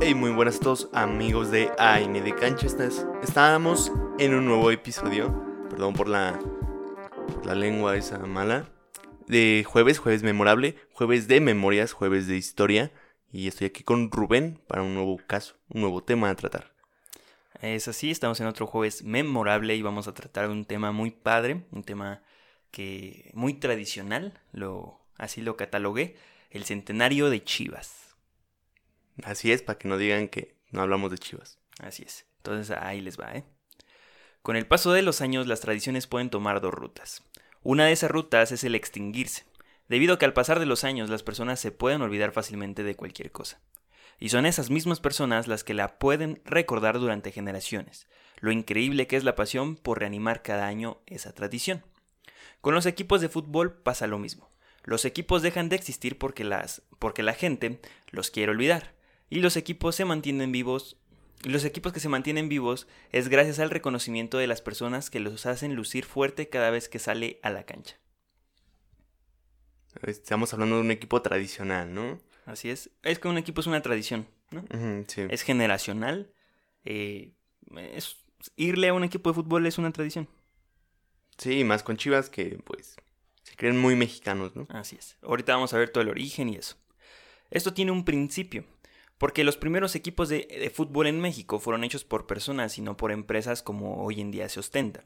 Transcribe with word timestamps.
Hey, 0.00 0.12
muy 0.14 0.32
buenas 0.32 0.56
a 0.56 0.60
todos 0.60 0.88
amigos 0.92 1.52
de 1.52 1.70
AIN 1.78 2.12
de 2.12 2.34
Cancha. 2.34 2.66
Estábamos 3.22 3.92
en 4.18 4.34
un 4.34 4.44
nuevo 4.44 4.72
episodio, 4.72 5.32
perdón 5.70 5.94
por 5.94 6.08
la, 6.08 6.38
la 7.44 7.54
lengua 7.54 7.96
esa 7.96 8.18
mala, 8.18 8.68
de 9.28 9.64
jueves, 9.64 9.98
jueves 10.00 10.24
memorable, 10.24 10.76
jueves 10.92 11.28
de 11.28 11.40
memorias, 11.40 11.92
jueves 11.92 12.26
de 12.26 12.36
historia. 12.36 12.92
Y 13.32 13.46
estoy 13.46 13.68
aquí 13.68 13.84
con 13.84 14.10
Rubén 14.10 14.60
para 14.66 14.82
un 14.82 14.94
nuevo 14.94 15.20
caso, 15.28 15.54
un 15.68 15.82
nuevo 15.82 16.02
tema 16.02 16.28
a 16.28 16.34
tratar. 16.34 16.72
Es 17.60 17.86
así, 17.86 18.10
estamos 18.10 18.40
en 18.40 18.48
otro 18.48 18.66
jueves 18.66 19.04
memorable 19.04 19.76
y 19.76 19.82
vamos 19.82 20.08
a 20.08 20.14
tratar 20.14 20.50
un 20.50 20.64
tema 20.64 20.90
muy 20.90 21.12
padre, 21.12 21.64
un 21.70 21.84
tema 21.84 22.20
que 22.72 23.30
muy 23.34 23.54
tradicional, 23.54 24.40
así 25.18 25.40
lo 25.40 25.56
catalogué, 25.56 26.16
el 26.50 26.64
centenario 26.64 27.30
de 27.30 27.44
Chivas. 27.44 28.03
Así 29.22 29.52
es, 29.52 29.62
para 29.62 29.78
que 29.78 29.88
no 29.88 29.96
digan 29.96 30.28
que 30.28 30.56
no 30.70 30.82
hablamos 30.82 31.10
de 31.10 31.18
chivas. 31.18 31.58
Así 31.78 32.02
es. 32.02 32.26
Entonces 32.38 32.76
ahí 32.76 33.00
les 33.00 33.18
va, 33.18 33.32
¿eh? 33.34 33.44
Con 34.42 34.56
el 34.56 34.66
paso 34.66 34.92
de 34.92 35.02
los 35.02 35.20
años 35.20 35.46
las 35.46 35.60
tradiciones 35.60 36.06
pueden 36.06 36.30
tomar 36.30 36.60
dos 36.60 36.74
rutas. 36.74 37.22
Una 37.62 37.86
de 37.86 37.92
esas 37.92 38.10
rutas 38.10 38.52
es 38.52 38.62
el 38.64 38.74
extinguirse, 38.74 39.44
debido 39.88 40.14
a 40.14 40.18
que 40.18 40.26
al 40.26 40.34
pasar 40.34 40.58
de 40.58 40.66
los 40.66 40.84
años 40.84 41.08
las 41.08 41.22
personas 41.22 41.60
se 41.60 41.72
pueden 41.72 42.02
olvidar 42.02 42.32
fácilmente 42.32 42.82
de 42.82 42.94
cualquier 42.94 43.32
cosa. 43.32 43.60
Y 44.20 44.28
son 44.28 44.44
esas 44.44 44.68
mismas 44.68 45.00
personas 45.00 45.48
las 45.48 45.64
que 45.64 45.72
la 45.72 45.98
pueden 45.98 46.42
recordar 46.44 46.98
durante 46.98 47.32
generaciones. 47.32 48.06
Lo 48.38 48.52
increíble 48.52 49.06
que 49.06 49.16
es 49.16 49.24
la 49.24 49.34
pasión 49.34 49.76
por 49.76 50.00
reanimar 50.00 50.42
cada 50.42 50.66
año 50.66 50.98
esa 51.06 51.32
tradición. 51.32 51.82
Con 52.60 52.74
los 52.74 52.86
equipos 52.86 53.20
de 53.20 53.28
fútbol 53.28 53.72
pasa 53.72 54.06
lo 54.06 54.18
mismo. 54.18 54.50
Los 54.82 55.06
equipos 55.06 55.40
dejan 55.40 55.70
de 55.70 55.76
existir 55.76 56.18
porque, 56.18 56.44
las, 56.44 56.82
porque 56.98 57.22
la 57.22 57.32
gente 57.32 57.80
los 58.10 58.30
quiere 58.30 58.52
olvidar. 58.52 58.92
Y 59.30 59.40
los 59.40 59.56
equipos 59.56 59.94
se 59.96 60.04
mantienen 60.04 60.52
vivos. 60.52 60.96
Los 61.42 61.64
equipos 61.64 61.92
que 61.92 62.00
se 62.00 62.08
mantienen 62.08 62.48
vivos 62.48 62.86
es 63.12 63.28
gracias 63.28 63.58
al 63.58 63.70
reconocimiento 63.70 64.38
de 64.38 64.46
las 64.46 64.62
personas 64.62 65.10
que 65.10 65.20
los 65.20 65.44
hacen 65.46 65.74
lucir 65.74 66.04
fuerte 66.04 66.48
cada 66.48 66.70
vez 66.70 66.88
que 66.88 66.98
sale 66.98 67.38
a 67.42 67.50
la 67.50 67.64
cancha. 67.64 67.96
Estamos 70.02 70.52
hablando 70.52 70.76
de 70.76 70.82
un 70.82 70.90
equipo 70.90 71.22
tradicional, 71.22 71.92
¿no? 71.94 72.18
Así 72.46 72.68
es. 72.70 72.90
Es 73.02 73.18
que 73.18 73.28
un 73.28 73.38
equipo 73.38 73.60
es 73.60 73.66
una 73.66 73.80
tradición, 73.82 74.26
¿no? 74.50 74.64
Sí. 75.06 75.22
Es 75.30 75.42
generacional. 75.42 76.32
eh, 76.86 77.32
es- 77.94 78.18
irle 78.56 78.88
a 78.88 78.92
un 78.94 79.04
equipo 79.04 79.30
de 79.30 79.34
fútbol 79.34 79.66
es 79.66 79.78
una 79.78 79.90
tradición. 79.90 80.28
Sí, 81.38 81.64
más 81.64 81.82
con 81.82 81.96
chivas 81.96 82.28
que 82.28 82.58
pues 82.64 82.96
se 83.42 83.56
creen 83.56 83.80
muy 83.80 83.96
mexicanos, 83.96 84.54
¿no? 84.54 84.66
Así 84.68 84.96
es. 84.96 85.16
Ahorita 85.22 85.54
vamos 85.54 85.72
a 85.72 85.78
ver 85.78 85.88
todo 85.88 86.02
el 86.02 86.10
origen 86.10 86.50
y 86.50 86.56
eso. 86.56 86.76
Esto 87.50 87.72
tiene 87.72 87.90
un 87.90 88.04
principio, 88.04 88.64
porque 89.18 89.44
los 89.44 89.56
primeros 89.56 89.94
equipos 89.94 90.28
de, 90.28 90.72
fútbol 90.74 91.06
en 91.06 91.20
México 91.20 91.60
fueron 91.60 91.84
hechos 91.84 92.04
por 92.04 92.26
personas 92.26 92.78
y 92.78 92.82
no 92.82 92.96
por 92.96 93.12
empresas 93.12 93.62
como 93.62 94.04
hoy 94.04 94.20
en 94.20 94.30
día 94.30 94.48
se 94.48 94.60
ostenta. 94.60 95.04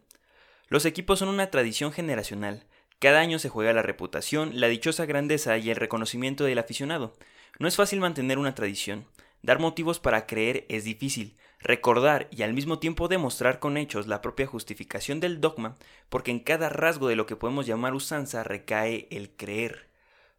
Los 0.68 0.84
equipos 0.84 1.18
son 1.18 1.28
una 1.28 1.50
tradición 1.50 1.92
generacional. 1.92 2.66
Cada 2.98 3.20
año 3.20 3.38
se 3.38 3.48
juega 3.48 3.72
la 3.72 3.82
reputación, 3.82 4.60
la 4.60 4.68
dichosa 4.68 5.06
grandeza 5.06 5.56
y 5.58 5.70
el 5.70 5.76
reconocimiento 5.76 6.44
del 6.44 6.58
aficionado. 6.58 7.14
No 7.58 7.68
es 7.68 7.76
fácil 7.76 8.00
mantener 8.00 8.38
una 8.38 8.54
tradición. 8.54 9.06
Dar 9.42 9.60
motivos 9.60 10.00
para 10.00 10.26
creer 10.26 10.66
es 10.68 10.84
difícil. 10.84 11.36
Recordar 11.60 12.28
y 12.30 12.42
al 12.42 12.54
mismo 12.54 12.78
tiempo 12.78 13.08
demostrar 13.08 13.58
con 13.58 13.76
hechos 13.76 14.06
la 14.06 14.20
propia 14.20 14.46
justificación 14.46 15.20
del 15.20 15.40
dogma, 15.40 15.76
porque 16.08 16.30
en 16.30 16.40
cada 16.40 16.68
rasgo 16.68 17.08
de 17.08 17.16
lo 17.16 17.26
que 17.26 17.36
podemos 17.36 17.66
llamar 17.66 17.94
usanza 17.94 18.44
recae 18.44 19.08
el 19.10 19.30
creer. 19.30 19.88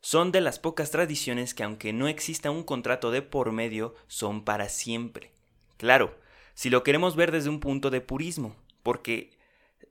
Son 0.01 0.31
de 0.31 0.41
las 0.41 0.59
pocas 0.59 0.91
tradiciones 0.91 1.53
que 1.53 1.63
aunque 1.63 1.93
no 1.93 2.07
exista 2.07 2.51
un 2.51 2.63
contrato 2.63 3.11
de 3.11 3.21
por 3.21 3.51
medio, 3.51 3.95
son 4.07 4.45
para 4.45 4.69
siempre. 4.69 5.31
Claro, 5.77 6.15
si 6.53 6.69
lo 6.69 6.83
queremos 6.83 7.15
ver 7.15 7.31
desde 7.31 7.49
un 7.49 7.59
punto 7.59 7.89
de 7.89 8.01
purismo, 8.01 8.55
porque 8.83 9.31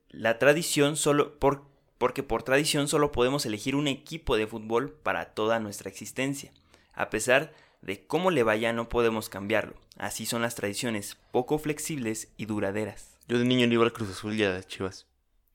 la 0.09 0.39
tradición 0.39 0.97
solo 0.97 1.39
por, 1.39 1.65
porque 1.99 2.23
por 2.23 2.43
tradición 2.43 2.89
solo 2.89 3.13
podemos 3.13 3.45
elegir 3.47 3.77
un 3.77 3.89
equipo 3.89 4.37
de 4.37 4.47
fútbol 4.47 4.93
para 4.93 5.35
toda 5.35 5.61
nuestra 5.61 5.91
existencia. 5.91 6.53
A 6.95 7.11
pesar 7.11 7.53
de 7.83 8.07
cómo 8.07 8.31
le 8.31 8.43
vaya 8.43 8.73
no 8.73 8.89
podemos 8.89 9.29
cambiarlo. 9.29 9.75
Así 9.97 10.27
son 10.27 10.43
las 10.43 10.55
tradiciones, 10.55 11.17
poco 11.33 11.59
flexibles 11.59 12.33
y 12.37 12.47
duraderas. 12.47 13.19
Yo 13.29 13.39
de 13.39 13.45
niño 13.45 13.67
le 13.67 13.75
iba 13.75 13.85
al 13.85 13.93
Cruz 13.93 14.11
Azul 14.11 14.35
y 14.35 14.45
a 14.45 14.51
las 14.51 14.67
chivas. 14.67 15.07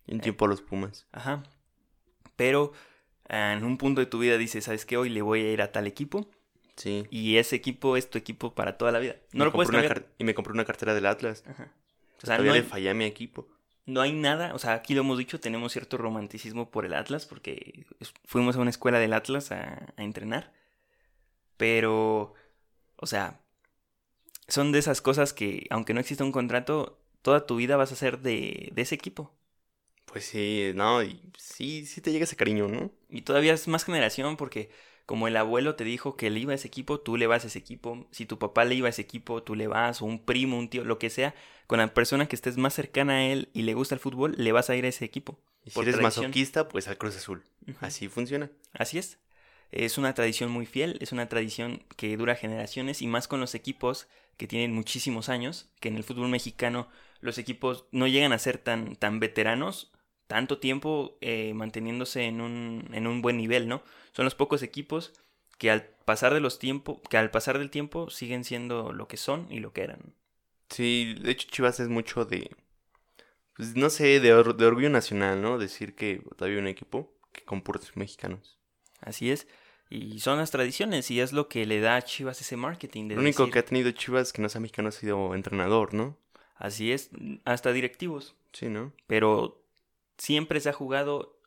Y 0.06 0.14
un 0.14 0.20
tiempo 0.20 0.46
a 0.46 0.48
los 0.48 0.62
Pumas. 0.62 1.08
Ajá. 1.12 1.44
Pero 2.36 2.74
en 3.30 3.64
un 3.64 3.78
punto 3.78 4.02
de 4.02 4.08
tu 4.08 4.20
vida 4.20 4.38
dices, 4.38 4.66
¿sabes 4.66 4.86
qué? 4.86 4.98
Hoy 4.98 5.10
le 5.10 5.22
voy 5.22 5.42
a 5.42 5.52
ir 5.52 5.62
a 5.62 5.72
tal 5.72 5.88
equipo 5.88 6.30
Sí. 6.76 7.06
y 7.12 7.38
ese 7.38 7.56
equipo 7.56 7.98
es 7.98 8.10
tu 8.10 8.18
equipo 8.18 8.56
para 8.56 8.78
toda 8.78 8.92
la 8.92 9.00
vida. 9.00 9.16
No 9.32 9.40
me 9.40 9.46
lo 9.46 9.52
puedes 9.54 9.70
cambiar. 9.70 10.08
Y 10.18 10.24
me 10.24 10.34
compré 10.34 10.54
una 10.54 10.66
cartera 10.66 10.94
del 10.96 11.06
Atlas. 11.06 11.44
Ajá. 11.48 11.72
O 12.22 12.26
sea, 12.26 12.38
le 12.40 12.64
fallé 12.64 12.90
a 12.90 12.94
mi 12.94 13.04
equipo. 13.06 13.48
no 13.86 14.00
hay 14.02 14.14
nada, 14.14 14.54
o 14.56 14.60
sea, 14.60 14.74
aquí 14.74 14.94
lo 14.96 15.02
hemos 15.02 15.18
dicho, 15.18 15.40
tenemos 15.42 15.74
cierto 15.74 15.98
romanticismo 15.98 16.72
por 16.72 16.86
el 16.86 16.94
Atlas 16.94 17.26
porque 17.26 17.86
fuimos 18.26 18.56
a 18.56 18.60
una 18.60 18.70
escuela 18.70 18.98
del 19.00 19.14
Atlas 19.14 19.52
a, 19.52 19.94
a 19.98 20.04
entrenar. 20.04 20.54
Pero, 21.58 22.34
o 22.96 23.06
sea, 23.06 23.40
son 24.48 24.72
de 24.72 24.80
esas 24.80 25.02
cosas 25.02 25.34
que 25.34 25.68
aunque 25.70 25.94
no 25.94 26.00
exista 26.00 26.24
un 26.24 26.32
contrato, 26.32 27.00
toda 27.22 27.46
tu 27.46 27.56
vida 27.58 27.78
vas 27.78 27.92
a 27.92 27.96
ser 27.96 28.20
de, 28.20 28.72
de 28.74 28.82
ese 28.82 28.96
equipo. 28.96 29.34
Pues 30.14 30.26
sí, 30.26 30.74
no, 30.76 31.02
y 31.02 31.20
sí, 31.40 31.88
sí 31.88 32.00
te 32.00 32.12
llega 32.12 32.26
ese 32.26 32.36
cariño, 32.36 32.68
¿no? 32.68 32.92
Y 33.10 33.24
todavía 33.24 33.52
es 33.52 33.68
más 33.68 33.84
generación 33.84 34.38
porque 34.38 34.70
como 35.08 35.28
el 35.28 35.36
abuelo 35.36 35.74
te 35.74 35.84
dijo 35.84 36.16
que 36.16 36.30
le 36.30 36.40
iba 36.40 36.52
a 36.52 36.56
ese 36.56 36.68
equipo, 36.68 37.00
tú 37.00 37.18
le 37.18 37.26
vas 37.26 37.46
a 37.46 37.48
ese 37.48 37.58
equipo. 37.58 38.06
Si 38.12 38.28
tu 38.28 38.38
papá 38.38 38.64
le 38.64 38.76
iba 38.76 38.86
a 38.86 38.92
ese 38.92 39.02
equipo, 39.02 39.42
tú 39.42 39.56
le 39.56 39.66
vas, 39.66 40.04
o 40.04 40.06
un 40.06 40.24
primo, 40.24 40.60
un 40.60 40.70
tío, 40.70 40.86
lo 40.86 41.00
que 41.00 41.10
sea. 41.10 41.34
Con 41.66 41.80
la 41.80 41.92
persona 41.96 42.28
que 42.28 42.36
estés 42.36 42.58
más 42.58 42.76
cercana 42.76 43.14
a 43.14 43.24
él 43.24 43.50
y 43.54 43.64
le 43.64 43.74
gusta 43.74 43.96
el 43.96 44.02
fútbol, 44.02 44.36
le 44.38 44.52
vas 44.52 44.70
a 44.70 44.76
ir 44.76 44.86
a 44.86 44.90
ese 44.90 45.04
equipo. 45.04 45.40
Y 45.66 45.72
si 45.72 45.80
eres 45.80 45.96
tradición. 45.96 46.26
masoquista, 46.26 46.70
pues 46.70 46.88
al 46.88 47.00
Cruz 47.00 47.18
Azul. 47.18 47.44
Así 47.82 48.08
funciona. 48.08 48.52
Así 48.72 49.00
es. 49.00 49.18
Es 49.72 49.98
una 49.98 50.14
tradición 50.14 50.52
muy 50.52 50.68
fiel, 50.68 51.00
es 51.02 51.12
una 51.12 51.28
tradición 51.28 51.84
que 51.98 52.16
dura 52.18 52.36
generaciones 52.36 53.02
y 53.02 53.08
más 53.08 53.28
con 53.28 53.40
los 53.40 53.56
equipos 53.56 54.08
que 54.38 54.46
tienen 54.48 54.76
muchísimos 54.76 55.30
años, 55.30 55.72
que 55.80 55.90
en 55.90 55.96
el 55.96 56.04
fútbol 56.04 56.30
mexicano 56.30 56.88
los 57.20 57.40
equipos 57.40 57.86
no 57.92 58.06
llegan 58.06 58.34
a 58.34 58.38
ser 58.38 58.60
tan, 58.60 58.96
tan 58.96 59.20
veteranos, 59.20 59.93
tanto 60.28 60.58
tiempo 60.60 61.18
eh, 61.22 61.54
manteniéndose 61.54 62.24
en 62.24 62.42
un, 62.42 62.90
en 62.94 63.08
un 63.08 63.22
buen 63.22 63.38
nivel, 63.38 63.68
¿no? 63.68 63.84
Son 64.14 64.26
los 64.26 64.36
pocos 64.36 64.64
equipos 64.64 65.14
que 65.58 65.70
al 65.72 65.84
pasar 66.06 66.34
de 66.34 66.40
los 66.40 66.60
tiempos, 66.60 67.00
que 67.10 67.18
al 67.18 67.32
pasar 67.32 67.58
del 67.60 67.70
tiempo 67.70 68.10
siguen 68.10 68.44
siendo 68.44 68.92
lo 68.94 69.08
que 69.08 69.18
son 69.18 69.48
y 69.52 69.60
lo 69.60 69.72
que 69.74 69.84
eran. 69.84 70.14
Sí, 70.70 71.16
de 71.20 71.32
hecho 71.32 71.48
Chivas 71.50 71.80
es 71.80 71.88
mucho 71.90 72.26
de, 72.26 72.50
pues 73.56 73.76
no 73.76 73.90
sé, 73.90 74.20
de, 74.20 74.34
or- 74.34 74.56
de 74.56 74.66
orgullo 74.66 74.90
nacional, 74.90 75.42
¿no? 75.42 75.58
Decir 75.58 75.96
que 75.96 76.22
todavía 76.38 76.58
hay 76.58 76.62
un 76.62 76.68
equipo 76.68 77.14
que 77.32 77.44
con 77.44 77.62
puros 77.62 77.96
mexicanos. 77.96 78.58
Así 79.00 79.32
es. 79.32 79.48
Y 79.90 80.20
son 80.20 80.40
las 80.40 80.50
tradiciones 80.50 81.12
y 81.12 81.20
es 81.20 81.34
lo 81.34 81.48
que 81.50 81.66
le 81.66 81.80
da 81.80 81.98
a 81.98 82.02
Chivas 82.02 82.42
ese 82.42 82.58
marketing. 82.58 83.10
De 83.10 83.16
Lo 83.16 83.22
único 83.22 83.44
decir, 83.44 83.54
que 83.54 83.60
ha 83.60 83.66
tenido 83.66 83.92
Chivas 83.92 84.34
que 84.34 84.42
no 84.42 84.50
sea 84.50 84.62
mexicano 84.62 84.90
ha 84.90 84.92
sido 84.92 85.36
entrenador, 85.36 85.94
¿no? 85.94 86.18
Así 86.56 86.92
es, 86.92 87.10
hasta 87.46 87.72
directivos. 87.74 88.36
Sí, 88.54 88.70
¿no? 88.70 88.94
pero 89.08 89.63
siempre 90.24 90.62
se 90.62 90.70
ha 90.70 90.74
jugado 90.74 91.38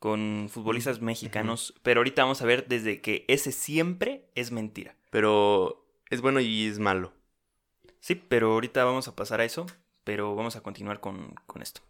con 0.00 0.48
futbolistas 0.50 1.00
mexicanos, 1.00 1.72
pero 1.84 2.00
ahorita 2.00 2.24
vamos 2.24 2.42
a 2.42 2.46
ver 2.46 2.66
desde 2.66 3.00
que 3.00 3.24
ese 3.28 3.52
siempre 3.52 4.28
es 4.34 4.50
mentira. 4.50 4.96
Pero 5.10 5.86
es 6.10 6.20
bueno 6.20 6.40
y 6.40 6.66
es 6.66 6.80
malo. 6.80 7.12
Sí, 8.00 8.16
pero 8.16 8.52
ahorita 8.52 8.84
vamos 8.84 9.06
a 9.06 9.14
pasar 9.14 9.40
a 9.40 9.44
eso, 9.44 9.66
pero 10.02 10.34
vamos 10.34 10.56
a 10.56 10.62
continuar 10.62 10.98
con, 10.98 11.36
con 11.46 11.62
esto. 11.62 11.80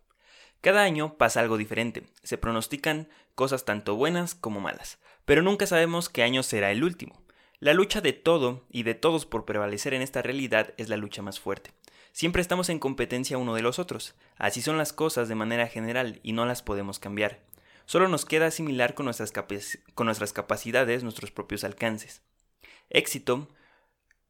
Cada 0.61 0.83
año 0.83 1.17
pasa 1.17 1.41
algo 1.41 1.57
diferente, 1.57 2.05
se 2.23 2.37
pronostican 2.37 3.09
cosas 3.35 3.65
tanto 3.65 3.97
buenas 3.97 4.35
como 4.35 4.61
malas, 4.61 4.99
pero 5.25 5.41
nunca 5.41 5.67
sabemos 5.67 6.11
qué 6.11 6.23
año 6.23 6.43
será 6.43 6.71
el 6.73 6.85
último. 6.85 7.23
La 7.59 7.73
lucha 7.73 8.03
de 8.03 8.13
todo 8.13 8.67
y 8.71 8.83
de 8.83 8.95
todos 8.95 9.25
por 9.25 9.47
prevalecer 9.47 9.95
en 9.95 10.03
esta 10.03 10.21
realidad 10.21 10.75
es 10.77 10.91
la 10.91 10.99
lucha 10.99 11.23
más 11.23 11.41
fuerte. 11.41 11.71
Siempre 12.15 12.41
estamos 12.41 12.69
en 12.69 12.79
competencia 12.79 13.39
uno 13.39 13.57
de 13.57 13.63
los 13.63 13.81
otros, 13.81 14.15
así 14.37 14.63
son 14.63 14.79
las 14.79 14.93
cosas 14.93 15.29
de 15.29 15.35
manera 15.35 15.67
general 15.67 16.21
y 16.23 16.31
no 16.31 16.47
las 16.47 16.63
podemos 16.63 17.01
cambiar. 17.01 17.41
Solo 17.87 18.07
nos 18.07 18.25
queda 18.25 18.47
asimilar 18.47 18.95
con 18.95 19.07
nuestras, 19.07 19.33
capacidades 19.33 21.03
nuestros 21.03 21.33
propios 21.33 21.65
alcances. 21.65 22.23
Éxito 22.89 23.49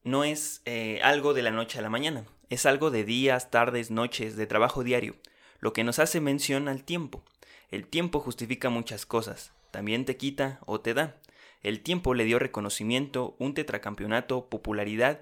no 0.02 0.24
es 0.24 0.62
eh, 0.64 0.98
algo 1.02 1.34
de 1.34 1.42
la 1.42 1.50
noche 1.50 1.78
a 1.78 1.82
la 1.82 1.90
mañana, 1.90 2.24
es 2.48 2.64
algo 2.64 2.90
de 2.90 3.04
días, 3.04 3.50
tardes, 3.50 3.90
noches, 3.90 4.34
de 4.34 4.46
trabajo 4.46 4.82
diario, 4.82 5.16
lo 5.60 5.74
que 5.74 5.84
nos 5.84 5.98
hace 5.98 6.22
mención 6.22 6.68
al 6.68 6.84
tiempo. 6.84 7.22
El 7.70 7.86
tiempo 7.86 8.18
justifica 8.18 8.70
muchas 8.70 9.04
cosas, 9.04 9.52
también 9.70 10.06
te 10.06 10.16
quita 10.16 10.58
o 10.64 10.80
te 10.80 10.94
da. 10.94 11.20
El 11.60 11.80
tiempo 11.80 12.14
le 12.14 12.24
dio 12.24 12.38
reconocimiento, 12.38 13.36
un 13.38 13.52
tetracampeonato, 13.52 14.48
popularidad, 14.48 15.20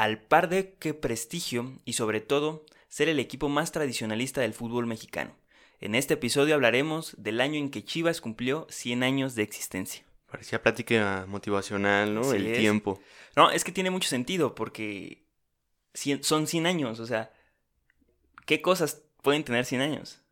al 0.00 0.18
par 0.18 0.48
de 0.48 0.72
que 0.78 0.94
prestigio 0.94 1.72
y 1.84 1.92
sobre 1.92 2.22
todo 2.22 2.64
ser 2.88 3.10
el 3.10 3.18
equipo 3.18 3.50
más 3.50 3.70
tradicionalista 3.70 4.40
del 4.40 4.54
fútbol 4.54 4.86
mexicano. 4.86 5.36
En 5.78 5.94
este 5.94 6.14
episodio 6.14 6.54
hablaremos 6.54 7.14
del 7.18 7.38
año 7.38 7.56
en 7.58 7.70
que 7.70 7.84
Chivas 7.84 8.22
cumplió 8.22 8.66
100 8.70 9.02
años 9.02 9.34
de 9.34 9.42
existencia. 9.42 10.02
Parecía 10.30 10.62
plática 10.62 11.26
motivacional, 11.28 12.14
¿no? 12.14 12.32
El 12.32 12.46
es. 12.46 12.58
tiempo. 12.58 12.98
No, 13.36 13.50
es 13.50 13.62
que 13.62 13.72
tiene 13.72 13.90
mucho 13.90 14.08
sentido 14.08 14.54
porque 14.54 15.22
son 16.22 16.46
100 16.46 16.64
años, 16.66 16.98
o 16.98 17.04
sea, 17.06 17.30
¿qué 18.46 18.62
cosas 18.62 19.02
pueden 19.22 19.44
tener 19.44 19.66
100 19.66 19.82
años? 19.82 20.22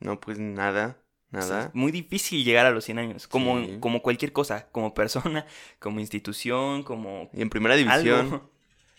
No, 0.00 0.18
pues 0.20 0.38
nada, 0.38 0.96
O 1.34 1.42
sea, 1.42 1.48
nada. 1.48 1.66
es 1.66 1.74
muy 1.74 1.92
difícil 1.92 2.44
llegar 2.44 2.64
a 2.64 2.70
los 2.70 2.84
100 2.86 2.98
años, 2.98 3.28
como, 3.28 3.60
Sí. 3.60 3.76
como 3.78 4.00
cualquier 4.00 4.32
cosa, 4.32 4.68
como 4.72 4.94
persona, 4.94 5.44
como 5.80 6.00
institución, 6.00 6.82
como 6.82 7.28
Y 7.34 7.42
en 7.42 7.50
primera 7.50 7.76
división 7.76 8.20
algo. 8.20 8.50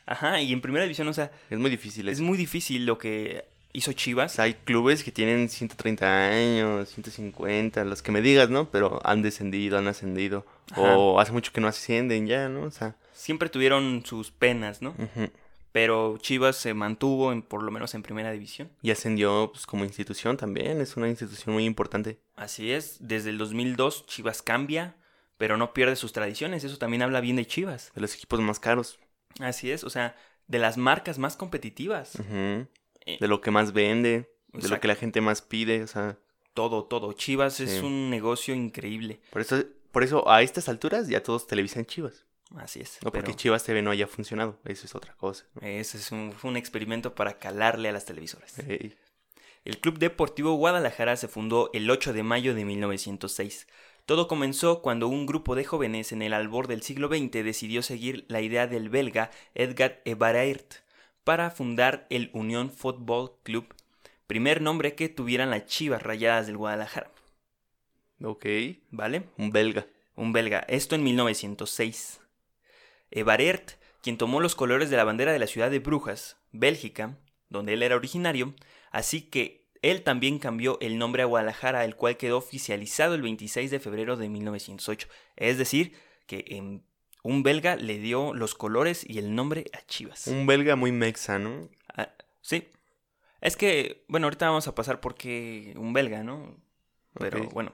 Ajá, 0.10 0.42
y 0.42 0.52
en 0.54 0.62
primera 0.62 0.84
división, 0.84 1.08
o 1.08 1.14
sea, 1.14 1.32
es 1.50 1.60
muy 1.60 1.70
difícil 1.70 2.10
es 2.10 2.18
eso. 2.18 2.24
muy 2.24 2.38
difícil 2.38 2.86
lo 2.86 2.98
que 2.98 3.46
hizo 3.74 3.92
O 3.92 3.94
Chivas. 3.94 4.34
sea, 4.34 4.46
hay 4.46 4.56
clubes 4.56 5.04
que 5.04 5.12
tienen 5.12 5.48
130 5.50 6.30
años, 6.30 6.90
150, 6.90 7.86
los 7.86 8.02
que 8.02 8.12
me 8.12 8.22
digas, 8.22 8.50
¿no? 8.50 8.70
Pero 8.72 9.00
han 9.04 9.22
descendido, 9.22 9.78
han 9.78 9.88
ascendido. 9.88 10.46
Ajá. 10.72 10.98
O 10.98 11.20
hace 11.20 11.32
mucho 11.32 11.52
que 11.54 11.62
no 11.62 11.68
ascienden 11.68 12.26
ya, 12.28 12.50
¿no? 12.50 12.64
O 12.64 12.72
sea, 12.72 12.96
Siempre 13.14 13.50
tuvieron 13.50 14.04
sus 14.06 14.32
penas, 14.32 14.82
¿no? 14.82 14.92
ujú. 14.98 15.30
Pero 15.72 16.18
Chivas 16.18 16.56
se 16.56 16.74
mantuvo, 16.74 17.32
en, 17.32 17.44
por 17.44 17.62
lo 17.62 17.70
menos 17.70 17.94
en 17.94 18.02
primera 18.02 18.32
división. 18.32 18.72
y 18.82 18.90
ascendió 18.90 19.52
pues, 19.54 19.68
como 19.68 19.84
institución 19.86 20.36
también. 20.36 20.82
Es 20.82 20.98
una 20.98 21.08
institución 21.08 21.54
muy 21.54 21.66
importante. 21.66 22.18
Así 22.36 22.72
es, 22.72 22.98
desde 23.00 23.30
el 23.30 23.38
2002 23.38 24.08
Chivas 24.08 24.42
cambia, 24.42 24.96
pero 25.38 25.58
no 25.58 25.72
pierde 25.74 25.96
sus 25.96 26.12
tradiciones. 26.12 26.64
Eso 26.64 26.78
también 26.80 27.04
habla 27.04 27.22
bien 27.22 27.36
de 27.36 27.46
Chivas. 27.46 27.92
De 27.94 28.02
los 28.02 28.16
equipos 28.16 28.40
más 28.42 28.60
caros. 28.60 28.98
Así 29.40 29.72
es, 29.72 29.84
o 29.84 29.90
sea, 29.90 30.16
de 30.48 30.60
las 30.60 30.78
marcas 30.78 31.20
más 31.20 31.38
competitivas. 31.38 32.14
Eh, 32.32 33.18
De 33.20 33.28
lo 33.28 33.42
que 33.42 33.52
más 33.52 33.72
vende. 33.74 34.30
De 34.54 34.68
lo 34.68 34.80
que 34.80 34.88
la 34.88 34.96
gente 34.96 35.22
más 35.22 35.42
pide. 35.42 35.84
O 35.84 35.88
sea, 35.88 36.18
Todo, 36.54 36.86
todo. 36.86 37.14
Chivas 37.14 37.60
es 37.60 37.82
un 37.84 38.10
negocio 38.10 38.54
increíble. 38.56 39.22
por 39.30 39.42
eso, 39.42 39.64
por 39.92 40.04
eso 40.04 40.30
a 40.30 40.42
estas 40.42 40.70
alturas 40.70 41.08
ya 41.08 41.24
todos 41.24 41.48
televisan 41.48 41.86
Chivas. 41.86 42.26
Así 42.58 42.80
es. 42.82 42.98
No 43.04 43.12
porque 43.12 43.28
pero 43.28 43.38
Chivas 43.38 43.64
TV 43.64 43.82
no 43.84 43.92
haya 43.92 44.08
funcionado. 44.08 44.60
Eso 44.66 44.88
es 44.88 44.96
otra 44.96 45.14
cosa. 45.14 45.46
¿no? 45.54 45.68
ese 45.68 45.98
es 46.00 46.12
un, 46.12 46.34
fue 46.34 46.50
un 46.50 46.58
experimento 46.58 47.14
para 47.14 47.38
calarle 47.38 47.90
a 47.90 47.92
las 47.92 48.06
televisoras. 48.06 48.56
El 49.66 49.78
Club 49.80 50.00
Deportivo 50.00 50.54
Guadalajara 50.56 51.16
se 51.16 51.28
fundó 51.28 51.70
el 51.74 51.90
8 51.92 52.14
de 52.14 52.24
mayo 52.24 52.56
de 52.56 52.66
1906. 52.66 53.68
Todo 54.10 54.28
comenzó 54.28 54.82
cuando 54.82 55.08
un 55.08 55.28
grupo 55.28 55.54
de 55.54 55.64
jóvenes 55.64 56.12
en 56.12 56.24
el 56.24 56.34
albor 56.34 56.66
del 56.66 56.82
siglo 56.82 57.10
XX 57.10 57.44
decidió 57.44 57.84
seguir 57.84 58.26
la 58.28 58.42
idea 58.42 58.66
del 58.66 58.90
belga 58.90 59.30
Edgar 59.54 60.02
Everaert 60.04 60.78
para 61.24 61.52
fundar 61.52 62.08
el 62.10 62.32
Unión 62.34 62.72
Football 62.72 63.34
Club, 63.44 63.72
primer 64.26 64.64
nombre 64.64 64.96
que 64.96 65.10
tuvieran 65.10 65.52
las 65.52 65.68
Chivas 65.68 66.02
Rayadas 66.02 66.48
del 66.48 66.58
Guadalajara, 66.58 67.12
Ok. 68.24 68.48
¿vale? 68.90 69.26
Un 69.38 69.52
belga. 69.52 69.86
Un 70.16 70.34
belga, 70.34 70.66
esto 70.68 70.96
en 70.96 71.04
1906. 71.04 72.20
Everaert, 73.12 73.74
quien 74.02 74.18
tomó 74.18 74.40
los 74.40 74.56
colores 74.56 74.90
de 74.90 74.98
la 74.98 75.04
bandera 75.04 75.34
de 75.34 75.40
la 75.40 75.46
ciudad 75.46 75.70
de 75.70 75.78
Brujas, 75.78 76.38
Bélgica, 76.52 77.20
donde 77.50 77.74
él 77.74 77.84
era 77.84 77.96
originario, 77.96 78.56
así 78.90 79.22
que 79.22 79.59
él 79.82 80.04
también 80.04 80.40
cambió 80.40 80.78
el 80.82 80.98
nombre 80.98 81.24
a 81.24 81.26
Guadalajara, 81.26 81.86
el 81.86 81.96
cual 81.96 82.18
quedó 82.18 82.38
oficializado 82.38 83.16
el 83.16 83.22
26 83.22 83.72
de 83.72 83.80
febrero 83.80 84.18
de 84.18 84.30
1908. 84.30 85.08
Es 85.36 85.58
decir, 85.58 85.94
que 86.28 86.46
en 86.50 86.84
un 87.24 87.44
belga 87.44 87.76
le 87.76 87.98
dio 88.00 88.34
los 88.34 88.56
colores 88.56 89.06
y 89.08 89.18
el 89.20 89.36
nombre 89.36 89.66
a 89.74 89.86
Chivas. 89.86 90.28
Un 90.28 90.46
belga 90.48 90.76
muy 90.76 90.92
mexa, 90.92 91.40
¿no? 91.40 91.70
Ah, 91.96 92.10
sí. 92.42 92.68
Es 93.42 93.56
que, 93.58 94.04
bueno, 94.08 94.28
ahorita 94.28 94.48
vamos 94.48 94.68
a 94.68 94.76
pasar 94.76 95.00
porque 95.00 95.74
un 95.78 95.94
belga, 95.94 96.24
¿no? 96.24 96.58
Pero 97.18 97.40
bueno. 97.50 97.74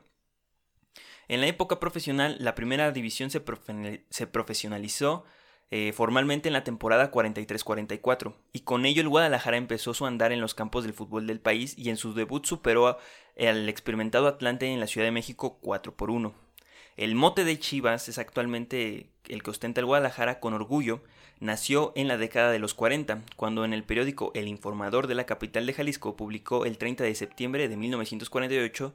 En 1.28 1.42
la 1.42 1.48
época 1.48 1.80
profesional, 1.80 2.38
la 2.40 2.54
primera 2.56 2.92
división 2.92 3.32
se, 3.32 3.44
profe- 3.44 4.04
se 4.10 4.28
profesionalizó 4.28 5.26
eh, 5.72 5.94
formalmente 5.94 6.50
en 6.50 6.54
la 6.54 6.64
temporada 6.64 7.12
43-44, 7.12 8.34
y 8.54 8.60
con 8.62 8.86
ello 8.86 9.02
el 9.02 9.10
Guadalajara 9.10 9.58
empezó 9.58 9.94
su 9.94 10.06
andar 10.06 10.32
en 10.32 10.42
los 10.42 10.54
campos 10.54 10.84
del 10.84 10.94
fútbol 10.94 11.28
del 11.28 11.40
país 11.40 11.76
y 11.78 11.90
en 11.90 11.98
su 11.98 12.14
debut 12.14 12.46
superó 12.46 12.98
al 13.38 13.68
experimentado 13.68 14.28
Atlante 14.28 14.68
en 14.68 14.80
la 14.80 14.88
Ciudad 14.88 15.08
de 15.08 15.12
México 15.12 15.58
4 15.62 15.96
por 15.96 16.12
1. 16.12 16.34
El 16.98 17.16
mote 17.16 17.44
de 17.44 17.60
Chivas 17.60 18.08
es 18.08 18.18
actualmente 18.18 19.10
el 19.28 19.44
que 19.44 19.50
ostenta 19.50 19.82
el 19.82 19.86
Guadalajara 19.86 20.40
con 20.40 20.54
orgullo, 20.54 21.02
nació 21.40 21.92
en 21.96 22.08
la 22.08 22.18
década 22.18 22.52
de 22.52 22.60
los 22.60 22.74
40, 22.74 23.24
cuando 23.36 23.66
en 23.66 23.74
el 23.74 23.84
periódico 23.84 24.32
El 24.34 24.48
Informador 24.48 25.08
de 25.08 25.16
la 25.16 25.26
capital 25.26 25.66
de 25.66 25.74
Jalisco 25.74 26.16
publicó 26.16 26.66
el 26.66 26.78
30 26.78 27.04
de 27.04 27.16
septiembre 27.16 27.68
de 27.68 27.76
1948, 27.76 28.94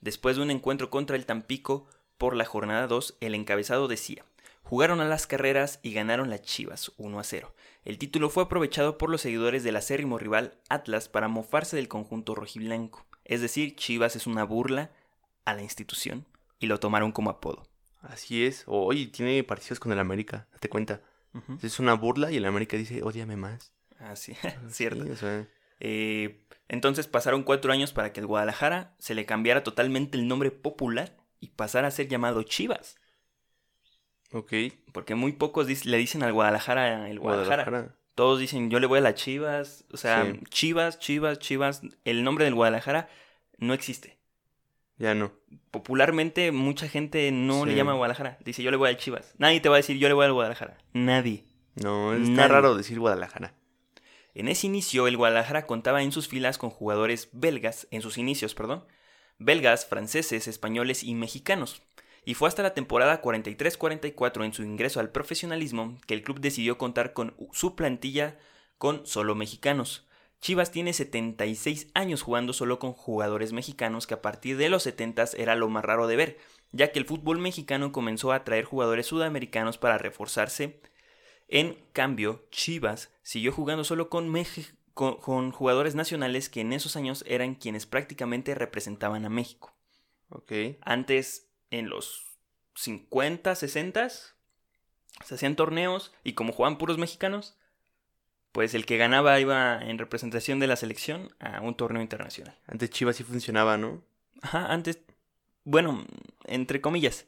después 0.00 0.36
de 0.36 0.42
un 0.42 0.50
encuentro 0.50 0.88
contra 0.88 1.16
el 1.16 1.26
Tampico 1.26 1.86
por 2.16 2.36
la 2.36 2.44
jornada 2.44 2.86
2, 2.86 3.18
el 3.20 3.34
encabezado 3.34 3.88
decía, 3.88 4.24
jugaron 4.72 5.02
a 5.02 5.04
las 5.04 5.26
carreras 5.26 5.80
y 5.82 5.92
ganaron 5.92 6.30
las 6.30 6.40
Chivas 6.40 6.92
1 6.96 7.20
a 7.20 7.24
0. 7.24 7.54
El 7.84 7.98
título 7.98 8.30
fue 8.30 8.44
aprovechado 8.44 8.96
por 8.96 9.10
los 9.10 9.20
seguidores 9.20 9.64
del 9.64 9.76
acérrimo 9.76 10.16
rival 10.16 10.54
Atlas 10.70 11.10
para 11.10 11.28
mofarse 11.28 11.76
del 11.76 11.88
conjunto 11.88 12.34
rojiblanco, 12.34 13.04
es 13.26 13.42
decir, 13.42 13.76
Chivas 13.76 14.16
es 14.16 14.26
una 14.26 14.44
burla 14.44 14.90
a 15.44 15.52
la 15.52 15.60
institución 15.60 16.24
y 16.58 16.68
lo 16.68 16.80
tomaron 16.80 17.12
como 17.12 17.28
apodo. 17.28 17.68
Así 18.00 18.46
es. 18.46 18.64
Oye, 18.64 19.08
tiene 19.08 19.44
parecidos 19.44 19.78
con 19.78 19.92
el 19.92 19.98
América. 19.98 20.48
Date 20.54 20.70
cuenta. 20.70 21.02
Es 21.62 21.78
una 21.78 21.92
burla 21.92 22.32
y 22.32 22.38
el 22.38 22.46
América 22.46 22.78
dice, 22.78 23.02
ódiame 23.02 23.36
más. 23.36 23.74
Así, 23.98 24.34
cierto. 24.70 25.04
Sí, 25.04 25.10
o 25.10 25.16
sea, 25.16 25.46
Eh, 25.80 26.46
entonces 26.68 27.08
pasaron 27.08 27.42
cuatro 27.42 27.74
años 27.74 27.92
para 27.92 28.14
que 28.14 28.20
el 28.20 28.26
Guadalajara 28.26 28.94
se 28.98 29.14
le 29.14 29.26
cambiara 29.26 29.64
totalmente 29.64 30.16
el 30.16 30.26
nombre 30.26 30.50
popular 30.50 31.18
y 31.40 31.48
pasara 31.48 31.88
a 31.88 31.90
ser 31.90 32.08
llamado 32.08 32.42
Chivas. 32.42 32.96
Ok. 34.32 34.52
Porque 34.92 35.14
muy 35.14 35.32
pocos 35.32 35.68
dic- 35.68 35.84
le 35.84 35.96
dicen 35.98 36.22
al 36.22 36.32
Guadalajara 36.32 37.08
el 37.08 37.18
Guadalajara. 37.18 37.64
Guadalajara. 37.64 37.96
Todos 38.14 38.38
dicen 38.40 38.70
yo 38.70 38.78
le 38.80 38.86
voy 38.86 38.98
a 38.98 39.02
las 39.02 39.14
Chivas. 39.14 39.84
O 39.92 39.96
sea, 39.96 40.24
Sí. 40.24 40.40
Chivas, 40.50 40.98
Chivas, 40.98 41.38
Chivas. 41.38 41.82
El 42.04 42.24
nombre 42.24 42.44
del 42.44 42.54
Guadalajara 42.54 43.08
no 43.58 43.72
existe. 43.74 44.18
Ya 44.98 45.14
no. 45.14 45.32
Popularmente 45.70 46.52
mucha 46.52 46.88
gente 46.88 47.32
no 47.32 47.64
le 47.66 47.74
llama 47.74 47.94
Guadalajara. 47.94 48.38
Dice 48.44 48.62
yo 48.62 48.70
le 48.70 48.76
voy 48.76 48.90
al 48.90 48.98
Chivas. 48.98 49.34
Nadie 49.38 49.60
te 49.60 49.68
va 49.68 49.76
a 49.76 49.78
decir 49.78 49.96
yo 49.96 50.08
le 50.08 50.14
voy 50.14 50.26
al 50.26 50.32
Guadalajara. 50.34 50.76
Nadie. 50.92 51.44
No, 51.74 52.12
está 52.12 52.28
Nadie. 52.28 52.48
raro 52.48 52.74
decir 52.76 52.98
Guadalajara. 53.00 53.54
En 54.34 54.48
ese 54.48 54.66
inicio, 54.66 55.06
el 55.08 55.16
Guadalajara 55.16 55.66
contaba 55.66 56.02
en 56.02 56.12
sus 56.12 56.28
filas 56.28 56.56
con 56.58 56.70
jugadores 56.70 57.28
belgas, 57.32 57.86
en 57.90 58.00
sus 58.02 58.16
inicios, 58.18 58.54
perdón, 58.54 58.84
belgas, 59.38 59.86
franceses, 59.86 60.48
españoles 60.48 61.02
y 61.02 61.14
mexicanos. 61.14 61.82
Y 62.24 62.34
fue 62.34 62.48
hasta 62.48 62.62
la 62.62 62.74
temporada 62.74 63.20
43-44 63.20 64.44
en 64.44 64.52
su 64.52 64.62
ingreso 64.62 65.00
al 65.00 65.10
profesionalismo 65.10 65.98
que 66.06 66.14
el 66.14 66.22
club 66.22 66.40
decidió 66.40 66.78
contar 66.78 67.12
con 67.12 67.34
su 67.52 67.74
plantilla 67.74 68.38
con 68.78 69.06
solo 69.06 69.34
mexicanos. 69.34 70.06
Chivas 70.40 70.70
tiene 70.72 70.92
76 70.92 71.88
años 71.94 72.22
jugando 72.22 72.52
solo 72.52 72.78
con 72.78 72.92
jugadores 72.92 73.52
mexicanos 73.52 74.06
que 74.06 74.14
a 74.14 74.22
partir 74.22 74.56
de 74.56 74.68
los 74.68 74.82
70 74.82 75.24
era 75.36 75.54
lo 75.54 75.68
más 75.68 75.84
raro 75.84 76.06
de 76.08 76.16
ver, 76.16 76.38
ya 76.72 76.90
que 76.90 76.98
el 76.98 77.06
fútbol 77.06 77.38
mexicano 77.38 77.92
comenzó 77.92 78.32
a 78.32 78.42
traer 78.44 78.64
jugadores 78.64 79.06
sudamericanos 79.06 79.78
para 79.78 79.98
reforzarse 79.98 80.80
en 81.48 81.76
cambio, 81.92 82.46
Chivas 82.50 83.10
siguió 83.22 83.52
jugando 83.52 83.84
solo 83.84 84.08
con, 84.08 84.30
Meji- 84.32 84.74
con, 84.94 85.16
con 85.16 85.50
jugadores 85.52 85.94
nacionales 85.94 86.48
que 86.48 86.60
en 86.62 86.72
esos 86.72 86.96
años 86.96 87.24
eran 87.26 87.54
quienes 87.54 87.86
prácticamente 87.86 88.54
representaban 88.54 89.24
a 89.26 89.28
México. 89.28 89.74
Ok. 90.30 90.52
Antes, 90.80 91.51
en 91.72 91.88
los 91.88 92.22
50, 92.76 93.54
60, 93.54 94.08
se 94.08 95.34
hacían 95.34 95.56
torneos 95.56 96.12
y 96.22 96.34
como 96.34 96.52
jugaban 96.52 96.78
puros 96.78 96.98
mexicanos, 96.98 97.56
pues 98.52 98.74
el 98.74 98.86
que 98.86 98.98
ganaba 98.98 99.40
iba 99.40 99.80
en 99.82 99.98
representación 99.98 100.60
de 100.60 100.66
la 100.66 100.76
selección 100.76 101.34
a 101.40 101.60
un 101.60 101.74
torneo 101.74 102.02
internacional. 102.02 102.56
Antes 102.66 102.90
Chivas 102.90 103.16
sí 103.16 103.24
funcionaba, 103.24 103.78
¿no? 103.78 104.02
Ajá, 104.42 104.66
antes, 104.72 105.00
bueno, 105.64 106.06
entre 106.44 106.80
comillas. 106.80 107.26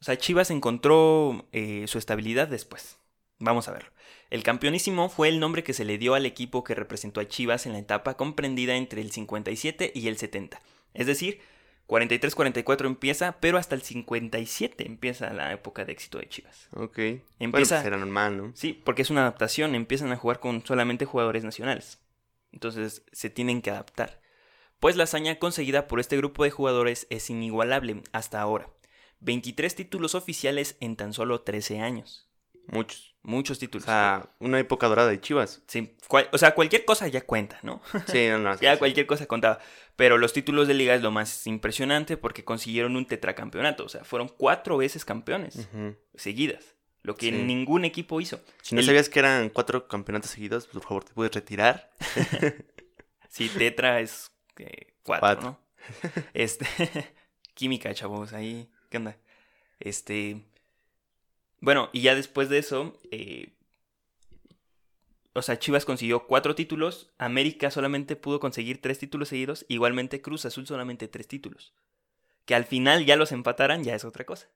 O 0.00 0.04
sea, 0.04 0.18
Chivas 0.18 0.50
encontró 0.50 1.48
eh, 1.52 1.84
su 1.86 1.98
estabilidad 1.98 2.48
después. 2.48 2.98
Vamos 3.38 3.68
a 3.68 3.72
verlo. 3.72 3.90
El 4.30 4.42
campeonísimo 4.42 5.08
fue 5.08 5.28
el 5.28 5.38
nombre 5.38 5.62
que 5.62 5.72
se 5.72 5.84
le 5.84 5.96
dio 5.96 6.14
al 6.14 6.26
equipo 6.26 6.64
que 6.64 6.74
representó 6.74 7.20
a 7.20 7.28
Chivas 7.28 7.66
en 7.66 7.72
la 7.72 7.78
etapa 7.78 8.16
comprendida 8.16 8.76
entre 8.76 9.00
el 9.00 9.12
57 9.12 9.92
y 9.94 10.08
el 10.08 10.18
70. 10.18 10.60
Es 10.94 11.06
decir, 11.06 11.40
43-44 11.88 12.86
empieza, 12.86 13.40
pero 13.40 13.58
hasta 13.58 13.74
el 13.74 13.82
57 13.82 14.86
empieza 14.86 15.32
la 15.32 15.52
época 15.52 15.84
de 15.84 15.92
éxito 15.92 16.18
de 16.18 16.28
Chivas. 16.28 16.68
Ok. 16.74 16.96
Bueno, 16.96 17.22
Empieza- 17.38 17.76
pues 17.76 17.86
era 17.86 17.96
normal, 17.96 18.36
¿no? 18.36 18.52
Sí, 18.54 18.80
porque 18.84 19.02
es 19.02 19.10
una 19.10 19.22
adaptación, 19.22 19.74
empiezan 19.74 20.12
a 20.12 20.16
jugar 20.16 20.38
con 20.38 20.64
solamente 20.66 21.06
jugadores 21.06 21.44
nacionales. 21.44 21.98
Entonces 22.52 23.02
se 23.12 23.30
tienen 23.30 23.62
que 23.62 23.70
adaptar. 23.70 24.20
Pues 24.80 24.96
la 24.96 25.04
hazaña 25.04 25.38
conseguida 25.38 25.88
por 25.88 25.98
este 25.98 26.16
grupo 26.16 26.44
de 26.44 26.50
jugadores 26.50 27.06
es 27.10 27.30
inigualable 27.30 28.02
hasta 28.12 28.40
ahora. 28.40 28.70
23 29.20 29.74
títulos 29.74 30.14
oficiales 30.14 30.76
en 30.80 30.94
tan 30.94 31.12
solo 31.12 31.40
13 31.40 31.80
años. 31.80 32.27
Muchos. 32.72 33.14
Muchos 33.22 33.58
títulos. 33.58 33.84
O 33.84 33.86
sea, 33.90 34.30
una 34.38 34.58
época 34.58 34.86
dorada 34.88 35.08
de 35.10 35.20
Chivas. 35.20 35.62
Sí, 35.66 35.96
cual- 36.06 36.28
o 36.32 36.38
sea, 36.38 36.54
cualquier 36.54 36.84
cosa 36.86 37.08
ya 37.08 37.20
cuenta, 37.20 37.58
¿no? 37.62 37.82
Sí, 38.06 38.26
no, 38.28 38.38
no. 38.38 38.56
ya 38.60 38.72
sí. 38.74 38.78
cualquier 38.78 39.06
cosa 39.06 39.26
contaba. 39.26 39.58
Pero 39.96 40.16
los 40.16 40.32
títulos 40.32 40.66
de 40.68 40.74
liga 40.74 40.94
es 40.94 41.02
lo 41.02 41.10
más 41.10 41.46
impresionante 41.46 42.16
porque 42.16 42.44
consiguieron 42.44 42.96
un 42.96 43.04
tetracampeonato. 43.06 43.84
O 43.84 43.88
sea, 43.88 44.04
fueron 44.04 44.28
cuatro 44.28 44.76
veces 44.78 45.04
campeones 45.04 45.68
seguidas. 46.14 46.74
Lo 47.02 47.16
que 47.16 47.26
Sí. 47.26 47.32
ningún 47.32 47.84
equipo 47.84 48.20
hizo. 48.20 48.40
Si 48.62 48.74
no 48.74 48.80
El- 48.80 48.86
sabías 48.86 49.08
que 49.08 49.18
eran 49.18 49.50
cuatro 49.50 49.88
campeonatos 49.88 50.30
seguidos, 50.30 50.66
por 50.66 50.82
favor, 50.82 51.04
te 51.04 51.12
puedes 51.12 51.32
retirar. 51.34 51.90
Sí, 53.28 53.48
tetra 53.50 54.00
es 54.00 54.30
eh, 54.56 54.94
cuatro, 55.02 55.20
Cuatro. 55.20 55.42
¿no? 55.50 56.20
Este. 56.32 56.66
química, 57.54 57.92
chavos, 57.94 58.32
ahí. 58.32 58.70
¿Qué 58.88 58.96
onda? 58.96 59.16
Este. 59.78 60.44
Bueno, 61.60 61.90
y 61.92 62.02
ya 62.02 62.14
después 62.14 62.48
de 62.48 62.58
eso. 62.58 62.98
eh, 63.10 63.54
o 65.34 65.42
sea, 65.42 65.58
Chivas 65.58 65.84
consiguió 65.84 66.26
cuatro 66.26 66.54
títulos. 66.54 67.12
América 67.18 67.70
solamente 67.70 68.16
pudo 68.16 68.40
conseguir 68.40 68.80
tres 68.80 68.98
títulos 68.98 69.28
seguidos. 69.28 69.66
Igualmente 69.68 70.20
Cruz 70.20 70.44
Azul 70.46 70.66
solamente 70.66 71.06
tres 71.08 71.28
títulos. 71.28 71.74
Que 72.44 72.54
al 72.54 72.64
final 72.64 73.04
ya 73.04 73.16
los 73.16 73.30
empataran, 73.32 73.84
ya 73.84 73.94
es 73.94 74.04
otra 74.04 74.24
cosa. 74.24 74.48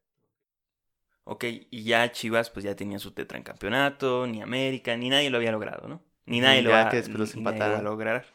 Ok, 1.25 1.45
y 1.71 1.85
ya 1.85 2.11
Chivas 2.11 2.51
pues 2.51 2.65
ya 2.65 2.75
tenía 2.75 2.99
su 2.99 3.13
tetra 3.13 3.39
en 3.39 3.45
campeonato, 3.45 4.27
ni 4.27 4.43
América, 4.43 4.97
ni 4.97 5.09
nadie 5.09 5.31
lo 5.31 5.37
había 5.37 5.53
logrado, 5.53 5.87
¿no? 5.87 6.03
Ni 6.27 6.41
nadie 6.41 6.63
lo 6.63 6.71
va, 6.71 6.89
que 6.89 6.97
después 6.97 7.19
los 7.21 7.37
ni 7.37 7.45
nadie 7.45 7.65
lo 7.65 7.71
va 7.71 7.79
a 7.79 7.81
empataran. 7.81 7.85
lograr. 7.85 8.27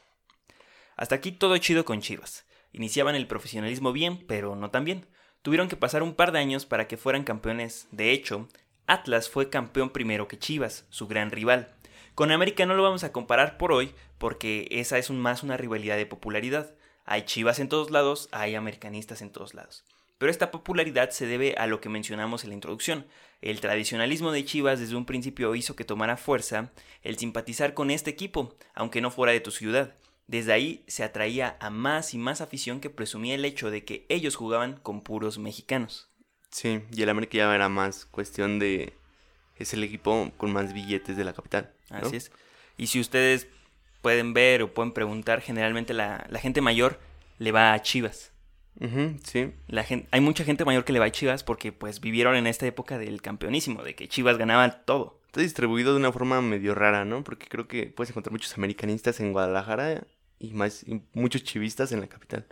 Hasta 0.95 1.15
aquí 1.15 1.31
todo 1.31 1.57
chido 1.57 1.85
con 1.85 2.01
Chivas. 2.01 2.45
Iniciaban 2.71 3.15
el 3.15 3.27
profesionalismo 3.27 3.91
bien, 3.93 4.25
pero 4.27 4.55
no 4.55 4.71
tan 4.71 4.85
bien. 4.85 5.07
Tuvieron 5.41 5.69
que 5.69 5.77
pasar 5.77 6.03
un 6.03 6.13
par 6.13 6.31
de 6.31 6.39
años 6.39 6.65
para 6.65 6.87
que 6.87 6.97
fueran 6.97 7.23
campeones. 7.23 7.87
De 7.91 8.11
hecho, 8.11 8.47
Atlas 8.85 9.29
fue 9.29 9.49
campeón 9.49 9.89
primero 9.89 10.27
que 10.27 10.39
Chivas, 10.39 10.85
su 10.89 11.07
gran 11.07 11.31
rival. 11.31 11.73
Con 12.15 12.31
América 12.31 12.65
no 12.65 12.73
lo 12.75 12.83
vamos 12.83 13.03
a 13.03 13.11
comparar 13.11 13.57
por 13.57 13.71
hoy, 13.71 13.93
porque 14.17 14.67
esa 14.71 14.97
es 14.97 15.09
un- 15.09 15.19
más 15.19 15.43
una 15.43 15.55
rivalidad 15.57 15.97
de 15.97 16.05
popularidad. 16.05 16.73
Hay 17.05 17.23
Chivas 17.23 17.59
en 17.59 17.69
todos 17.69 17.91
lados, 17.91 18.27
hay 18.31 18.55
americanistas 18.55 19.21
en 19.21 19.29
todos 19.31 19.53
lados. 19.53 19.85
Pero 20.17 20.31
esta 20.31 20.49
popularidad 20.49 21.11
se 21.11 21.27
debe 21.27 21.53
a 21.57 21.67
lo 21.67 21.79
que 21.79 21.89
mencionamos 21.89 22.43
en 22.43 22.49
la 22.49 22.55
introducción. 22.55 23.05
El 23.41 23.61
tradicionalismo 23.61 24.31
de 24.31 24.43
Chivas 24.43 24.79
desde 24.79 24.95
un 24.95 25.05
principio 25.05 25.53
hizo 25.53 25.75
que 25.75 25.85
tomara 25.85 26.17
fuerza 26.17 26.71
el 27.03 27.17
simpatizar 27.19 27.75
con 27.75 27.91
este 27.91 28.09
equipo, 28.09 28.57
aunque 28.73 28.99
no 28.99 29.11
fuera 29.11 29.31
de 29.31 29.41
tu 29.41 29.51
ciudad. 29.51 29.93
Desde 30.27 30.51
ahí 30.51 30.83
se 30.87 31.03
atraía 31.03 31.57
a 31.59 31.69
más 31.69 32.13
y 32.13 32.17
más 32.17 32.41
afición 32.41 32.81
que 32.81 32.89
presumía 32.89 33.35
el 33.35 33.45
hecho 33.45 33.71
de 33.71 33.85
que 33.85 34.05
ellos 34.09 34.35
jugaban 34.35 34.77
con 34.77 35.01
puros 35.01 35.39
mexicanos. 35.39 36.09
Sí, 36.51 36.81
y 36.91 37.01
el 37.01 37.09
América 37.09 37.37
ya 37.37 37.55
era 37.55 37.69
más 37.69 38.05
cuestión 38.05 38.59
de... 38.59 38.93
Es 39.55 39.73
el 39.73 39.83
equipo 39.83 40.31
con 40.37 40.51
más 40.53 40.73
billetes 40.73 41.17
de 41.17 41.23
la 41.23 41.33
capital. 41.33 41.73
¿no? 41.89 41.97
Así 41.97 42.17
es. 42.17 42.31
Y 42.77 42.87
si 42.87 42.99
ustedes 42.99 43.47
pueden 44.01 44.33
ver 44.33 44.61
o 44.61 44.73
pueden 44.73 44.91
preguntar, 44.91 45.41
generalmente 45.41 45.93
la, 45.93 46.27
la 46.29 46.39
gente 46.39 46.61
mayor 46.61 46.99
le 47.39 47.51
va 47.51 47.73
a 47.73 47.81
Chivas. 47.81 48.31
Sí. 49.23 49.53
La 49.67 49.85
hay 50.11 50.21
mucha 50.21 50.43
gente 50.43 50.63
mayor 50.63 50.85
que 50.85 50.93
le 50.93 50.99
va 50.99 51.05
a 51.05 51.11
Chivas 51.11 51.43
porque 51.43 51.71
pues 51.71 51.99
vivieron 51.99 52.35
en 52.35 52.45
esta 52.45 52.67
época 52.67 52.99
del 52.99 53.21
campeonísimo, 53.21 53.83
de 53.83 53.95
que 53.95 54.07
Chivas 54.07 54.37
ganaba 54.37 54.69
todo. 54.85 55.19
Está 55.27 55.41
distribuido 55.41 55.93
de 55.93 55.99
una 55.99 56.11
forma 56.11 56.41
medio 56.41 56.75
rara, 56.75 57.03
¿no? 57.03 57.23
Porque 57.23 57.47
creo 57.47 57.67
que 57.67 57.87
puedes 57.87 58.11
encontrar 58.11 58.31
muchos 58.31 58.55
americanistas 58.55 59.19
en 59.19 59.33
Guadalajara 59.33 60.05
y 60.39 60.53
más 60.53 60.83
y 60.83 61.01
muchos 61.13 61.43
chivistas 61.43 61.91
en 61.91 62.01
la 62.01 62.07
capital. 62.07 62.45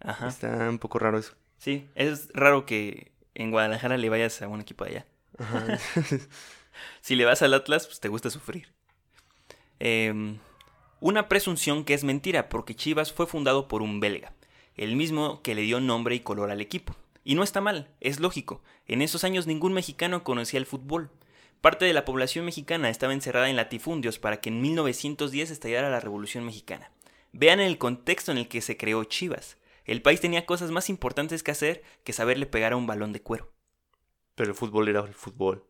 Ajá. 0.00 0.28
Está 0.28 0.68
un 0.68 0.78
poco 0.78 0.98
raro 0.98 1.18
eso. 1.18 1.34
Sí, 1.58 1.88
es 1.94 2.28
raro 2.32 2.64
que 2.66 3.12
en 3.34 3.50
Guadalajara 3.50 3.96
le 3.96 4.08
vayas 4.08 4.40
a 4.42 4.48
un 4.48 4.60
equipo 4.60 4.84
de 4.84 4.90
allá. 4.90 5.06
Ajá. 5.38 5.78
Si 7.00 7.16
le 7.16 7.24
vas 7.24 7.42
al 7.42 7.54
Atlas, 7.54 7.86
pues 7.86 8.00
te 8.00 8.08
gusta 8.08 8.30
sufrir. 8.30 8.72
Em, 9.78 10.38
una 11.00 11.28
presunción 11.28 11.84
que 11.84 11.94
es 11.94 12.04
mentira, 12.04 12.48
porque 12.48 12.76
Chivas 12.76 13.12
fue 13.12 13.26
fundado 13.26 13.68
por 13.68 13.82
un 13.82 14.00
belga, 14.00 14.34
el 14.76 14.96
mismo 14.96 15.42
que 15.42 15.54
le 15.54 15.62
dio 15.62 15.80
nombre 15.80 16.14
y 16.14 16.20
color 16.20 16.50
al 16.50 16.60
equipo. 16.60 16.94
Y 17.24 17.34
no 17.34 17.42
está 17.42 17.60
mal, 17.60 17.88
es 18.00 18.20
lógico. 18.20 18.62
En 18.86 19.02
esos 19.02 19.24
años 19.24 19.46
ningún 19.46 19.72
mexicano 19.72 20.24
conocía 20.24 20.58
el 20.58 20.66
fútbol. 20.66 21.10
Parte 21.60 21.84
de 21.84 21.92
la 21.92 22.06
población 22.06 22.46
mexicana 22.46 22.88
estaba 22.88 23.12
encerrada 23.12 23.50
en 23.50 23.56
latifundios 23.56 24.18
para 24.18 24.40
que 24.40 24.48
en 24.48 24.62
1910 24.62 25.50
estallara 25.50 25.90
la 25.90 26.00
Revolución 26.00 26.44
Mexicana. 26.44 26.90
Vean 27.32 27.60
el 27.60 27.78
contexto 27.78 28.32
en 28.32 28.38
el 28.38 28.48
que 28.48 28.60
se 28.60 28.76
creó 28.76 29.04
Chivas. 29.04 29.56
El 29.84 30.02
país 30.02 30.20
tenía 30.20 30.46
cosas 30.46 30.70
más 30.70 30.88
importantes 30.88 31.42
que 31.42 31.50
hacer 31.50 31.82
que 32.04 32.12
saberle 32.12 32.46
pegar 32.46 32.72
a 32.72 32.76
un 32.76 32.86
balón 32.86 33.12
de 33.12 33.22
cuero. 33.22 33.52
Pero 34.34 34.50
el 34.50 34.56
fútbol 34.56 34.88
era 34.88 35.00
el 35.00 35.14
fútbol. 35.14 35.64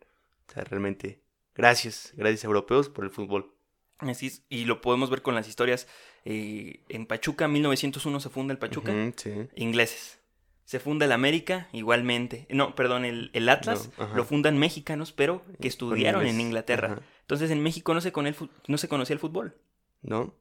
O 0.48 0.52
sea, 0.52 0.64
realmente. 0.64 1.20
Gracias, 1.54 2.12
gracias 2.16 2.44
europeos 2.44 2.88
por 2.88 3.04
el 3.04 3.10
fútbol. 3.10 3.54
Así 3.98 4.28
es, 4.28 4.42
y 4.48 4.64
lo 4.64 4.80
podemos 4.80 5.10
ver 5.10 5.20
con 5.22 5.34
las 5.34 5.48
historias. 5.48 5.86
eh, 6.24 6.80
en 6.88 7.06
Pachuca, 7.06 7.48
1901 7.48 8.20
se 8.20 8.30
funda 8.30 8.52
el 8.52 8.58
Pachuca. 8.58 8.92
Sí. 9.16 9.32
Ingleses. 9.56 10.18
Se 10.64 10.78
funda 10.80 11.04
el 11.06 11.12
América, 11.12 11.68
igualmente. 11.72 12.46
No, 12.48 12.74
perdón, 12.76 13.04
el, 13.04 13.30
el 13.34 13.48
Atlas 13.48 13.90
No, 13.98 14.14
lo 14.14 14.24
fundan 14.24 14.56
mexicanos, 14.56 15.12
pero 15.12 15.44
que 15.60 15.66
estudiaron 15.68 16.26
en 16.26 16.40
Inglaterra. 16.40 16.92
ajá. 16.92 17.02
Entonces 17.22 17.50
en 17.50 17.62
México 17.62 17.92
no 17.92 18.00
se, 18.00 18.12
con 18.12 18.26
el 18.26 18.36
no 18.68 18.78
se 18.78 18.88
conocía 18.88 19.14
el 19.14 19.20
fútbol. 19.20 19.56
¿No? 20.02 20.32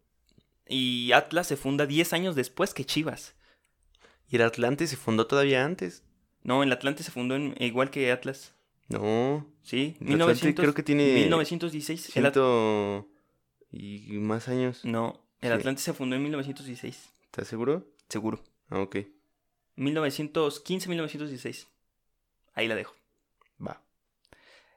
Y 0.69 1.11
Atlas 1.13 1.47
se 1.47 1.57
funda 1.57 1.85
10 1.88 2.13
años 2.13 2.35
después 2.35 2.73
que 2.73 2.85
Chivas. 2.85 3.33
Y 4.29 4.35
el 4.35 4.43
Atlante 4.43 4.85
se 4.88 4.95
fundó 4.95 5.25
todavía 5.27 5.65
antes. 5.65 6.03
No, 6.43 6.61
el 6.63 6.71
Atlante 6.71 7.03
se 7.03 7.11
fundó 7.11 7.35
en- 7.35 7.55
igual 7.59 7.89
que 7.89 8.11
Atlas. 8.11 8.53
No. 8.88 9.45
Sí, 9.63 9.97
El 9.99 10.21
Atlante 10.21 10.55
creo 10.55 10.73
que 10.73 10.83
tiene 10.83 11.13
1916. 11.15 12.15
El 12.15 12.25
At- 12.27 12.38
y 13.71 14.13
más 14.19 14.47
años. 14.47 14.83
no, 14.85 15.21
el 15.41 15.49
Sí. 15.49 15.53
Atlante 15.57 15.81
se 15.81 15.93
fundó 15.93 16.15
en 16.15 16.23
1916. 16.23 17.09
¿Estás 17.25 17.47
seguro? 17.47 17.85
Seguro. 18.07 18.43
Ah, 18.69 18.79
ok. 18.79 18.97
1915-1916. 19.77 21.67
Ahí 22.53 22.67
la 22.67 22.75
dejo. 22.75 22.95
Va. 23.65 23.81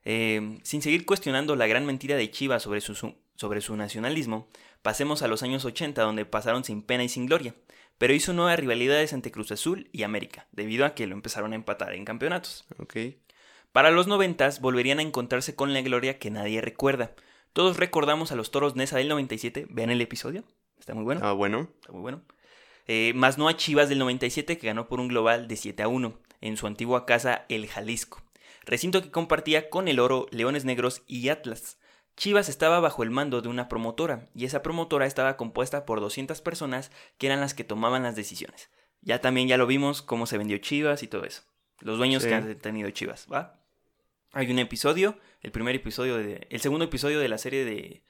Eh, 0.04 0.58
sin 0.62 0.82
seguir 0.82 1.06
cuestionando 1.06 1.56
la 1.56 1.66
gran 1.66 1.86
mentira 1.86 2.16
de 2.16 2.30
Chivas 2.30 2.62
sobre 2.62 2.80
su- 2.80 3.14
sobre 3.36 3.60
su 3.60 3.76
nacionalismo, 3.76 4.48
pasemos 4.82 5.22
a 5.22 5.28
los 5.28 5.42
años 5.42 5.64
80 5.64 6.02
donde 6.02 6.26
pasaron 6.26 6.64
sin 6.64 6.82
pena 6.82 7.04
y 7.04 7.08
sin 7.08 7.26
gloria, 7.26 7.54
pero 7.98 8.14
hizo 8.14 8.32
nuevas 8.32 8.58
rivalidades 8.58 9.12
entre 9.12 9.32
Cruz 9.32 9.52
Azul 9.52 9.88
y 9.92 10.02
América, 10.02 10.46
debido 10.52 10.84
a 10.84 10.94
que 10.94 11.06
lo 11.06 11.14
empezaron 11.14 11.52
a 11.52 11.56
empatar 11.56 11.94
en 11.94 12.04
campeonatos. 12.04 12.64
Ok. 12.78 12.96
Para 13.72 13.90
los 13.90 14.06
90 14.06 14.50
volverían 14.60 14.98
a 14.98 15.02
encontrarse 15.02 15.54
con 15.54 15.72
la 15.72 15.80
gloria 15.80 16.18
que 16.18 16.30
nadie 16.30 16.60
recuerda. 16.60 17.14
Todos 17.52 17.76
recordamos 17.76 18.32
a 18.32 18.36
los 18.36 18.50
Toros 18.50 18.76
Nesa 18.76 18.98
del 18.98 19.08
97, 19.08 19.66
vean 19.70 19.90
el 19.90 20.00
episodio, 20.00 20.44
está 20.78 20.94
muy 20.94 21.04
bueno. 21.04 21.20
Ah, 21.22 21.32
bueno. 21.32 21.68
Está 21.80 21.92
muy 21.92 22.02
bueno. 22.02 22.22
Eh, 22.86 23.12
más 23.14 23.38
no 23.38 23.48
a 23.48 23.56
Chivas 23.56 23.88
del 23.88 23.98
97 24.00 24.58
que 24.58 24.66
ganó 24.66 24.88
por 24.88 25.00
un 25.00 25.08
global 25.08 25.46
de 25.46 25.56
7 25.56 25.82
a 25.84 25.88
1 25.88 26.18
en 26.40 26.56
su 26.56 26.66
antigua 26.66 27.06
casa 27.06 27.46
El 27.48 27.68
Jalisco, 27.68 28.20
recinto 28.64 29.02
que 29.02 29.10
compartía 29.10 29.70
con 29.70 29.86
el 29.86 30.00
Oro, 30.00 30.26
Leones 30.30 30.64
Negros 30.64 31.02
y 31.06 31.28
Atlas. 31.28 31.78
Chivas 32.16 32.48
estaba 32.48 32.80
bajo 32.80 33.02
el 33.02 33.10
mando 33.10 33.40
de 33.40 33.48
una 33.48 33.68
promotora 33.68 34.28
y 34.34 34.44
esa 34.44 34.62
promotora 34.62 35.06
estaba 35.06 35.36
compuesta 35.36 35.86
por 35.86 36.00
200 36.00 36.40
personas 36.42 36.90
que 37.18 37.26
eran 37.26 37.40
las 37.40 37.54
que 37.54 37.64
tomaban 37.64 38.02
las 38.02 38.16
decisiones. 38.16 38.70
Ya 39.00 39.20
también 39.20 39.48
ya 39.48 39.56
lo 39.56 39.66
vimos 39.66 40.02
cómo 40.02 40.26
se 40.26 40.38
vendió 40.38 40.58
Chivas 40.58 41.02
y 41.02 41.08
todo 41.08 41.24
eso. 41.24 41.42
Los 41.80 41.98
dueños 41.98 42.22
Sí. 42.22 42.28
que 42.28 42.34
han 42.34 42.58
tenido 42.58 42.90
Chivas, 42.90 43.26
¿va? 43.32 43.58
Hay 44.32 44.50
un 44.50 44.58
episodio, 44.58 45.18
el 45.40 45.52
primer 45.52 45.74
episodio 45.74 46.16
de 46.16 46.46
el 46.50 46.60
segundo 46.60 46.84
episodio 46.84 47.18
de 47.18 47.28
la 47.28 47.38
serie 47.38 47.64
de 47.64 48.02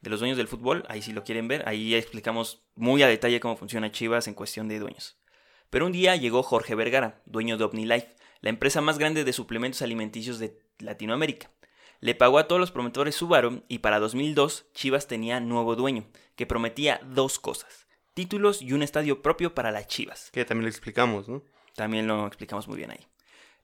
de 0.00 0.10
los 0.10 0.20
dueños 0.20 0.38
del 0.38 0.46
fútbol, 0.46 0.84
ahí 0.88 1.02
si 1.02 1.12
lo 1.12 1.24
quieren 1.24 1.48
ver, 1.48 1.68
ahí 1.68 1.94
explicamos 1.94 2.62
muy 2.76 3.02
a 3.02 3.08
detalle 3.08 3.40
cómo 3.40 3.56
funciona 3.56 3.90
Chivas 3.90 4.28
en 4.28 4.34
cuestión 4.34 4.68
de 4.68 4.78
dueños. 4.78 5.18
Pero 5.70 5.86
un 5.86 5.92
día 5.92 6.14
llegó 6.14 6.44
Jorge 6.44 6.76
Vergara, 6.76 7.20
dueño 7.26 7.58
de 7.58 7.64
OmniLife, 7.64 8.14
la 8.40 8.50
empresa 8.50 8.80
más 8.80 8.98
grande 8.98 9.24
de 9.24 9.32
suplementos 9.32 9.82
alimenticios 9.82 10.38
de 10.38 10.56
Latinoamérica. 10.78 11.50
Le 12.00 12.14
pagó 12.14 12.38
a 12.38 12.46
todos 12.46 12.60
los 12.60 12.70
promotores 12.70 13.16
Subaru 13.16 13.62
y 13.68 13.78
para 13.78 13.98
2002 13.98 14.66
Chivas 14.72 15.06
tenía 15.08 15.40
nuevo 15.40 15.74
dueño, 15.74 16.06
que 16.36 16.46
prometía 16.46 17.00
dos 17.04 17.38
cosas, 17.38 17.86
títulos 18.14 18.62
y 18.62 18.72
un 18.72 18.82
estadio 18.82 19.20
propio 19.22 19.54
para 19.54 19.72
las 19.72 19.86
Chivas. 19.88 20.30
Que 20.32 20.44
también 20.44 20.64
lo 20.66 20.70
explicamos, 20.70 21.28
¿no? 21.28 21.42
También 21.74 22.06
lo 22.06 22.26
explicamos 22.26 22.68
muy 22.68 22.76
bien 22.76 22.90
ahí. 22.92 23.06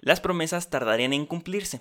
Las 0.01 0.21
promesas 0.21 0.69
tardarían 0.71 1.13
en 1.13 1.27
cumplirse, 1.27 1.81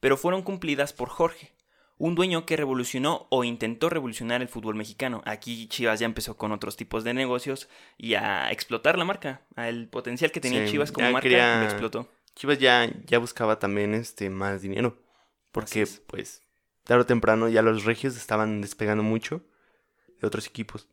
pero 0.00 0.16
fueron 0.18 0.42
cumplidas 0.42 0.92
por 0.92 1.08
Jorge, 1.08 1.52
un 1.96 2.14
dueño 2.14 2.44
que 2.44 2.56
revolucionó 2.56 3.26
o 3.30 3.44
intentó 3.44 3.88
revolucionar 3.88 4.42
el 4.42 4.48
fútbol 4.48 4.74
mexicano. 4.74 5.22
Aquí 5.24 5.68
Chivas 5.68 6.00
ya 6.00 6.06
empezó 6.06 6.36
con 6.36 6.52
otros 6.52 6.76
tipos 6.76 7.04
de 7.04 7.14
negocios 7.14 7.68
y 7.96 8.14
a 8.14 8.50
explotar 8.50 8.98
la 8.98 9.04
marca, 9.06 9.42
al 9.56 9.88
potencial 9.88 10.30
que 10.32 10.40
tenía 10.40 10.66
Sí, 10.66 10.72
Chivas 10.72 10.92
como 10.92 11.10
marca, 11.10 11.22
quería- 11.22 11.58
lo 11.60 11.64
explotó. 11.64 12.08
Chivas 12.34 12.58
ya, 12.58 12.90
ya 13.06 13.18
buscaba 13.18 13.58
también 13.58 13.94
este 13.94 14.28
más 14.28 14.60
dinero. 14.60 14.98
Porque, 15.54 15.86
pues, 16.08 16.42
tarde 16.82 17.02
o 17.02 17.06
temprano 17.06 17.48
ya 17.48 17.62
los 17.62 17.84
regios 17.84 18.16
estaban 18.16 18.60
despegando 18.60 19.04
mucho 19.04 19.40
de 20.20 20.26
otros 20.26 20.48
equipos. 20.48 20.88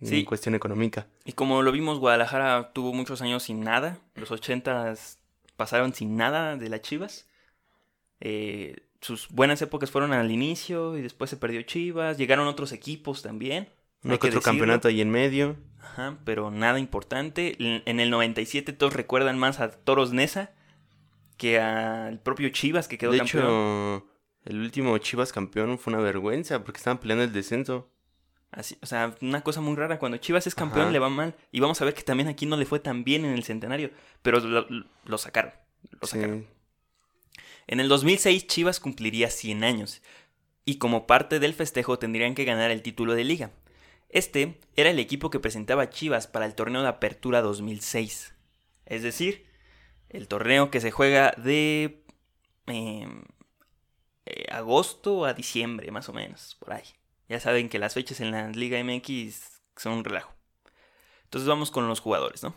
Sí. 0.00 0.20
En 0.20 0.24
cuestión 0.24 0.54
económica. 0.54 1.08
Y 1.24 1.32
como 1.32 1.62
lo 1.62 1.72
vimos, 1.72 1.98
Guadalajara 1.98 2.72
tuvo 2.72 2.92
muchos 2.92 3.22
años 3.22 3.42
sin 3.42 3.60
nada. 3.60 3.98
Los 4.14 4.30
ochentas 4.30 5.18
pasaron 5.56 5.94
sin 5.94 6.16
nada 6.16 6.56
de 6.56 6.68
las 6.68 6.82
Chivas. 6.82 7.26
Eh, 8.20 8.86
sus 9.00 9.28
buenas 9.30 9.60
épocas 9.62 9.90
fueron 9.90 10.12
al 10.12 10.30
inicio 10.30 10.96
y 10.96 11.02
después 11.02 11.28
se 11.28 11.36
perdió 11.36 11.62
Chivas. 11.62 12.16
Llegaron 12.16 12.46
otros 12.46 12.70
equipos 12.70 13.22
también. 13.22 13.68
Hay 14.04 14.10
que 14.10 14.14
otro 14.14 14.26
decirlo. 14.28 14.42
campeonato 14.42 14.86
ahí 14.86 15.00
en 15.00 15.10
medio. 15.10 15.56
Ajá, 15.80 16.18
pero 16.24 16.52
nada 16.52 16.78
importante. 16.78 17.56
En 17.58 17.82
en 17.84 17.98
el 17.98 18.10
97 18.10 18.72
todos 18.74 18.92
recuerdan 18.92 19.38
más 19.38 19.58
a 19.58 19.72
Toros 19.72 20.12
Nesa 20.12 20.52
que 21.36 21.58
al 21.60 22.20
propio 22.20 22.48
Chivas 22.50 22.88
que 22.88 22.98
quedó 22.98 23.12
de 23.12 23.18
campeón. 23.18 23.44
hecho, 23.44 24.06
el 24.44 24.60
último 24.60 24.96
Chivas 24.98 25.32
campeón 25.32 25.78
fue 25.78 25.92
una 25.92 26.02
vergüenza 26.02 26.62
porque 26.64 26.78
estaban 26.78 26.98
peleando 26.98 27.24
el 27.24 27.32
descenso. 27.32 27.90
Así, 28.50 28.78
o 28.82 28.86
sea, 28.86 29.14
una 29.20 29.42
cosa 29.42 29.60
muy 29.60 29.74
rara. 29.74 29.98
Cuando 29.98 30.18
Chivas 30.18 30.46
es 30.46 30.54
campeón 30.54 30.84
Ajá. 30.84 30.92
le 30.92 30.98
va 31.00 31.08
mal. 31.08 31.34
Y 31.50 31.60
vamos 31.60 31.80
a 31.82 31.84
ver 31.84 31.94
que 31.94 32.02
también 32.02 32.28
aquí 32.28 32.46
no 32.46 32.56
le 32.56 32.66
fue 32.66 32.78
tan 32.78 33.02
bien 33.02 33.24
en 33.24 33.32
el 33.32 33.42
centenario. 33.42 33.90
Pero 34.22 34.38
lo, 34.40 34.66
lo 35.04 35.18
sacaron. 35.18 35.52
Lo 36.00 36.06
Sí. 36.06 36.18
sacaron. 36.18 36.46
En 37.66 37.80
el 37.80 37.88
2006 37.88 38.46
Chivas 38.46 38.78
cumpliría 38.78 39.28
100 39.30 39.64
años. 39.64 40.02
Y 40.64 40.76
como 40.78 41.06
parte 41.06 41.40
del 41.40 41.52
festejo 41.54 41.98
tendrían 41.98 42.34
que 42.34 42.44
ganar 42.44 42.70
el 42.70 42.82
título 42.82 43.14
de 43.14 43.24
liga. 43.24 43.50
Este 44.08 44.60
era 44.76 44.90
el 44.90 44.98
equipo 45.00 45.30
que 45.30 45.40
presentaba 45.40 45.90
Chivas 45.90 46.26
para 46.28 46.46
el 46.46 46.54
torneo 46.54 46.82
de 46.82 46.88
apertura 46.88 47.42
2006. 47.42 48.34
Es 48.86 49.02
decir, 49.02 49.46
el 50.14 50.28
torneo 50.28 50.70
que 50.70 50.80
se 50.80 50.90
juega 50.90 51.32
de 51.36 52.04
eh, 52.68 53.08
eh, 54.26 54.46
agosto 54.50 55.24
a 55.24 55.34
diciembre, 55.34 55.90
más 55.90 56.08
o 56.08 56.12
menos, 56.12 56.56
por 56.60 56.72
ahí. 56.72 56.84
Ya 57.28 57.40
saben 57.40 57.68
que 57.68 57.78
las 57.78 57.94
fechas 57.94 58.20
en 58.20 58.30
la 58.30 58.48
Liga 58.48 58.82
MX 58.82 59.60
son 59.76 59.94
un 59.94 60.04
relajo. 60.04 60.32
Entonces 61.24 61.48
vamos 61.48 61.70
con 61.70 61.88
los 61.88 62.00
jugadores, 62.00 62.42
¿no? 62.42 62.54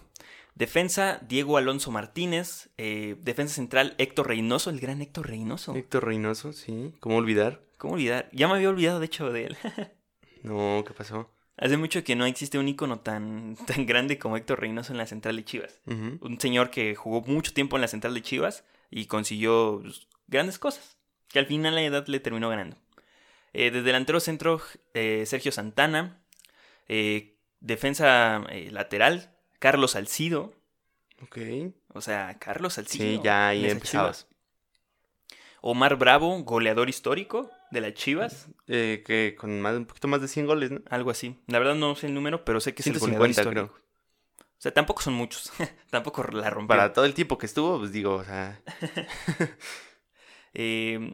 Defensa, 0.54 1.20
Diego 1.28 1.58
Alonso 1.58 1.92
Martínez. 1.92 2.70
eh, 2.78 3.16
defensa 3.22 3.56
central, 3.56 3.96
Héctor 3.98 4.28
Reynoso, 4.28 4.70
el 4.70 4.80
gran 4.80 5.02
Héctor 5.02 5.28
Reynoso. 5.28 5.76
Héctor 5.76 6.06
Reynoso, 6.06 6.54
sí. 6.54 6.94
¿Cómo 7.00 7.18
olvidar? 7.18 7.62
¿Cómo 7.78 7.94
olvidar? 7.96 8.30
Ya 8.34 8.48
me 8.48 8.56
había 8.56 8.70
olvidado, 8.70 9.00
de 9.00 9.06
hecho, 9.08 9.32
de 9.32 9.46
él. 9.46 9.58
No, 10.44 10.84
¿qué 10.88 10.94
pasó? 10.94 11.30
Hace 11.58 11.78
mucho 11.78 12.04
que 12.04 12.16
no 12.16 12.26
existe 12.26 12.60
un 12.60 12.68
ícono 12.68 13.00
tan, 13.00 13.56
tan 13.68 13.86
grande 13.86 14.20
como 14.20 14.38
Héctor 14.38 14.60
Reynoso 14.60 14.92
en 14.92 14.98
la 14.98 15.08
central 15.08 15.36
de 15.36 15.46
Chivas. 15.46 15.80
Un 15.86 16.38
señor 16.40 16.70
que 16.70 16.96
jugó 16.96 17.22
mucho 17.22 17.54
tiempo 17.54 17.78
en 17.78 17.82
la 17.82 17.88
central 17.88 18.14
de 18.14 18.22
Chivas 18.22 18.64
y 18.92 19.08
consiguió 19.08 19.80
pues, 19.82 20.08
grandes 20.28 20.60
cosas. 20.60 20.98
Que 21.28 21.40
al 21.40 21.48
final 21.48 21.76
la 21.76 21.82
edad 21.82 22.08
le 22.08 22.20
terminó 22.20 22.48
ganando. 22.50 22.78
Eh, 23.54 23.72
de 23.72 23.82
delantero 23.82 24.20
centro, 24.20 24.62
eh, 24.94 25.24
Sergio 25.26 25.52
Santana. 25.52 26.22
Eh, 26.88 27.36
defensa 27.60 28.46
lateral, 28.70 29.36
Carlos 29.60 29.92
Salcido. 29.92 30.54
Ok. 31.22 31.38
O 31.94 32.02
sea, 32.02 32.38
Carlos 32.40 32.76
Salcido. 32.76 33.06
Sí, 33.06 33.20
ya 33.24 33.50
ahí 33.50 33.66
empezabas. 33.70 34.27
Omar 35.70 35.98
Bravo, 35.98 36.44
goleador 36.44 36.88
histórico 36.88 37.52
de 37.72 37.82
las 37.82 37.94
Chivas. 37.94 38.48
Eh, 38.68 39.04
que 39.06 39.36
con 39.38 39.60
más, 39.60 39.76
un 39.76 39.86
poquito 39.86 40.08
más 40.08 40.22
de 40.22 40.30
100 40.30 40.46
goles, 40.46 40.72
¿no? 40.72 40.80
Algo 40.90 41.12
así. 41.12 41.36
La 41.48 41.60
verdad 41.60 41.76
no 41.76 41.94
sé 41.96 42.08
el 42.08 42.14
número, 42.14 42.46
pero 42.46 42.62
sé 42.62 42.74
que 42.74 42.84
es 42.84 42.88
el 42.88 42.98
goleador 42.98 43.28
150 43.28 43.42
histórico. 43.42 43.74
creo. 43.74 43.88
O 44.46 44.60
sea, 44.62 44.74
tampoco 44.74 45.02
son 45.02 45.16
muchos. 45.16 45.52
tampoco 45.90 46.24
la 46.24 46.50
rompió. 46.50 46.70
Para 46.70 46.94
todo 46.94 47.04
el 47.04 47.14
tiempo 47.14 47.38
que 47.38 47.48
estuvo, 47.48 47.80
pues 47.80 47.92
digo, 47.92 48.16
o 48.16 48.24
sea, 48.24 48.62
Eh, 50.54 51.14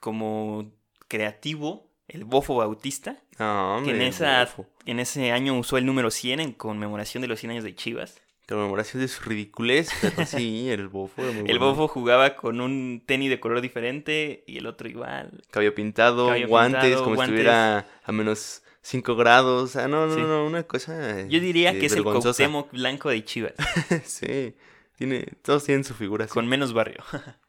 como 0.00 0.70
creativo, 1.08 1.90
el 2.06 2.24
Bofo 2.24 2.56
Bautista, 2.56 3.22
que 3.36 3.42
en, 3.42 3.48
hombre, 3.48 4.06
esa, 4.06 4.44
bofo. 4.44 4.68
en 4.84 5.00
ese 5.00 5.32
año 5.32 5.58
usó 5.58 5.78
el 5.78 5.86
número 5.86 6.10
100 6.10 6.40
en 6.40 6.52
conmemoración 6.52 7.22
de 7.22 7.28
los 7.28 7.40
100 7.40 7.52
años 7.52 7.64
de 7.64 7.74
Chivas. 7.74 8.20
Conmemoración 8.48 9.00
de 9.02 9.08
su 9.08 9.22
ridiculez, 9.24 9.88
pero 10.02 10.26
sí, 10.26 10.68
el 10.70 10.88
bofo. 10.88 11.22
era 11.22 11.32
muy 11.32 11.50
El 11.50 11.58
bueno. 11.58 11.74
Bofo 11.74 11.88
jugaba 11.88 12.36
con 12.36 12.60
un 12.60 13.02
tenis 13.06 13.30
de 13.30 13.40
color 13.40 13.60
diferente 13.62 14.44
y 14.46 14.58
el 14.58 14.66
otro 14.66 14.88
igual. 14.88 15.42
Cabello 15.50 15.74
pintado, 15.74 16.26
Cabello 16.26 16.48
guantes, 16.48 16.82
pintado, 16.82 17.04
como 17.04 17.16
guantes. 17.16 17.34
si 17.36 17.40
estuviera 17.40 17.86
a 18.04 18.12
menos 18.12 18.62
5 18.82 19.16
grados. 19.16 19.76
Ah, 19.76 19.88
no, 19.88 20.06
no, 20.06 20.14
Sí. 20.14 20.20
no, 20.20 20.44
una 20.46 20.62
cosa. 20.64 21.22
Yo 21.26 21.40
diría 21.40 21.72
eh, 21.72 21.78
que 21.78 21.86
es 21.86 21.92
el. 21.94 22.02
Cuauhtémoc 22.04 22.70
blanco 22.72 23.08
de 23.08 23.24
Chivas, 23.24 23.54
sí, 24.04 24.54
tiene, 24.98 25.24
todos 25.42 25.64
tienen 25.64 25.84
su 25.84 25.94
figura. 25.94 26.26
así. 26.26 26.34
con 26.34 26.46
menos 26.46 26.72
barrio. 26.74 27.02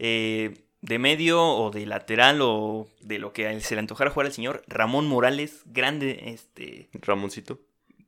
Eh, 0.00 0.54
de 0.80 0.98
medio 0.98 1.40
o 1.42 1.70
de 1.70 1.86
lateral 1.86 2.40
o 2.42 2.88
de 3.00 3.18
lo 3.20 3.32
que 3.32 3.60
se 3.60 3.74
le 3.74 3.78
antojara 3.78 4.10
jugar 4.10 4.26
al 4.26 4.32
señor 4.32 4.62
Ramón 4.66 5.06
Morales, 5.06 5.62
grande, 5.66 6.20
este, 6.26 6.90
Ramoncito. 6.94 7.60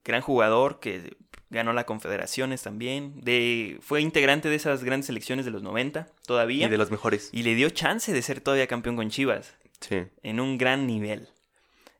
Gran 0.06 0.22
jugador 0.22 0.80
que 0.80 1.16
ganó 1.50 1.72
la 1.72 1.84
Confederaciones 1.84 2.62
también, 2.62 3.20
de, 3.20 3.78
fue 3.82 4.00
integrante 4.00 4.48
de 4.48 4.56
esas 4.56 4.82
grandes 4.84 5.06
selecciones 5.06 5.44
de 5.44 5.50
los 5.50 5.62
90 5.62 6.08
todavía 6.26 6.66
Y 6.66 6.70
de 6.70 6.78
los 6.78 6.90
mejores. 6.90 7.28
y 7.32 7.42
le 7.42 7.54
dio 7.54 7.68
chance 7.70 8.12
de 8.12 8.22
ser 8.22 8.40
todavía 8.40 8.66
campeón 8.66 8.96
con 8.96 9.10
Chivas 9.10 9.54
Sí. 9.80 10.04
en 10.22 10.40
un 10.40 10.56
gran 10.58 10.86
nivel. 10.86 11.28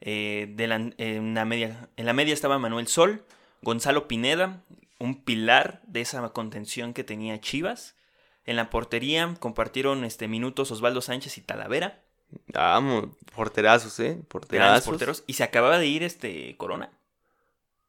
Eh, 0.01 0.53
de 0.57 0.67
la- 0.67 0.91
en, 0.99 1.35
la 1.35 1.45
media, 1.45 1.89
en 1.97 2.07
la 2.07 2.13
media 2.13 2.35
estaba 2.35 2.59
Manuel 2.59 2.87
Sol, 2.87 3.25
Gonzalo 3.63 4.09
Pineda, 4.09 4.63
un 4.99 5.23
pilar 5.25 5.81
de 5.87 6.01
esa 6.01 6.29
contención 6.31 6.93
que 6.95 7.05
tenía 7.05 7.41
Chivas. 7.41 7.95
En 8.47 8.57
la 8.57 8.71
portería 8.71 9.35
compartieron 9.41 10.05
este, 10.05 10.29
minutos 10.29 10.71
Osvaldo 10.71 11.01
Sánchez 11.01 11.39
y 11.39 11.41
Talavera, 11.41 12.03
Vamos, 12.49 13.07
porterazos, 13.35 13.99
¿eh? 14.01 14.05
grandes 14.05 14.27
Porterazos. 14.29 14.85
porteros, 14.85 15.25
y 15.29 15.35
se 15.35 15.45
acababa 15.45 15.79
de 15.79 15.87
ir 15.87 16.03
este 16.03 16.57
Corona. 16.57 16.91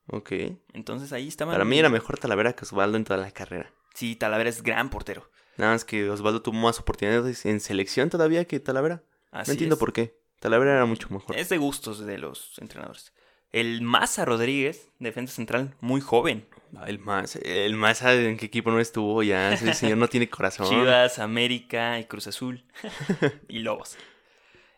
Ok. 0.08 0.32
Entonces 0.74 1.12
ahí 1.13 1.28
estaban. 1.28 1.54
Para 1.54 1.65
mí 1.65 1.78
era 1.78 1.89
mejor 1.89 2.17
Talavera 2.17 2.54
que 2.54 2.65
Osvaldo 2.65 2.98
en 2.98 3.04
toda 3.04 3.20
la 3.20 3.32
carrera. 3.32 3.72
Sí, 3.93 4.15
Talavera 4.15 4.50
es 4.50 4.63
gran 4.63 4.89
portero. 4.89 5.30
Nada 5.58 5.74
más 5.74 5.84
que 5.86 6.10
Osvaldo 6.10 6.41
tuvo 6.41 6.56
más 6.58 6.80
oportunidades 6.80 7.46
en 7.46 7.60
selección 7.60 8.10
todavía 8.10 8.46
que 8.46 8.60
Talavera. 8.60 9.04
Así 9.32 9.50
no 9.50 9.54
entiendo 9.54 9.76
es. 9.76 9.80
por 9.80 9.91
qué. 9.93 10.15
Talavera 10.39 10.74
era 10.74 10.86
mucho 10.86 11.08
mejor. 11.10 11.36
Es 11.36 11.50
de 11.50 11.58
gustos 11.58 12.00
de 12.06 12.17
los 12.17 12.58
entrenadores. 12.60 13.12
El 13.52 13.82
Maza 13.82 14.24
Rodríguez, 14.26 14.89
defensa 15.00 15.34
central, 15.34 15.74
muy 15.80 16.00
joven. 16.02 16.46
Ah, 16.76 16.84
El 16.88 17.00
más, 17.00 17.38
el 17.38 17.76
más 17.76 18.02
en 18.04 18.38
qué 18.38 18.46
equipo 18.46 18.72
no 18.72 18.80
estuvo 18.80 19.24
ya. 19.24 19.54
Ese 19.54 19.74
señor 19.74 19.98
no 19.98 20.08
tiene 20.10 20.30
corazón. 20.30 20.67
Chivas, 20.70 21.17
América 21.17 22.00
y 22.00 22.06
Cruz 22.06 22.28
Azul. 22.28 22.65
y 23.48 23.60
Lobos. 23.60 23.98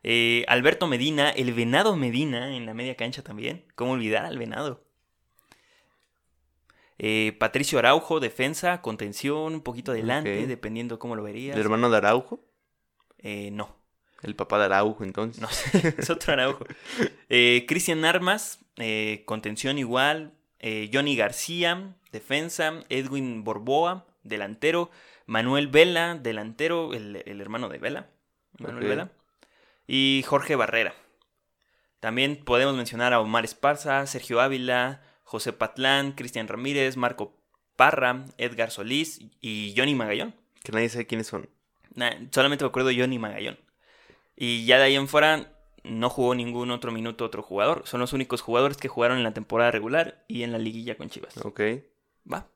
Eh, 0.03 0.45
Alberto 0.47 0.87
Medina, 0.87 1.29
el 1.31 1.51
Venado 1.53 1.95
Medina 1.97 2.55
en 2.55 2.65
la 2.65 2.73
media 2.73 2.95
cancha 2.95 3.21
también. 3.21 3.65
¿Cómo 3.75 3.93
olvidar 3.93 4.25
al 4.25 4.37
Venado? 4.37 4.85
Eh, 6.99 7.35
Patricio 7.39 7.79
Araujo, 7.79 8.19
defensa, 8.19 8.81
contención, 8.81 9.53
un 9.53 9.61
poquito 9.61 9.93
adelante, 9.93 10.45
dependiendo 10.47 10.99
cómo 10.99 11.15
lo 11.15 11.23
verías. 11.23 11.55
El 11.55 11.61
hermano 11.61 11.89
de 11.89 11.97
Araujo. 11.97 12.41
Eh, 13.17 13.51
no, 13.51 13.75
El 14.21 14.35
papá 14.35 14.59
de 14.59 14.65
Araujo, 14.65 15.03
entonces. 15.03 15.41
no 15.41 15.47
sé, 15.49 15.95
es 15.97 16.09
otro 16.09 16.33
Araujo. 16.33 16.65
Eh, 17.29 17.65
Cristian 17.67 18.03
Armas, 18.03 18.59
eh, 18.77 19.23
contención 19.25 19.77
igual. 19.77 20.33
Eh, 20.59 20.89
Johnny 20.93 21.15
García, 21.15 21.95
defensa. 22.11 22.81
Edwin 22.89 23.45
Borboa, 23.45 24.05
delantero. 24.23 24.91
Manuel 25.25 25.67
Vela, 25.67 26.15
delantero, 26.15 26.93
el, 26.93 27.23
el 27.25 27.39
hermano 27.39 27.69
de 27.69 27.77
Vela. 27.77 28.09
Manuel. 28.57 28.87
Vela. 28.87 29.11
Y 29.87 30.23
Jorge 30.27 30.55
Barrera. 30.55 30.93
También 31.99 32.43
podemos 32.43 32.75
mencionar 32.75 33.13
a 33.13 33.19
Omar 33.19 33.45
Esparza, 33.45 34.05
Sergio 34.07 34.41
Ávila, 34.41 35.01
José 35.29 35.53
Patlán, 35.53 36.13
Cristian 36.13 36.47
Ramírez, 36.47 36.97
Marco 36.97 37.37
Parra, 37.75 38.25
Edgar 38.39 38.71
Solís 38.71 39.21
y 39.39 39.75
Johnny 39.77 39.93
Magallón. 39.93 40.33
Que 40.63 40.71
nadie 40.71 40.89
sabe 40.89 41.05
quiénes 41.05 41.27
son. 41.27 41.47
Nah, 41.93 42.09
solamente 42.31 42.65
me 42.65 42.69
acuerdo 42.69 42.89
de 42.89 42.99
Johnny 42.99 43.19
Magallón. 43.19 43.59
Y 44.35 44.65
ya 44.65 44.79
de 44.79 44.85
ahí 44.85 44.95
en 44.95 45.07
fuera 45.07 45.53
no 45.83 46.09
jugó 46.09 46.33
ningún 46.33 46.71
otro 46.71 46.91
minuto 46.91 47.25
otro 47.25 47.43
jugador. 47.43 47.83
Son 47.85 47.99
los 47.99 48.11
únicos 48.11 48.41
jugadores 48.41 48.77
que 48.77 48.87
jugaron 48.87 49.17
en 49.19 49.23
la 49.23 49.35
temporada 49.35 49.69
regular 49.69 50.25
y 50.27 50.41
en 50.41 50.51
la 50.51 50.57
liguilla 50.57 50.95
con 50.95 51.11
Chivas. 51.11 51.37
Ok. 51.45 51.61
Va. 52.31 52.47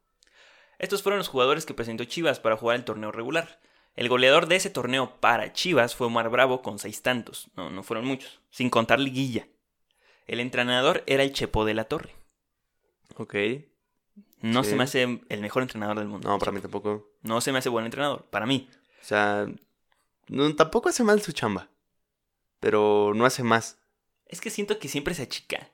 Estos 0.80 1.04
fueron 1.04 1.20
los 1.20 1.28
jugadores 1.28 1.68
que 1.68 1.76
presentó 1.76 2.06
Chivas 2.06 2.40
para 2.40 2.58
jugar 2.58 2.78
el 2.78 2.86
torneo 2.86 3.12
regular. 3.12 3.60
El 3.96 4.10
goleador 4.10 4.48
de 4.48 4.56
ese 4.56 4.72
torneo 4.72 5.20
para 5.20 5.54
Chivas 5.54 5.94
fue 5.94 6.08
Omar 6.08 6.32
Bravo 6.32 6.64
con 6.64 6.80
seis 6.80 7.04
tantos. 7.04 7.52
No, 7.56 7.70
no 7.70 7.84
fueron 7.84 8.08
muchos. 8.08 8.42
Sin 8.50 8.72
contar 8.72 9.00
liguilla. 9.00 9.48
El 10.26 10.40
entrenador 10.40 11.04
era 11.06 11.22
el 11.22 11.34
Chepo 11.34 11.66
de 11.66 11.76
la 11.76 11.84
Torre. 11.84 12.23
Ok. 13.18 13.36
No 14.42 14.64
Sí. 14.64 14.72
se 14.72 14.76
me 14.76 14.84
hace 14.84 15.22
el 15.30 15.42
mejor 15.42 15.64
entrenador 15.64 15.98
del 16.00 16.08
mundo. 16.08 16.28
No, 16.30 16.38
para 16.38 16.52
mí 16.52 16.60
tampoco. 16.60 17.10
No 17.22 17.40
se 17.42 17.52
me 17.52 17.60
hace 17.60 17.70
buen 17.70 17.86
entrenador. 17.86 18.26
Para 18.30 18.46
mí. 18.46 18.70
O 19.02 19.06
sea, 19.06 19.48
no, 20.28 20.56
tampoco 20.56 20.90
hace 20.90 21.04
mal 21.04 21.22
su 21.22 21.32
chamba. 21.32 21.70
Pero 22.60 23.14
no 23.16 23.26
hace 23.26 23.44
más. 23.44 23.78
Es 24.26 24.42
que 24.42 24.50
siento 24.50 24.80
que 24.80 24.88
siempre 24.88 25.14
se 25.14 25.24
achica. 25.24 25.70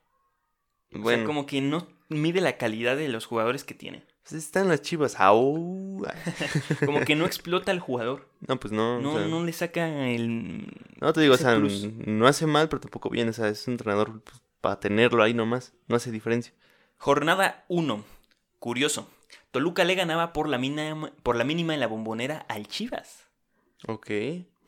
O 0.94 1.00
Bueno, 1.00 1.20
sea, 1.20 1.26
como 1.28 1.46
que 1.46 1.62
no 1.62 1.88
mide 2.10 2.42
la 2.42 2.58
calidad 2.58 2.98
de 2.98 3.10
los 3.10 3.26
jugadores 3.26 3.64
que 3.64 3.74
tiene. 3.76 4.04
pues 4.24 4.34
están 4.44 4.68
las 4.68 4.82
chivas. 4.82 5.20
Au. 5.20 6.04
Como 6.86 7.02
que 7.02 7.16
no 7.16 7.26
explota 7.26 7.72
al 7.72 7.80
jugador. 7.80 8.28
No, 8.48 8.60
pues 8.60 8.72
no. 8.72 9.00
No, 9.00 9.14
o 9.14 9.18
sea, 9.20 9.28
no 9.28 9.44
le 9.44 9.54
saca 9.54 10.08
el. 10.10 10.68
no 11.00 11.14
te 11.14 11.22
digo, 11.22 11.36
o 11.36 11.38
sea, 11.38 11.56
plus. 11.56 11.88
no 12.06 12.28
hace 12.28 12.46
mal, 12.48 12.70
pero 12.70 12.80
tampoco 12.82 13.10
bien. 13.10 13.30
O 13.30 13.34
sea, 13.34 13.48
es 13.50 13.68
un 13.68 13.74
entrenador 13.74 14.22
pues, 14.22 14.42
para 14.62 14.80
tenerlo 14.80 15.22
ahí 15.24 15.34
nomás. 15.34 15.74
No 15.88 15.96
hace 15.96 16.12
diferencia. 16.12 16.54
Jornada 17.00 17.64
1. 17.70 18.04
Curioso. 18.60 19.10
Toluca 19.52 19.86
le 19.86 19.96
ganaba 19.96 20.34
por 20.34 20.50
la, 20.50 20.58
mínima, 20.58 21.14
por 21.24 21.38
la 21.38 21.46
mínima 21.46 21.74
en 21.74 21.80
la 21.80 21.88
bombonera 21.88 22.46
al 22.50 22.68
Chivas. 22.68 23.24
Ok. 23.88 24.12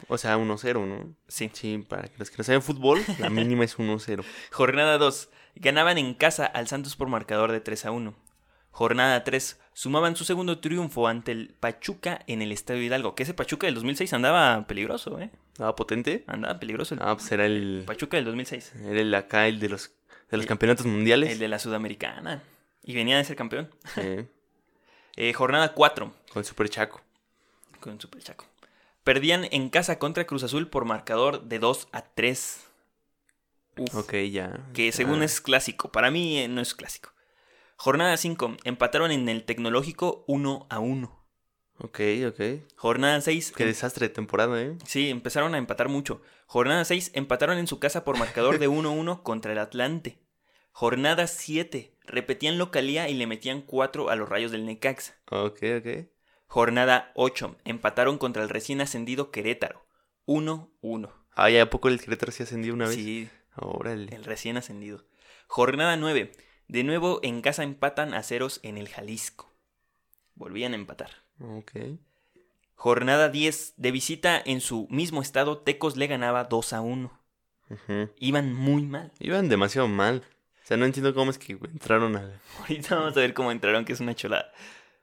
O 0.08 0.18
sea, 0.18 0.38
1-0, 0.38 0.88
¿no? 0.88 1.14
Sí. 1.28 1.52
Sí, 1.52 1.86
para 1.88 2.10
los 2.18 2.32
que 2.32 2.38
no 2.38 2.46
saben 2.46 2.62
fútbol, 2.62 3.02
la 3.20 3.30
mínima 3.30 3.66
es 3.66 3.78
1-0. 3.78 4.24
Jornada 4.52 4.98
2. 4.98 5.30
Ganaban 5.56 5.98
en 5.98 6.14
casa 6.14 6.46
al 6.46 6.70
Santos 6.70 6.96
por 6.96 7.10
marcador 7.10 7.52
de 7.52 7.60
3 7.60 7.88
a 7.88 7.92
1. 7.92 8.16
Jornada 8.72 9.26
3. 9.26 9.60
Sumaban 9.74 10.16
su 10.16 10.24
segundo 10.24 10.60
triunfo 10.60 11.10
ante 11.10 11.34
el 11.34 11.54
Pachuca 11.60 12.22
en 12.28 12.42
el 12.42 12.54
Estadio 12.54 12.82
Hidalgo. 12.82 13.14
Que 13.14 13.24
ese 13.24 13.34
Pachuca 13.34 13.68
del 13.68 13.76
2006 13.76 14.14
andaba 14.14 14.66
peligroso, 14.68 15.20
¿eh? 15.20 15.32
¿Estaba 15.52 15.76
potente? 15.76 16.24
Andaba 16.28 16.58
peligroso 16.60 16.96
el 16.96 17.02
Ah, 17.04 17.14
pues 17.14 17.30
era 17.34 17.46
el, 17.46 17.84
Pachuca 17.86 18.16
del 18.16 18.26
2006. 18.26 18.74
era 18.86 19.02
el 19.02 19.14
acá, 19.14 19.50
el 19.50 19.60
de 19.60 19.68
los, 19.68 19.92
de 20.32 20.38
los 20.38 20.46
El- 20.46 20.48
campeonatos 20.48 20.86
mundiales. 20.86 21.32
El 21.32 21.40
de 21.40 21.48
la 21.48 21.60
Sudamericana. 21.60 22.42
Y 22.84 22.96
venía 22.96 23.18
de 23.18 23.24
ser 23.26 23.36
campeón. 23.36 23.70
Sí, 23.94 24.02
Eh, 25.18 25.34
jornada 25.34 25.74
4. 25.74 26.14
con 26.32 26.44
Super 26.46 26.70
Chaco. 26.70 27.02
Con 27.82 28.00
Super 28.00 28.24
Chaco. 28.24 28.46
Perdían 29.04 29.46
en 29.52 29.70
casa 29.70 30.00
contra 30.00 30.26
Cruz 30.26 30.44
Azul 30.44 30.68
por 30.70 30.86
marcador 30.86 31.44
de 31.44 31.60
2 31.60 31.90
a 31.92 32.02
3. 32.04 32.62
Uf. 33.78 33.96
Ok, 33.96 34.14
ya. 34.32 34.60
que 34.74 34.92
según 34.92 35.22
Ah, 35.22 35.26
es 35.26 35.42
clásico. 35.42 35.92
Para 35.92 36.12
mí 36.12 36.38
eh, 36.40 36.48
no 36.48 36.62
es 36.62 36.74
clásico. 36.74 37.12
Jornada 37.78 38.16
5. 38.16 38.58
Empataron 38.64 39.12
en 39.12 39.28
el 39.28 39.44
tecnológico 39.44 40.24
1 40.28 40.68
a 40.70 40.80
1. 40.80 41.21
Ok, 41.78 42.00
ok. 42.28 42.42
Jornada 42.76 43.20
6. 43.22 43.54
Qué 43.56 43.66
desastre 43.66 44.08
de 44.08 44.14
temporada, 44.14 44.62
¿eh? 44.62 44.78
Sí, 44.86 45.10
empezaron 45.10 45.56
a 45.56 45.58
empatar 45.58 45.90
mucho. 45.90 46.22
Jornada 46.46 46.86
6. 46.86 47.12
Empataron 47.16 47.58
en 47.58 47.68
su 47.68 47.80
casa 47.80 48.04
por 48.04 48.18
marcador 48.20 48.60
de 48.60 48.68
1 48.68 48.90
a 48.90 48.92
1 48.92 49.24
contra 49.24 49.52
el 49.52 49.58
Atlante. 49.58 50.20
Jornada 50.72 51.28
7. 51.28 51.98
Repetían 52.06 52.58
localía 52.58 53.10
y 53.10 53.14
le 53.16 53.26
metían 53.28 53.62
4 53.62 54.10
a 54.10 54.16
los 54.16 54.30
rayos 54.30 54.52
del 54.52 54.66
Necaxa. 54.66 55.16
Ok, 55.32 55.60
ok. 55.80 56.08
Jornada 56.48 57.12
8. 57.16 57.58
Empataron 57.66 58.18
contra 58.18 58.44
el 58.44 58.50
recién 58.50 58.82
ascendido 58.82 59.32
Querétaro. 59.32 59.86
1-1. 60.28 61.12
Ah, 61.34 61.50
¿ya 61.50 61.64
a 61.64 61.70
poco 61.70 61.88
el 61.88 62.00
Querétaro 62.00 62.32
se 62.32 62.44
ascendió 62.44 62.74
una 62.74 62.88
vez? 62.88 62.96
Sí, 62.96 63.30
Órale. 63.56 64.14
el 64.16 64.24
recién 64.24 64.58
ascendido. 64.58 65.06
Jornada 65.48 65.96
9. 65.98 66.32
De 66.68 66.84
nuevo 66.84 67.20
en 67.24 67.42
casa 67.42 67.64
empatan 67.64 68.14
a 68.14 68.22
ceros 68.24 68.60
en 68.64 68.78
el 68.78 68.88
Jalisco. 68.88 69.52
Volvían 70.36 70.74
a 70.74 70.76
empatar. 70.76 71.21
Ok. 71.58 71.72
Jornada 72.76 73.30
10. 73.30 73.76
De 73.78 73.92
visita 73.92 74.42
en 74.44 74.62
su 74.62 74.88
mismo 74.90 75.22
estado, 75.22 75.60
Tecos 75.60 75.98
le 75.98 76.08
ganaba 76.08 76.46
2 76.46 76.74
a 76.74 76.82
1. 76.82 77.12
Ujú. 77.70 78.10
Iban 78.18 78.54
muy 78.54 78.84
mal. 78.84 79.12
Iban 79.20 79.50
demasiado 79.50 79.88
mal. 79.88 80.24
O 80.64 80.68
sea, 80.68 80.78
no 80.78 80.86
entiendo 80.86 81.14
cómo 81.14 81.32
es 81.32 81.38
que 81.38 81.54
entraron 81.54 82.16
al... 82.16 82.40
Ahorita 82.60 82.96
vamos 82.96 83.16
a 83.18 83.20
ver 83.20 83.34
cómo 83.34 83.52
entraron, 83.52 83.86
que 83.86 83.94
es 83.94 84.00
una 84.00 84.16
cholada. 84.16 84.52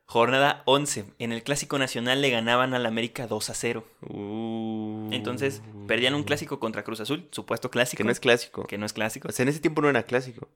Jornada 0.06 0.62
11. 0.64 1.04
En 1.18 1.32
el 1.32 1.42
Clásico 1.42 1.78
Nacional 1.78 2.22
le 2.22 2.30
ganaban 2.30 2.72
al 2.72 2.86
América 2.86 3.26
2 3.26 3.50
a 3.50 3.54
0. 3.54 3.84
Uh, 4.08 5.10
Entonces, 5.12 5.60
perdían 5.86 6.14
un 6.14 6.22
clásico 6.22 6.58
contra 6.58 6.82
Cruz 6.82 7.00
Azul, 7.00 7.28
supuesto 7.30 7.70
clásico. 7.70 7.98
Que 7.98 8.04
no 8.04 8.10
es 8.10 8.18
clásico. 8.18 8.66
que 8.66 8.78
no 8.78 8.86
es 8.86 8.94
clásico. 8.94 9.28
O 9.28 9.32
sea, 9.32 9.42
en 9.42 9.50
ese 9.50 9.60
tiempo 9.60 9.82
no 9.82 9.90
era 9.90 10.04
clásico. 10.04 10.48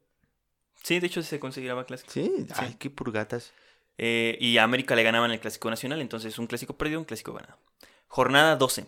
Sí, 0.83 1.01
de 1.01 1.07
hecho 1.07 1.23
se 1.23 1.38
consideraba 1.38 1.85
clásico. 1.85 2.11
Sí, 2.11 2.47
ay, 2.57 2.77
qué 2.79 2.88
purgatas. 2.88 3.53
Eh, 3.98 4.37
y 4.40 4.59
a 4.59 4.64
América 4.64 4.96
le 4.96 5.02
ganaban 5.02 5.31
el 5.31 5.40
Clásico 5.40 5.70
Nacional, 5.70 6.00
entonces 6.00 6.38
un 6.38 6.46
clásico 6.46 6.76
perdido, 6.76 7.00
un 7.00 7.05
clásico 7.05 7.33
ganado. 7.33 7.59
Jornada 8.09 8.57
12. 8.57 8.87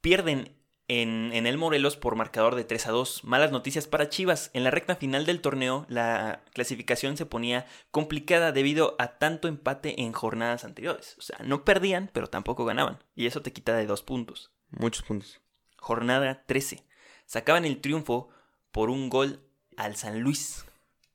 Pierden 0.00 0.56
en, 0.88 1.30
en 1.32 1.46
el 1.46 1.58
Morelos 1.58 1.96
por 1.96 2.16
marcador 2.16 2.54
de 2.54 2.64
3 2.64 2.86
a 2.86 2.90
2. 2.92 3.24
Malas 3.24 3.52
noticias 3.52 3.86
para 3.86 4.08
Chivas. 4.08 4.50
En 4.54 4.64
la 4.64 4.70
recta 4.70 4.96
final 4.96 5.26
del 5.26 5.40
torneo, 5.40 5.84
la 5.88 6.42
clasificación 6.52 7.16
se 7.16 7.26
ponía 7.26 7.66
complicada 7.90 8.52
debido 8.52 8.94
a 8.98 9.18
tanto 9.18 9.48
empate 9.48 10.00
en 10.02 10.12
jornadas 10.12 10.64
anteriores. 10.64 11.16
O 11.18 11.22
sea, 11.22 11.38
no 11.44 11.64
perdían, 11.64 12.10
pero 12.12 12.28
tampoco 12.28 12.64
ganaban. 12.64 13.02
Y 13.14 13.26
eso 13.26 13.42
te 13.42 13.52
quita 13.52 13.76
de 13.76 13.86
dos 13.86 14.02
puntos. 14.02 14.52
Muchos 14.70 15.02
puntos. 15.02 15.40
Jornada 15.76 16.44
13. 16.46 16.84
Sacaban 17.26 17.64
el 17.64 17.80
triunfo 17.80 18.28
por 18.70 18.90
un 18.90 19.08
gol 19.08 19.40
al 19.76 19.96
San 19.96 20.20
Luis. 20.20 20.64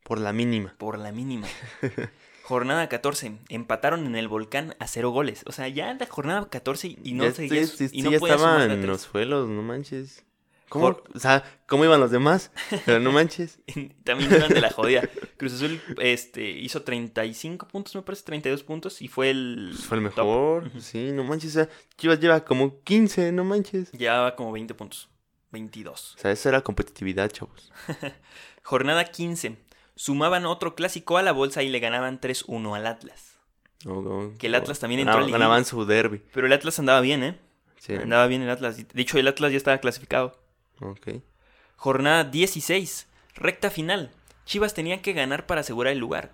Por 0.03 0.19
la 0.19 0.33
mínima. 0.33 0.75
por 0.77 0.97
la 0.97 1.11
mínima. 1.11 1.47
jornada 2.51 2.89
14. 2.89 3.37
Empataron 3.49 4.05
en 4.05 4.15
el 4.17 4.27
volcán 4.27 4.75
a 4.79 4.87
cero 4.87 5.09
goles. 5.11 5.43
O 5.47 5.53
sea, 5.53 5.67
ya 5.69 5.89
en 5.89 5.99
la 5.99 6.05
jornada 6.05 6.49
14 6.49 6.97
y 7.01 7.13
no 7.13 7.23
ya, 7.23 7.31
seguías- 7.33 7.71
estoy- 7.79 7.89
y 7.93 8.01
no 8.01 8.11
ya 8.11 8.17
estaban 8.17 8.69
en 8.71 8.85
los 8.85 9.01
suelos, 9.01 9.47
no 9.47 9.61
manches. 9.61 10.25
¿Cómo? 10.67 10.85
Jor- 10.87 11.03
O 11.13 11.19
sea, 11.19 11.43
¿cómo 11.67 11.83
iban 11.85 11.99
los 11.99 12.11
demás? 12.11 12.51
Pero 12.85 12.99
no 12.99 13.11
manches. 13.11 13.59
También 14.05 14.31
iban 14.33 14.49
de 14.49 14.61
la 14.61 14.69
jodida. 14.71 15.01
Cruz 15.37 15.53
Azul 15.53 15.81
este, 15.99 16.49
hizo 16.49 16.81
35 16.83 17.67
puntos, 17.67 17.95
me 17.95 18.01
parece, 18.01 18.23
32 18.25 18.63
puntos 18.63 19.01
y 19.01 19.07
fue 19.07 19.29
el. 19.31 19.69
Pues 19.73 19.85
fue 19.85 19.97
el 19.97 20.03
top. 20.05 20.15
mejor. 20.17 20.67
Ujú. 20.67 20.79
Sí, 20.81 21.11
no 21.13 21.23
manches. 21.23 21.51
O 21.51 21.53
sea, 21.53 21.69
Chivas 21.97 22.19
lleva 22.19 22.43
como 22.45 22.81
15, 22.83 23.31
no 23.33 23.43
manches. 23.45 23.91
Llevaba 23.91 24.35
como 24.35 24.51
20 24.53 24.73
puntos. 24.73 25.09
22. 25.51 26.15
O 26.15 26.19
sea, 26.19 26.31
eso 26.31 26.47
era 26.49 26.61
competitividad, 26.61 27.29
chavos. 27.29 27.71
Jornada 28.63 29.03
15. 29.05 29.57
Sumaban 29.95 30.45
otro 30.45 30.75
clásico 30.75 31.17
a 31.17 31.21
la 31.21 31.31
bolsa 31.31 31.63
y 31.63 31.69
le 31.69 31.79
ganaban 31.79 32.19
3-1 32.19 32.75
al 32.75 32.87
Atlas. 32.87 33.37
No, 33.85 34.33
Que 34.37 34.47
el 34.47 34.55
Atlas 34.55 34.79
también 34.79 35.01
entró 35.01 35.19
liguilla. 35.19 35.37
Ganaban 35.37 35.65
su 35.65 35.85
derby. 35.85 36.21
Pero 36.33 36.47
el 36.47 36.53
Atlas 36.53 36.77
andaba 36.79 37.01
bien, 37.01 37.23
¿eh? 37.23 37.39
Sí. 37.77 37.95
Andaba 37.95 38.27
bien 38.27 38.41
el 38.41 38.49
Atlas. 38.49 38.77
De 38.77 39.01
hecho, 39.01 39.17
el 39.17 39.27
Atlas 39.27 39.51
ya 39.51 39.57
estaba 39.57 39.79
clasificado. 39.79 40.39
Ok. 40.79 41.09
Jornada 41.75 42.23
16. 42.23 43.07
Recta 43.35 43.71
final. 43.71 44.11
Chivas 44.45 44.73
tenía 44.73 45.01
que 45.01 45.13
ganar 45.13 45.45
para 45.45 45.61
asegurar 45.61 45.93
el 45.93 45.99
lugar. 45.99 46.31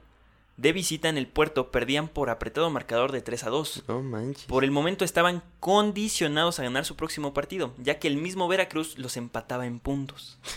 De 0.57 0.73
visita 0.73 1.07
en 1.07 1.17
el 1.17 1.27
puerto 1.27 1.71
perdían 1.71 2.07
por 2.07 2.31
apretado 2.31 2.69
marcador 2.71 3.11
de 3.11 3.21
3 3.21 3.43
a 3.43 3.49
2. 3.49 3.83
No 3.87 4.01
manches. 4.01 4.45
Por 4.45 4.63
el 4.63 4.71
momento 4.71 5.05
estaban 5.05 5.43
condicionados 5.59 6.59
a 6.59 6.63
ganar 6.63 6.83
su 6.83 6.95
próximo 6.95 7.33
partido, 7.33 7.73
ya 7.77 7.99
que 7.99 8.07
el 8.07 8.17
mismo 8.17 8.47
Veracruz 8.47 8.97
los 8.97 9.17
empataba 9.17 9.67
en 9.67 9.79
puntos. 9.79 10.39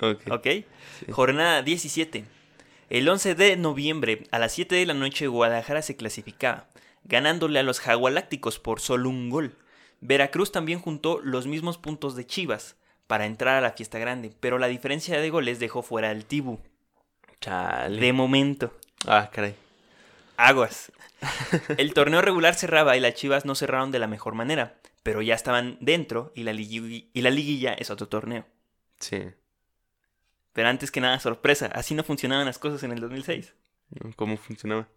Ok. 0.00 0.22
¿Ok? 0.30 0.46
Jornada 1.10 1.62
17. 1.62 2.24
El 2.90 3.08
11 3.08 3.34
de 3.34 3.56
noviembre, 3.56 4.24
a 4.30 4.38
las 4.38 4.52
7 4.52 4.74
de 4.74 4.86
la 4.86 4.94
noche, 4.94 5.26
Guadalajara 5.26 5.82
se 5.82 5.96
clasificaba, 5.96 6.68
ganándole 7.04 7.58
a 7.58 7.62
los 7.62 7.80
Jagualácticos 7.80 8.58
por 8.58 8.80
solo 8.80 9.10
un 9.10 9.28
gol. 9.28 9.56
Veracruz 10.00 10.52
también 10.52 10.80
juntó 10.80 11.20
los 11.22 11.46
mismos 11.46 11.76
puntos 11.76 12.16
de 12.16 12.26
Chivas 12.26 12.76
para 13.06 13.26
entrar 13.26 13.56
a 13.56 13.60
la 13.60 13.72
fiesta 13.72 13.98
grande, 13.98 14.32
pero 14.40 14.58
la 14.58 14.68
diferencia 14.68 15.20
de 15.20 15.30
goles 15.30 15.58
dejó 15.58 15.82
fuera 15.82 16.10
al 16.10 16.24
Tibu. 16.24 16.60
Chale. 17.40 18.00
De 18.00 18.12
momento. 18.12 18.72
Ah, 19.06 19.30
caray. 19.32 19.54
Aguas. 20.36 20.92
El 21.76 21.92
torneo 21.94 22.22
regular 22.22 22.54
cerraba 22.54 22.96
y 22.96 23.00
las 23.00 23.14
Chivas 23.14 23.44
no 23.44 23.54
cerraron 23.54 23.90
de 23.90 23.98
la 23.98 24.06
mejor 24.06 24.34
manera, 24.34 24.78
pero 25.02 25.20
ya 25.20 25.34
estaban 25.34 25.76
dentro 25.80 26.32
y 26.34 26.44
la, 26.44 26.52
y 26.52 27.20
la 27.20 27.30
liguilla 27.30 27.74
es 27.74 27.90
otro 27.90 28.08
torneo. 28.08 28.46
Sí. 28.98 29.24
Pero 30.58 30.70
antes 30.70 30.90
que 30.90 31.00
nada, 31.00 31.20
sorpresa, 31.20 31.66
así 31.66 31.94
no 31.94 32.02
funcionaban 32.02 32.44
las 32.44 32.58
cosas 32.58 32.82
en 32.82 32.90
el 32.90 32.98
2006. 32.98 33.54
¿Cómo 34.16 34.36
funcionaba? 34.36 34.88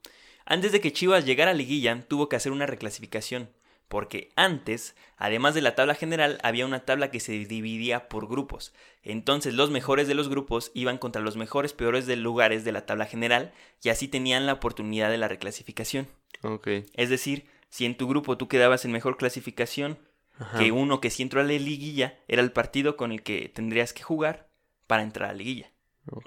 Antes 0.44 0.72
de 0.72 0.82
que 0.82 0.92
Chivas 0.92 1.24
llegara 1.24 1.52
a 1.52 1.54
liguilla, 1.54 2.04
tuvo 2.08 2.30
que 2.30 2.36
hacer 2.36 2.52
una 2.52 2.66
reclasificación, 2.66 3.52
porque 3.88 4.32
antes, 4.36 4.96
además 5.18 5.54
de 5.54 5.62
la 5.62 5.76
tabla 5.76 5.94
general, 5.94 6.40
había 6.42 6.66
una 6.66 6.80
tabla 6.80 7.12
que 7.12 7.20
se 7.20 7.34
dividía 7.34 8.10
por 8.10 8.28
grupos. 8.28 8.74
Entonces 9.04 9.54
los 9.54 9.70
mejores 9.70 10.08
de 10.08 10.16
los 10.16 10.30
grupos 10.30 10.72
iban 10.74 10.98
contra 10.98 11.22
los 11.22 11.38
mejores 11.38 11.74
peores 11.74 12.08
de 12.08 12.16
lugares 12.16 12.64
de 12.64 12.72
la 12.72 12.88
tabla 12.88 13.06
general 13.06 13.54
y 13.84 13.90
así 13.90 14.08
tenían 14.08 14.48
la 14.48 14.54
oportunidad 14.54 15.12
de 15.12 15.20
la 15.20 15.28
reclasificación. 15.28 16.08
Ok. 16.42 16.70
Es 16.96 17.12
decir, 17.12 17.46
si 17.70 17.86
en 17.86 17.96
tu 17.98 18.08
grupo 18.08 18.36
tú 18.36 18.48
quedabas 18.48 18.84
en 18.84 18.94
mejor 18.94 19.16
clasificación 19.16 20.00
Ajá. 20.40 20.58
que 20.58 20.72
uno 20.72 21.02
que 21.02 21.12
si 21.12 21.22
entró 21.22 21.40
a 21.40 21.44
la 21.44 21.54
liguilla, 21.54 22.18
era 22.28 22.42
el 22.42 22.52
partido 22.52 22.98
con 22.98 23.12
el 23.12 23.22
que 23.22 23.48
tendrías 23.48 23.94
que 23.94 24.02
jugar 24.02 24.50
para 24.88 25.04
entrar 25.04 25.30
a 25.30 25.34
la 25.34 25.38
liguilla. 25.38 25.72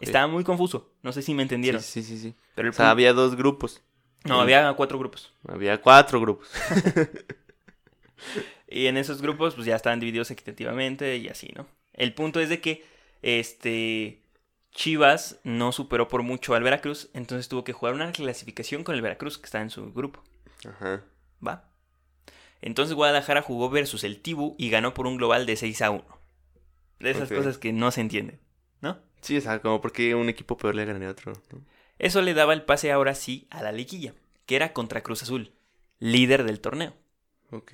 Estaba 0.00 0.26
muy 0.26 0.44
confuso, 0.44 0.92
no 1.02 1.12
sé 1.12 1.20
si 1.22 1.34
me 1.34 1.42
entendieron. 1.42 1.82
Sí, 1.82 2.02
sí, 2.02 2.16
sí, 2.16 2.22
sí. 2.30 2.34
Pero 2.54 2.68
el 2.68 2.70
O 2.70 2.74
sea, 2.74 2.84
punto- 2.86 2.90
había 2.92 3.12
dos 3.12 3.34
grupos. 3.36 3.82
No, 4.24 4.40
había 4.40 4.72
cuatro 4.74 4.98
grupos. 4.98 5.32
Había 5.48 5.80
cuatro 5.80 6.20
grupos. 6.20 6.48
Y 8.68 8.86
en 8.86 8.96
esos 8.96 9.22
grupos, 9.22 9.54
pues 9.54 9.66
ya 9.66 9.76
estaban 9.76 10.00
divididos 10.00 10.30
equitativamente 10.30 11.16
y 11.18 11.28
así, 11.28 11.52
¿no? 11.54 11.66
El 11.92 12.14
punto 12.14 12.40
es 12.40 12.48
de 12.48 12.60
que 12.60 12.84
este 13.22 14.22
Chivas 14.72 15.38
no 15.44 15.70
superó 15.70 16.08
por 16.08 16.22
mucho 16.22 16.54
al 16.54 16.62
Veracruz, 16.64 17.08
entonces 17.14 17.48
tuvo 17.48 17.62
que 17.62 17.72
jugar 17.72 17.94
una 17.94 18.10
clasificación 18.12 18.82
con 18.82 18.94
el 18.96 19.02
Veracruz, 19.02 19.38
que 19.38 19.44
está 19.44 19.60
en 19.60 19.70
su 19.70 19.92
grupo. 19.92 20.24
Ajá. 20.66 21.04
¿Va? 21.46 21.70
Entonces 22.62 22.94
Guadalajara 22.96 23.42
jugó 23.42 23.70
versus 23.70 24.02
el 24.02 24.20
Tibu 24.20 24.56
y 24.58 24.70
ganó 24.70 24.94
por 24.94 25.06
un 25.06 25.18
global 25.18 25.46
de 25.46 25.56
6 25.56 25.82
a 25.82 25.90
1. 25.90 26.04
De 26.98 27.10
esas 27.10 27.28
cosas 27.28 27.58
que 27.58 27.72
no 27.72 27.90
se 27.90 28.00
entienden, 28.00 28.40
¿no? 28.84 28.98
Sí, 29.22 29.36
o 29.38 29.40
sea, 29.40 29.60
como 29.60 29.80
porque 29.80 30.14
un 30.14 30.28
equipo 30.28 30.56
peor 30.56 30.74
le 30.74 30.84
ganaría 30.84 31.08
a 31.08 31.12
otro. 31.12 31.32
¿no? 31.50 31.60
Eso 31.98 32.20
le 32.20 32.34
daba 32.34 32.52
el 32.52 32.62
pase 32.62 32.92
ahora 32.92 33.14
sí 33.14 33.48
a 33.50 33.62
la 33.62 33.72
liguilla, 33.72 34.14
que 34.46 34.54
era 34.54 34.72
contra 34.72 35.02
Cruz 35.02 35.22
Azul, 35.22 35.52
líder 35.98 36.44
del 36.44 36.60
torneo. 36.60 36.94
Ok. 37.50 37.72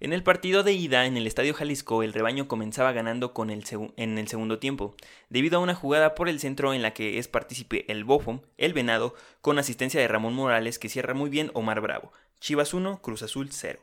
En 0.00 0.12
el 0.12 0.22
partido 0.22 0.62
de 0.62 0.74
ida 0.74 1.06
en 1.06 1.16
el 1.16 1.26
Estadio 1.26 1.54
Jalisco, 1.54 2.02
el 2.02 2.12
rebaño 2.12 2.46
comenzaba 2.46 2.92
ganando 2.92 3.32
con 3.32 3.48
el 3.48 3.64
en 3.96 4.18
el 4.18 4.28
segundo 4.28 4.58
tiempo, 4.58 4.94
debido 5.30 5.56
a 5.56 5.62
una 5.62 5.74
jugada 5.74 6.14
por 6.14 6.28
el 6.28 6.40
centro 6.40 6.74
en 6.74 6.82
la 6.82 6.92
que 6.92 7.18
es 7.18 7.26
partícipe 7.26 7.90
el 7.90 8.04
Bofo, 8.04 8.42
el 8.58 8.74
Venado, 8.74 9.14
con 9.40 9.58
asistencia 9.58 10.00
de 10.00 10.08
Ramón 10.08 10.34
Morales 10.34 10.78
que 10.78 10.90
cierra 10.90 11.14
muy 11.14 11.30
bien 11.30 11.50
Omar 11.54 11.80
Bravo. 11.80 12.12
Chivas 12.40 12.74
1, 12.74 13.00
Cruz 13.00 13.22
Azul 13.22 13.48
0. 13.50 13.80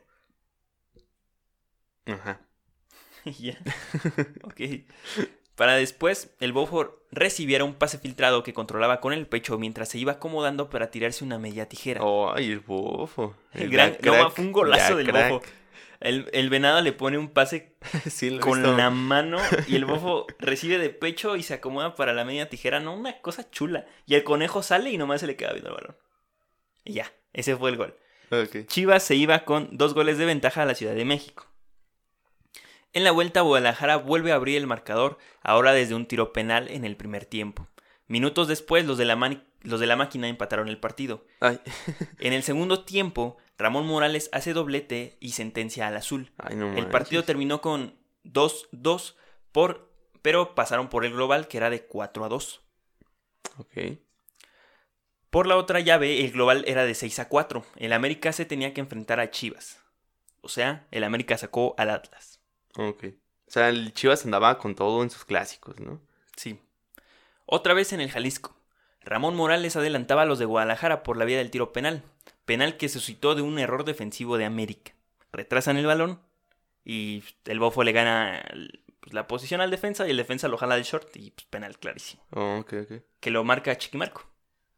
Ajá. 2.06 2.40
ya. 3.24 3.58
ok. 4.44 4.60
Para 5.56 5.74
después, 5.74 6.34
el 6.40 6.52
Bofo 6.52 6.98
recibiera 7.10 7.64
un 7.64 7.74
pase 7.74 7.98
filtrado 7.98 8.42
que 8.42 8.54
controlaba 8.54 9.00
con 9.00 9.12
el 9.12 9.26
pecho 9.26 9.58
mientras 9.58 9.90
se 9.90 9.98
iba 9.98 10.12
acomodando 10.12 10.70
para 10.70 10.90
tirarse 10.90 11.24
una 11.24 11.38
media 11.38 11.68
tijera. 11.68 12.00
Ay, 12.34 12.50
el 12.50 12.60
bofo. 12.60 13.36
el 13.52 13.68
gran, 13.70 13.92
no, 14.02 14.12
crack. 14.12 14.30
fue 14.32 14.44
un 14.44 14.52
golazo 14.52 14.96
del 14.96 15.06
crack. 15.08 15.30
Bofo. 15.30 15.46
El, 16.00 16.28
el 16.32 16.50
venado 16.50 16.80
le 16.80 16.92
pone 16.92 17.16
un 17.18 17.28
pase 17.28 17.76
Sí, 18.10 18.38
con 18.38 18.60
visto. 18.60 18.76
la 18.76 18.90
mano 18.90 19.38
y 19.68 19.76
el 19.76 19.84
bofo 19.84 20.26
recibe 20.38 20.78
de 20.78 20.90
pecho 20.90 21.36
y 21.36 21.42
se 21.42 21.54
acomoda 21.54 21.94
para 21.94 22.12
la 22.14 22.24
media 22.24 22.48
tijera. 22.48 22.80
No, 22.80 22.94
una 22.94 23.20
cosa 23.20 23.50
chula. 23.50 23.86
Y 24.06 24.14
el 24.14 24.24
conejo 24.24 24.62
sale 24.62 24.90
y 24.90 24.98
nomás 24.98 25.20
se 25.20 25.26
le 25.26 25.36
queda 25.36 25.52
viendo 25.52 25.68
el 25.70 25.76
balón. 25.76 25.96
Y 26.84 26.94
ya, 26.94 27.12
ese 27.34 27.56
fue 27.56 27.70
el 27.70 27.76
gol. 27.76 27.96
Chivas 28.66 29.02
se 29.02 29.14
iba 29.14 29.44
con 29.44 29.68
dos 29.76 29.92
goles 29.92 30.16
de 30.16 30.24
ventaja 30.24 30.62
a 30.62 30.66
la 30.66 30.74
Ciudad 30.74 30.94
de 30.94 31.04
México. 31.04 31.46
En 32.92 33.04
la 33.04 33.10
vuelta, 33.10 33.40
Guadalajara 33.40 33.96
vuelve 33.96 34.32
a 34.32 34.34
abrir 34.34 34.58
el 34.58 34.66
marcador, 34.66 35.18
ahora 35.42 35.72
desde 35.72 35.94
un 35.94 36.06
tiro 36.06 36.32
penal 36.32 36.68
en 36.68 36.84
el 36.84 36.96
primer 36.96 37.24
tiempo. 37.24 37.68
Minutos 38.06 38.48
después, 38.48 38.84
los 38.84 38.98
de 38.98 39.06
la, 39.06 39.40
los 39.62 39.80
de 39.80 39.86
la 39.86 39.96
máquina 39.96 40.28
empataron 40.28 40.68
el 40.68 40.78
partido. 40.78 41.24
Ay, 41.40 41.58
En 42.18 42.34
el 42.34 42.42
segundo 42.42 42.84
tiempo, 42.84 43.38
Ramón 43.56 43.86
Morales 43.86 44.28
hace 44.32 44.52
doblete 44.52 45.16
y 45.20 45.32
sentencia 45.32 45.86
al 45.86 45.96
azul. 45.96 46.32
ay, 46.36 46.56
no 46.56 46.76
El 46.76 46.88
partido 46.88 47.24
terminó 47.24 47.62
con 47.62 47.94
2-2, 48.24 49.14
por, 49.52 49.90
pero 50.20 50.54
pasaron 50.54 50.88
por 50.88 51.06
el 51.06 51.12
global 51.12 51.48
que 51.48 51.56
era 51.56 51.70
de 51.70 51.86
4 51.86 52.24
a 52.24 52.28
2. 52.28 52.60
Ok. 53.58 53.98
Por 55.30 55.46
la 55.46 55.56
otra 55.56 55.80
llave, 55.80 56.22
el 56.22 56.32
global 56.32 56.64
era 56.66 56.84
de 56.84 56.94
6 56.94 57.20
a 57.20 57.28
4. 57.28 57.64
El 57.76 57.94
América 57.94 58.32
se 58.32 58.44
tenía 58.44 58.74
que 58.74 58.82
enfrentar 58.82 59.18
a 59.18 59.30
Chivas. 59.30 59.80
O 60.42 60.48
sea, 60.48 60.86
el 60.90 61.04
América 61.04 61.38
sacó 61.38 61.74
al 61.78 61.88
Atlas. 61.88 62.41
Ok. 62.76 63.04
O 63.46 63.50
sea, 63.50 63.68
el 63.68 63.92
Chivas 63.92 64.24
andaba 64.24 64.58
con 64.58 64.74
todo 64.74 65.02
en 65.02 65.10
sus 65.10 65.24
clásicos, 65.24 65.78
¿no? 65.80 66.00
Sí. 66.36 66.58
Otra 67.46 67.74
vez 67.74 67.92
en 67.92 68.00
el 68.00 68.10
Jalisco. 68.10 68.56
Ramón 69.04 69.34
Morales 69.36 69.76
adelantaba 69.76 70.22
a 70.22 70.26
los 70.26 70.38
de 70.38 70.44
Guadalajara 70.44 71.02
por 71.02 71.16
la 71.16 71.24
vía 71.24 71.38
del 71.38 71.50
tiro 71.50 71.72
penal. 71.72 72.02
Penal 72.44 72.76
que 72.76 72.88
se 72.88 72.94
suscitó 72.94 73.34
de 73.34 73.42
un 73.42 73.58
error 73.58 73.84
defensivo 73.84 74.38
de 74.38 74.44
América. 74.44 74.92
Retrasan 75.32 75.76
el 75.76 75.86
balón 75.86 76.20
y 76.84 77.22
el 77.44 77.58
bofo 77.58 77.84
le 77.84 77.92
gana 77.92 78.42
pues, 79.00 79.12
la 79.12 79.26
posición 79.26 79.60
al 79.60 79.70
defensa 79.70 80.06
y 80.06 80.10
el 80.10 80.16
defensa 80.16 80.48
lo 80.48 80.56
jala 80.56 80.76
del 80.76 80.84
short 80.84 81.16
y 81.16 81.30
pues, 81.30 81.46
penal 81.46 81.78
clarísimo. 81.78 82.22
Oh, 82.30 82.58
ok, 82.60 82.74
ok. 82.84 83.02
Que 83.20 83.30
lo 83.30 83.44
marca 83.44 83.76
Chiquimarco. 83.76 84.26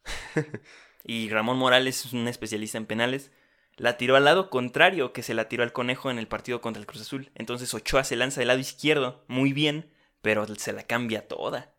y 1.04 1.28
Ramón 1.28 1.58
Morales 1.58 2.06
es 2.06 2.12
un 2.12 2.26
especialista 2.28 2.78
en 2.78 2.86
penales. 2.86 3.30
La 3.76 3.96
tiró 3.96 4.16
al 4.16 4.24
lado 4.24 4.50
contrario 4.50 5.12
que 5.12 5.22
se 5.22 5.34
la 5.34 5.48
tiró 5.48 5.62
al 5.64 5.72
conejo 5.72 6.10
en 6.10 6.18
el 6.18 6.28
partido 6.28 6.60
contra 6.60 6.80
el 6.80 6.86
Cruz 6.86 7.02
Azul. 7.02 7.30
Entonces 7.34 7.72
Ochoa 7.74 8.04
se 8.04 8.16
lanza 8.16 8.40
del 8.40 8.48
lado 8.48 8.60
izquierdo 8.60 9.24
muy 9.26 9.52
bien, 9.52 9.90
pero 10.22 10.46
se 10.56 10.72
la 10.72 10.84
cambia 10.84 11.26
toda. 11.26 11.70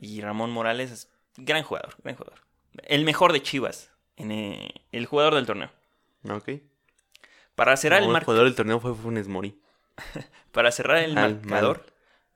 Y 0.00 0.20
Ramón 0.20 0.50
Morales 0.50 0.90
es 0.90 1.10
gran 1.36 1.62
jugador, 1.62 1.94
gran 2.02 2.16
jugador. 2.16 2.40
El 2.84 3.04
mejor 3.04 3.32
de 3.32 3.42
Chivas, 3.42 3.90
en 4.16 4.32
eh, 4.32 4.72
el 4.92 5.06
jugador 5.06 5.34
del 5.34 5.46
torneo. 5.46 5.70
Ok. 6.30 6.50
Para 7.54 7.76
cerrar 7.76 8.00
No, 8.00 8.04
el, 8.04 8.08
el 8.10 8.12
mar- 8.14 8.24
jugador 8.24 8.44
del 8.46 8.54
torneo 8.54 8.80
fue 8.80 8.94
Funes 8.94 9.28
Mori. 9.28 9.58
para 10.52 10.70
cerrar 10.72 10.98
el 10.98 11.14
marcador, 11.14 11.84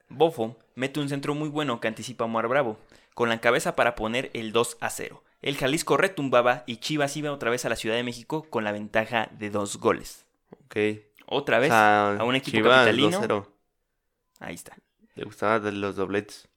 Bofo 0.09 0.57
mete 0.75 1.01
un 1.01 1.09
centro 1.09 1.35
muy 1.35 1.49
bueno 1.49 1.81
que 1.81 1.89
anticipa 1.89 2.25
a 2.25 2.27
Omar 2.27 2.49
Bravo, 2.49 2.79
con 3.15 3.29
la 3.31 3.41
cabeza 3.41 3.77
para 3.77 3.95
poner 3.95 4.31
el 4.35 4.53
2 4.53 4.77
a 4.81 4.91
0. 4.91 5.23
El 5.47 5.57
Jalisco 5.57 5.97
retumbaba 5.97 6.65
y 6.67 6.79
Chivas 6.79 7.17
iba 7.17 7.31
otra 7.31 7.51
vez 7.51 7.65
a 7.65 7.69
la 7.69 7.77
Ciudad 7.77 7.95
de 7.95 8.03
México 8.03 8.47
con 8.51 8.65
la 8.65 8.73
ventaja 8.73 9.31
de 9.39 9.49
dos 9.51 9.77
goles. 9.77 10.27
Ok. 10.65 10.77
Otra 11.27 11.59
O 11.59 11.61
vez, 11.61 11.71
sea, 11.71 12.17
a 12.17 12.25
un 12.25 12.35
equipo 12.35 12.57
Chivas 12.57 12.85
capitalino. 12.87 13.21
2-0. 13.23 13.47
ahí 14.41 14.55
está. 14.57 14.77
Le 15.15 15.25
gustaba 15.25 15.61
de 15.61 15.71
los 15.73 15.95
dobletes. 15.97 16.49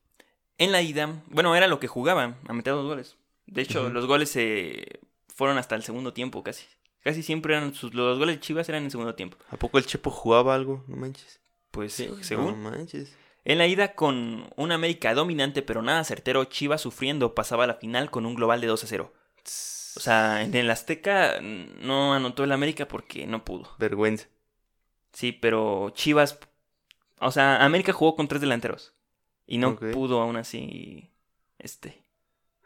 En 0.58 0.72
la 0.72 0.82
ida, 0.82 1.22
bueno, 1.28 1.56
era 1.56 1.68
lo 1.68 1.80
que 1.80 1.88
jugaban, 1.88 2.38
a 2.48 2.54
meter 2.54 2.74
dos 2.74 2.86
goles. 2.88 3.16
De 3.46 3.62
hecho, 3.62 3.90
los 3.90 4.08
goles 4.08 4.30
se 4.32 5.00
fueron 5.36 5.58
hasta 5.60 5.76
el 5.76 5.84
segundo 5.84 6.12
tiempo 6.14 6.44
casi. 6.44 6.66
Casi 7.02 7.22
siempre 7.24 7.56
eran 7.56 7.74
sus, 7.76 7.94
los 7.94 8.18
goles 8.18 8.38
de 8.38 8.42
Chivas 8.42 8.68
eran 8.70 8.80
en 8.80 8.86
el 8.86 8.92
segundo 8.92 9.14
tiempo. 9.16 9.38
¿A 9.52 9.58
poco 9.58 9.78
el 9.78 9.86
Chepo 9.86 10.10
jugaba 10.10 10.54
algo? 10.56 10.84
No 10.88 10.98
manches. 10.98 11.40
Pues 11.72 11.94
Sí, 11.94 12.10
según. 12.22 12.62
No 12.64 12.72
manches. 12.72 13.16
En 13.50 13.58
la 13.58 13.68
ida 13.68 13.96
con 13.96 14.48
una 14.58 14.76
América 14.76 15.14
dominante 15.14 15.62
pero 15.62 15.82
nada 15.82 16.04
certero, 16.04 16.44
Chivas 16.46 16.82
sufriendo 16.82 17.34
pasaba 17.34 17.64
a 17.64 17.68
la 17.68 17.74
final 17.76 18.12
con 18.12 18.26
un 18.26 18.36
global 18.36 18.62
de 18.62 18.68
2 18.68 18.84
a 18.84 18.88
0. 18.88 19.14
O 19.96 20.00
sea, 20.00 20.44
en 20.44 20.54
el 20.54 20.70
Azteca 20.70 21.40
mm, 21.42 21.86
no 21.86 22.14
anotó 22.14 22.44
el 22.44 22.52
América 22.52 22.88
porque 22.88 23.26
no 23.26 23.44
pudo. 23.44 23.70
Vergüenza. 23.80 24.28
Sí, 25.14 25.32
pero 25.32 25.90
Chivas, 25.96 26.38
o 27.20 27.32
sea, 27.32 27.64
América 27.66 27.92
jugó 27.92 28.16
con 28.16 28.28
tres 28.28 28.40
delanteros 28.42 28.94
y 29.48 29.58
no 29.58 29.76
pudo 29.78 30.22
aún 30.22 30.36
así, 30.38 31.10
este, 31.58 32.04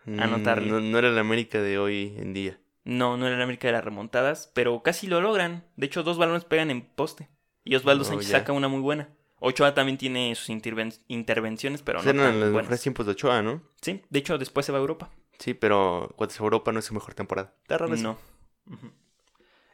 Mm, 0.06 0.20
Anotarle. 0.20 0.68
No, 0.70 0.82
no 0.82 0.98
era 0.98 1.10
la 1.12 1.22
América 1.22 1.62
de 1.62 1.80
hoy 1.80 2.14
en 2.18 2.34
día. 2.34 2.60
no, 2.84 3.16
no 3.16 3.26
era 3.26 3.38
el 3.38 3.42
América 3.42 3.70
de 3.70 3.72
las 3.72 3.86
remontadas, 3.86 4.52
pero 4.54 4.84
casi 4.84 5.08
lo 5.08 5.22
logran. 5.22 5.64
De 5.78 5.86
hecho, 5.86 6.04
dos 6.04 6.18
balones 6.18 6.44
pegan 6.44 6.70
en 6.72 6.82
poste 6.82 7.30
y 7.64 7.76
Osvaldo 7.76 8.02
Oh, 8.04 8.08
Sánchez 8.08 8.28
ya. 8.28 8.40
saca 8.40 8.52
una 8.52 8.68
muy 8.68 8.82
buena. 8.82 9.08
Ochoa 9.46 9.74
también 9.74 9.98
tiene 9.98 10.34
sus 10.36 10.50
interven- 10.50 10.98
intervenciones, 11.08 11.82
pero 11.82 12.02
no 12.02 12.10
Eran 12.10 12.18
tan 12.26 12.40
los 12.40 12.50
buenas. 12.52 12.64
mejores 12.64 12.82
tiempos 12.82 13.06
de 13.06 13.12
Ochoa, 13.12 13.42
¿no? 13.42 13.62
Sí, 13.82 14.02
de 14.10 14.20
hecho 14.20 14.38
después 14.38 14.66
se 14.66 14.72
va 14.72 14.78
a 14.78 14.82
Europa. 14.82 15.12
Sí, 15.40 15.54
pero 15.54 16.14
cuando 16.16 16.32
se 16.32 16.38
fue 16.38 16.46
a 16.46 16.48
Europa 16.48 16.72
no 16.72 16.80
es 16.80 16.86
su 16.86 16.94
mejor 16.94 17.14
temporada. 17.14 17.54
Está 17.64 17.78
raro 17.78 17.94
eso. 17.94 18.04
No. 18.04 18.18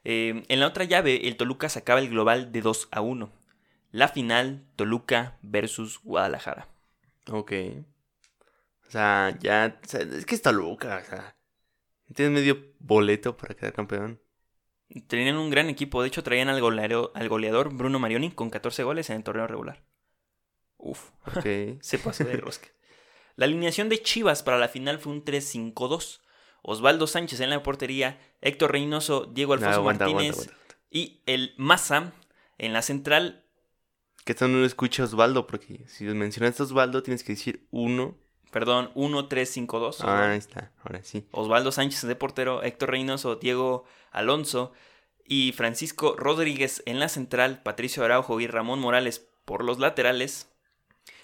Eh, 0.03 0.43
en 0.47 0.59
la 0.59 0.67
otra 0.67 0.85
llave, 0.85 1.27
el 1.27 1.35
Toluca 1.37 1.69
sacaba 1.69 1.99
el 1.99 2.09
global 2.09 2.51
de 2.51 2.61
2 2.61 2.87
a 2.91 3.01
1. 3.01 3.31
La 3.91 4.07
final, 4.07 4.65
Toluca 4.75 5.37
versus 5.41 5.99
Guadalajara. 6.03 6.67
Ok. 7.31 7.51
O 8.87 8.91
sea, 8.91 9.37
ya. 9.39 9.79
o 9.83 9.87
sea, 9.87 10.01
es 10.01 10.25
que 10.25 10.35
está 10.35 10.51
loca, 10.51 11.01
o 11.03 11.09
sea. 11.09 11.35
Tienes 12.15 12.33
medio 12.33 12.57
boleto 12.79 13.37
para 13.37 13.53
quedar 13.55 13.73
campeón. 13.73 14.19
Tenían 15.07 15.37
un 15.37 15.49
gran 15.49 15.69
equipo, 15.69 16.01
de 16.01 16.07
hecho 16.07 16.23
traían 16.23 16.49
al 16.49 16.61
goleador, 16.61 17.11
al 17.13 17.29
goleador 17.29 17.73
Bruno 17.73 17.99
Marioni 17.99 18.31
con 18.31 18.49
14 18.49 18.83
goles 18.83 19.09
en 19.09 19.17
el 19.17 19.23
torneo 19.23 19.45
regular. 19.45 19.83
Uf, 20.77 21.09
se 21.81 21.99
pasó 21.99 22.23
de 22.23 22.37
rosca. 22.37 22.69
La 23.35 23.45
alineación 23.45 23.87
de 23.87 24.01
Chivas 24.01 24.43
para 24.43 24.57
la 24.57 24.67
final 24.67 24.99
fue 24.99 25.13
un 25.13 25.23
3-5-2. 25.23 26.21
Osvaldo 26.61 27.07
Sánchez 27.07 27.39
en 27.39 27.51
la 27.51 27.63
portería, 27.63 28.19
Héctor 28.41 28.71
Reynoso, 28.71 29.25
Diego 29.25 29.53
Alfonso 29.53 29.79
aguanta, 29.79 30.05
Martínez 30.05 30.35
aguanta. 30.35 30.55
y 30.89 31.21
el 31.25 31.53
Maza 31.57 32.13
en 32.57 32.73
la 32.73 32.81
central. 32.81 33.45
Que 34.25 34.33
esto 34.33 34.47
no 34.47 34.57
lo 34.57 34.65
escucha 34.65 35.03
Osvaldo, 35.03 35.47
porque 35.47 35.85
si 35.87 36.03
mencionas 36.05 36.59
a 36.59 36.63
Osvaldo 36.63 37.03
tienes 37.03 37.23
que 37.23 37.33
decir 37.33 37.67
uno. 37.71 38.17
Perdón, 38.51 38.91
1-3-5-2. 38.95 39.97
Ah, 40.01 40.31
ahí 40.31 40.37
está, 40.37 40.71
ahora 40.83 41.03
sí. 41.03 41.27
Osvaldo 41.31 41.71
Sánchez 41.71 42.01
de 42.07 42.15
portero, 42.15 42.63
Héctor 42.63 42.91
Reynoso, 42.91 43.35
Diego 43.35 43.85
Alonso 44.11 44.71
y 45.25 45.51
Francisco 45.51 46.15
Rodríguez 46.17 46.81
en 46.85 46.99
la 46.99 47.09
central, 47.09 47.61
Patricio 47.61 48.03
Araujo 48.03 48.39
y 48.39 48.47
Ramón 48.47 48.79
Morales 48.79 49.27
por 49.45 49.63
los 49.63 49.77
laterales, 49.79 50.49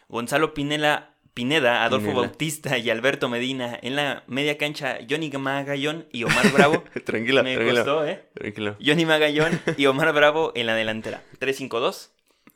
Gonzalo 0.07 0.53
Pinela, 0.53 1.15
Pineda, 1.33 1.83
Adolfo 1.83 2.09
Pinela. 2.09 2.27
Bautista 2.27 2.77
y 2.77 2.89
Alberto 2.91 3.27
Medina 3.27 3.77
en 3.81 3.95
la 3.95 4.23
media 4.27 4.57
cancha, 4.59 4.99
Johnny 5.09 5.31
Magallón 5.31 6.07
y 6.11 6.23
Omar 6.23 6.51
Bravo. 6.53 6.83
tranquila, 7.05 7.41
Me 7.43 7.55
tranquila. 7.55 7.83
costó, 7.83 8.05
¿eh? 8.05 8.23
Tranquilo. 8.35 8.77
Johnny 8.85 9.05
Magallón 9.05 9.59
y 9.77 9.87
Omar 9.87 10.13
Bravo 10.13 10.51
en 10.55 10.67
la 10.67 10.75
delantera. 10.75 11.23
3-5-2. 11.39 12.09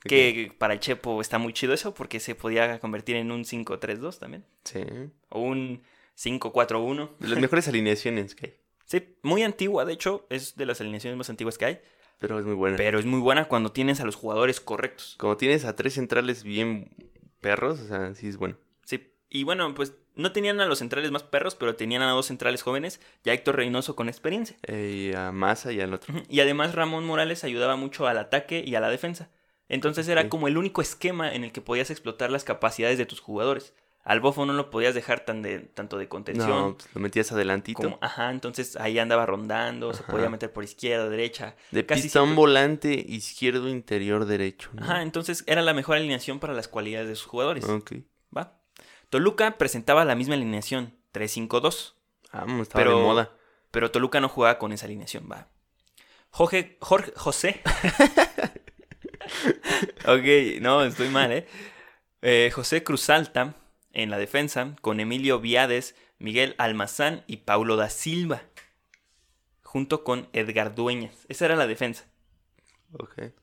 Que 0.04 0.54
para 0.58 0.74
el 0.74 0.80
Chepo 0.80 1.20
está 1.22 1.38
muy 1.40 1.52
chido 1.54 1.74
eso 1.74 1.94
porque 1.94 2.20
se 2.20 2.34
podía 2.36 2.80
convertir 2.80 3.18
en 3.18 3.32
un 3.32 3.44
5-3-2 3.44 4.18
también. 4.20 4.46
Sí. 4.64 4.82
O 5.30 5.42
un 5.42 5.84
5-4-1. 6.18 7.18
De 7.20 7.28
las 7.28 7.40
mejores 7.40 7.68
alineaciones 7.68 8.36
que 8.36 8.46
hay. 8.48 8.54
Sí, 8.86 9.04
muy 9.22 9.44
antigua, 9.44 9.86
de 9.86 9.94
hecho, 9.94 10.26
es 10.32 10.56
de 10.56 10.66
las 10.66 10.82
alineaciones 10.82 11.16
más 11.16 11.30
antiguas 11.30 11.60
que 11.60 11.66
hay, 11.66 11.80
Pero 12.18 12.40
es 12.40 12.46
muy 12.46 12.56
buena. 12.56 12.76
pero 12.76 12.98
es 12.98 13.06
muy 13.06 13.20
buena 13.20 13.46
cuando 13.46 13.72
tienes 13.72 14.00
a 14.02 14.04
los 14.06 14.16
jugadores 14.16 14.60
correctos. 14.60 15.14
Como 15.20 15.38
tienes 15.38 15.64
a 15.64 15.76
tres 15.76 15.94
centrales 15.94 16.42
bien 16.42 16.90
perros, 17.40 17.80
o 17.82 17.88
sea, 17.88 18.16
sí 18.16 18.28
es 18.28 18.38
bueno. 18.38 18.58
Sí, 18.86 19.14
y 19.30 19.44
bueno, 19.44 19.76
pues 19.76 19.94
no 20.16 20.32
tenían 20.32 20.60
a 20.60 20.66
los 20.66 20.80
centrales 20.80 21.12
más 21.12 21.22
perros, 21.22 21.54
pero 21.54 21.76
tenían 21.76 22.02
a 22.02 22.10
dos 22.10 22.26
centrales 22.26 22.64
jóvenes, 22.64 23.00
ya 23.24 23.32
Héctor 23.34 23.58
Reynoso 23.58 23.96
con 23.96 24.10
experiencia. 24.10 24.58
Eh, 24.64 25.12
y 25.12 25.16
a 25.16 25.32
Massa 25.32 25.72
y 25.72 25.82
al 25.82 25.94
otro. 25.94 26.16
Y 26.28 26.40
además 26.40 26.74
Ramón 26.74 27.06
Morales 27.06 27.44
ayudaba 27.44 27.76
mucho 27.76 28.08
al 28.08 28.18
ataque 28.18 28.64
y 28.66 28.74
a 28.74 28.80
la 28.80 28.90
defensa. 28.90 29.30
Entonces 29.70 30.08
era 30.08 30.28
como 30.30 30.48
el 30.48 30.58
único 30.58 30.82
esquema 30.82 31.34
en 31.34 31.44
el 31.44 31.52
que 31.52 31.62
podías 31.62 31.90
explotar 31.92 32.30
las 32.32 32.44
capacidades 32.44 32.98
de 32.98 33.06
tus 33.06 33.20
jugadores. 33.22 33.74
Al 34.04 34.22
bofo 34.22 34.46
no 34.46 34.54
lo 34.54 34.70
podías 34.72 34.96
dejar 34.96 35.20
tan 35.26 35.42
de, 35.44 35.60
tanto 35.60 35.98
de 35.98 36.08
contención 36.08 36.50
No, 36.50 36.74
pues 36.78 36.90
lo 36.96 37.02
metías 37.02 37.32
adelantito. 37.32 37.84
como... 37.84 38.00
Ajá, 38.02 38.32
entonces 38.32 38.76
ahí 38.78 38.98
andaba 38.98 39.26
rondando, 39.26 39.94
se 39.94 40.04
podía 40.04 40.30
meter 40.30 40.52
por 40.52 40.64
izquierda, 40.64 41.08
derecha. 41.10 41.56
de 41.72 41.86
casi 41.86 42.04
pistón 42.04 42.24
siempre- 42.30 42.36
volante, 42.38 43.06
izquierdo, 43.08 43.70
interior, 43.70 44.26
derecho. 44.26 44.70
¿no? 44.74 44.84
Ajá, 44.84 45.02
entonces 45.04 45.44
era 45.48 45.62
la 45.62 45.74
mejor 45.74 45.98
alineación 45.98 46.40
para 46.40 46.54
las 46.54 46.68
cualidades 46.68 47.08
de 47.10 47.16
sus 47.16 47.28
jugadores. 47.28 47.66
Ok. 47.66 47.94
¿Va? 48.36 48.58
Toluca 49.10 49.58
presentaba 49.58 50.06
la 50.06 50.16
misma 50.16 50.34
alineación, 50.36 50.96
3-5-2, 51.14 51.94
Vamos, 52.32 52.62
estaba 52.64 52.84
Pero- 52.84 52.98
de 52.98 53.04
moda. 53.04 53.32
pero 53.70 53.92
Toluca 53.92 54.20
no 54.22 54.30
jugaba 54.30 54.58
con 54.58 54.72
esa 54.72 54.86
alineación, 54.88 55.28
va. 55.32 55.50
Jorge, 56.32 56.78
Jorge, 56.80 57.12
José. 57.16 57.62
ok, 60.06 60.62
no, 60.62 60.84
estoy 60.84 61.10
mal, 61.10 61.32
¿eh? 61.32 61.48
eh 62.22 62.52
José 62.54 62.84
Cruzalta 62.84 63.56
en 63.94 64.10
la 64.10 64.18
defensa, 64.18 64.76
con 64.82 65.00
Emilio 65.00 65.40
Viades, 65.40 65.96
Miguel 66.20 66.56
Almazán 66.58 67.24
y 67.28 67.38
Paulo 67.38 67.76
da 67.76 67.90
Silva, 67.90 68.44
junto 69.64 70.04
con 70.04 70.30
Edgar 70.34 70.76
Dueñas. 70.76 71.26
Esa 71.30 71.46
era 71.46 71.56
la 71.56 71.68
defensa. 71.68 72.06
Ok. 72.94 73.34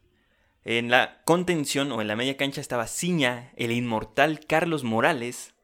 En 0.64 0.90
la 0.90 1.22
contención 1.24 1.92
o 1.92 2.00
en 2.00 2.08
la 2.08 2.16
media 2.16 2.36
cancha 2.36 2.60
estaba 2.60 2.88
Ciña, 2.88 3.52
el 3.56 3.70
inmortal 3.70 4.40
Carlos 4.46 4.82
Morales, 4.82 5.54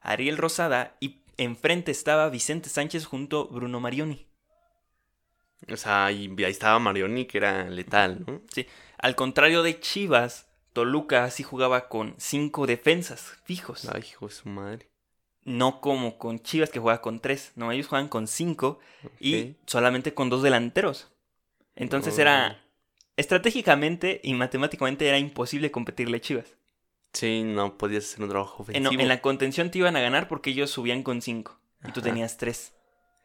Ariel 0.00 0.36
Rosada 0.36 0.96
y 1.00 1.22
enfrente 1.36 1.90
estaba 1.90 2.30
Vicente 2.30 2.68
Sánchez 2.68 3.04
junto 3.04 3.48
a 3.50 3.54
Bruno 3.54 3.80
Marioni. 3.80 4.28
O 5.70 5.76
sea, 5.76 6.06
ahí, 6.06 6.34
estaba 6.38 6.78
Marioni 6.78 7.26
que 7.26 7.38
era 7.38 7.68
letal, 7.68 8.24
¿no? 8.26 8.40
Sí. 8.52 8.66
Al 8.98 9.14
contrario 9.14 9.62
de 9.62 9.80
Chivas, 9.80 10.48
Toluca 10.72 11.30
sí 11.30 11.42
jugaba 11.42 11.88
con 11.88 12.14
cinco 12.18 12.66
defensas 12.66 13.38
fijos. 13.44 13.88
Ay, 13.88 14.04
hijo 14.08 14.28
de 14.28 14.34
su 14.34 14.48
madre. 14.48 14.88
No 15.44 15.80
como 15.80 16.18
con 16.18 16.40
Chivas 16.40 16.70
que 16.70 16.78
juega 16.78 17.00
con 17.00 17.20
tres. 17.20 17.52
No, 17.56 17.72
ellos 17.72 17.88
juegan 17.88 18.08
con 18.08 18.26
cinco 18.26 18.78
y 19.18 19.56
solamente 19.66 20.14
con 20.14 20.30
dos 20.30 20.42
delanteros. 20.42 21.10
Entonces 21.74 22.18
era. 22.18 22.58
Estratégicamente 23.16 24.20
y 24.24 24.32
matemáticamente 24.34 25.06
era 25.06 25.18
imposible 25.18 25.70
competirle 25.70 26.16
a 26.16 26.20
Chivas. 26.20 26.54
Sí, 27.12 27.42
no 27.44 27.76
podías 27.76 28.04
hacer 28.04 28.22
un 28.22 28.30
trabajo 28.30 28.62
ofensivo. 28.62 28.92
En, 28.92 29.00
en 29.00 29.08
la 29.08 29.20
contención 29.20 29.70
te 29.70 29.78
iban 29.78 29.96
a 29.96 30.00
ganar 30.00 30.28
porque 30.28 30.50
ellos 30.50 30.70
subían 30.70 31.02
con 31.02 31.20
cinco. 31.20 31.58
Y 31.86 31.92
tú 31.92 32.00
tenías 32.00 32.38
tres. 32.38 32.72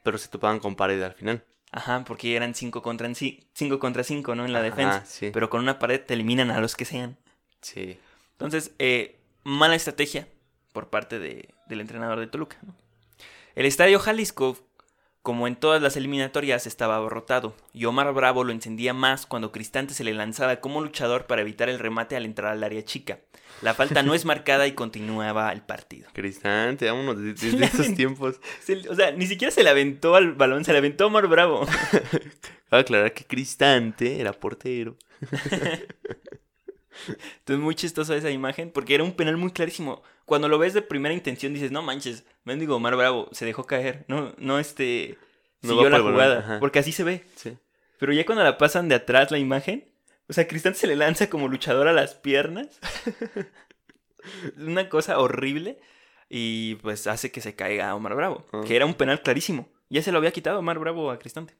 Pero 0.03 0.17
se 0.17 0.27
topaban 0.27 0.59
con 0.59 0.75
pared 0.75 1.01
al 1.01 1.13
final. 1.13 1.45
Ajá, 1.71 2.03
porque 2.05 2.35
eran 2.35 2.55
5 2.55 2.81
contra 2.81 3.13
5 3.13 3.79
contra 3.79 4.03
5, 4.03 4.35
¿no? 4.35 4.45
En 4.45 4.53
la 4.53 4.61
defensa. 4.61 5.03
Pero 5.33 5.49
con 5.49 5.61
una 5.61 5.79
pared 5.79 6.01
te 6.01 6.13
eliminan 6.13 6.51
a 6.51 6.59
los 6.59 6.75
que 6.75 6.85
sean. 6.85 7.17
Sí. 7.61 7.99
Entonces, 8.33 8.71
eh, 8.79 9.19
mala 9.43 9.75
estrategia 9.75 10.27
por 10.71 10.89
parte 10.89 11.19
de, 11.19 11.49
del 11.67 11.81
entrenador 11.81 12.19
de 12.19 12.27
Toluca. 12.27 12.57
El 13.55 13.65
estadio 13.65 13.99
Jalisco 13.99 14.57
como 15.27 15.45
en 15.45 15.57
todas 15.57 15.81
las 15.81 15.97
eliminatorias 15.97 16.67
estaba 16.67 16.95
abarrotado, 16.95 17.53
y 17.73 17.83
Omar 17.83 18.13
Bravo 18.13 18.45
lo 18.45 18.53
encendía 18.53 18.93
más 18.93 19.25
cuando 19.25 19.51
Cristante 19.51 19.93
se 19.93 20.05
le 20.05 20.13
lanzaba 20.13 20.61
como 20.61 20.79
luchador 20.79 21.25
para 21.25 21.41
evitar 21.41 21.67
el 21.67 21.79
remate 21.79 22.15
al 22.15 22.23
entrar 22.23 22.53
al 22.53 22.63
área 22.63 22.81
chica. 22.85 23.19
La 23.61 23.73
falta 23.73 24.03
no 24.03 24.13
es 24.13 24.23
marcada 24.25 24.67
y 24.67 24.71
continuaba 24.71 25.51
el 25.51 25.63
partido. 25.63 26.07
Cristante, 26.13 26.85
vámonos 26.85 27.21
desde, 27.21 27.61
esos 27.61 27.93
tiempos. 27.93 28.39
o 28.89 28.95
sea, 28.95 29.11
ni 29.11 29.27
siquiera 29.27 29.51
se 29.51 29.65
le 29.65 29.69
aventó 29.69 30.15
al 30.15 30.31
balón, 30.31 30.63
se 30.63 30.71
le 30.71 30.77
aventó 30.77 31.03
a 31.03 31.07
Omar 31.07 31.27
Bravo. 31.27 31.67
Cabe 32.69 32.81
aclarar 32.83 33.11
que 33.11 33.25
Cristante 33.25 34.21
era 34.21 34.31
portero. 34.31 34.95
Entonces, 37.39 37.61
muy 37.61 37.75
chistosa 37.75 38.15
esa 38.15 38.31
imagen, 38.31 38.71
porque 38.71 38.95
era 38.95 39.03
un 39.03 39.11
penal 39.11 39.35
muy 39.35 39.51
clarísimo 39.51 40.03
cuando 40.27 40.49
lo 40.49 40.59
ves 40.59 40.73
de 40.73 40.81
primera 40.81 41.15
intención 41.15 41.53
dices, 41.53 41.71
no 41.71 41.81
manches, 41.81 42.25
mendigo 42.47 42.75
Omar 42.75 42.95
Bravo, 42.95 43.29
se 43.31 43.45
dejó 43.45 43.65
caer, 43.65 44.05
no, 44.07 44.33
no 44.37 44.57
este, 44.57 45.17
siguió 45.61 45.89
la 45.89 45.99
jugada, 45.99 46.59
porque 46.59 46.79
así 46.79 46.91
se 46.91 47.03
ve. 47.03 47.25
Sí. 47.35 47.57
Pero 47.99 48.13
ya 48.13 48.25
cuando 48.25 48.43
la 48.43 48.57
pasan 48.57 48.89
de 48.89 48.95
atrás 48.95 49.31
la 49.31 49.37
imagen, 49.37 49.91
o 50.29 50.33
sea, 50.33 50.47
Cristante 50.47 50.79
se 50.79 50.87
le 50.87 50.95
lanza 50.95 51.29
como 51.29 51.47
luchador 51.47 51.87
a 51.87 51.93
las 51.93 52.15
piernas. 52.15 52.79
Una 54.57 54.89
cosa 54.89 55.19
horrible. 55.19 55.79
Y 56.29 56.75
pues 56.75 57.07
hace 57.07 57.31
que 57.31 57.39
se 57.39 57.55
caiga 57.55 57.95
Omar 57.95 58.13
Bravo, 58.15 58.45
ah. 58.51 58.61
que 58.67 58.75
era 58.75 58.85
un 58.85 58.95
penal 58.95 59.21
clarísimo. 59.21 59.69
Ya 59.89 60.01
se 60.01 60.11
lo 60.11 60.17
había 60.17 60.31
quitado 60.31 60.59
Omar 60.59 60.79
Bravo 60.79 61.09
a 61.11 61.19
Cristante. 61.19 61.55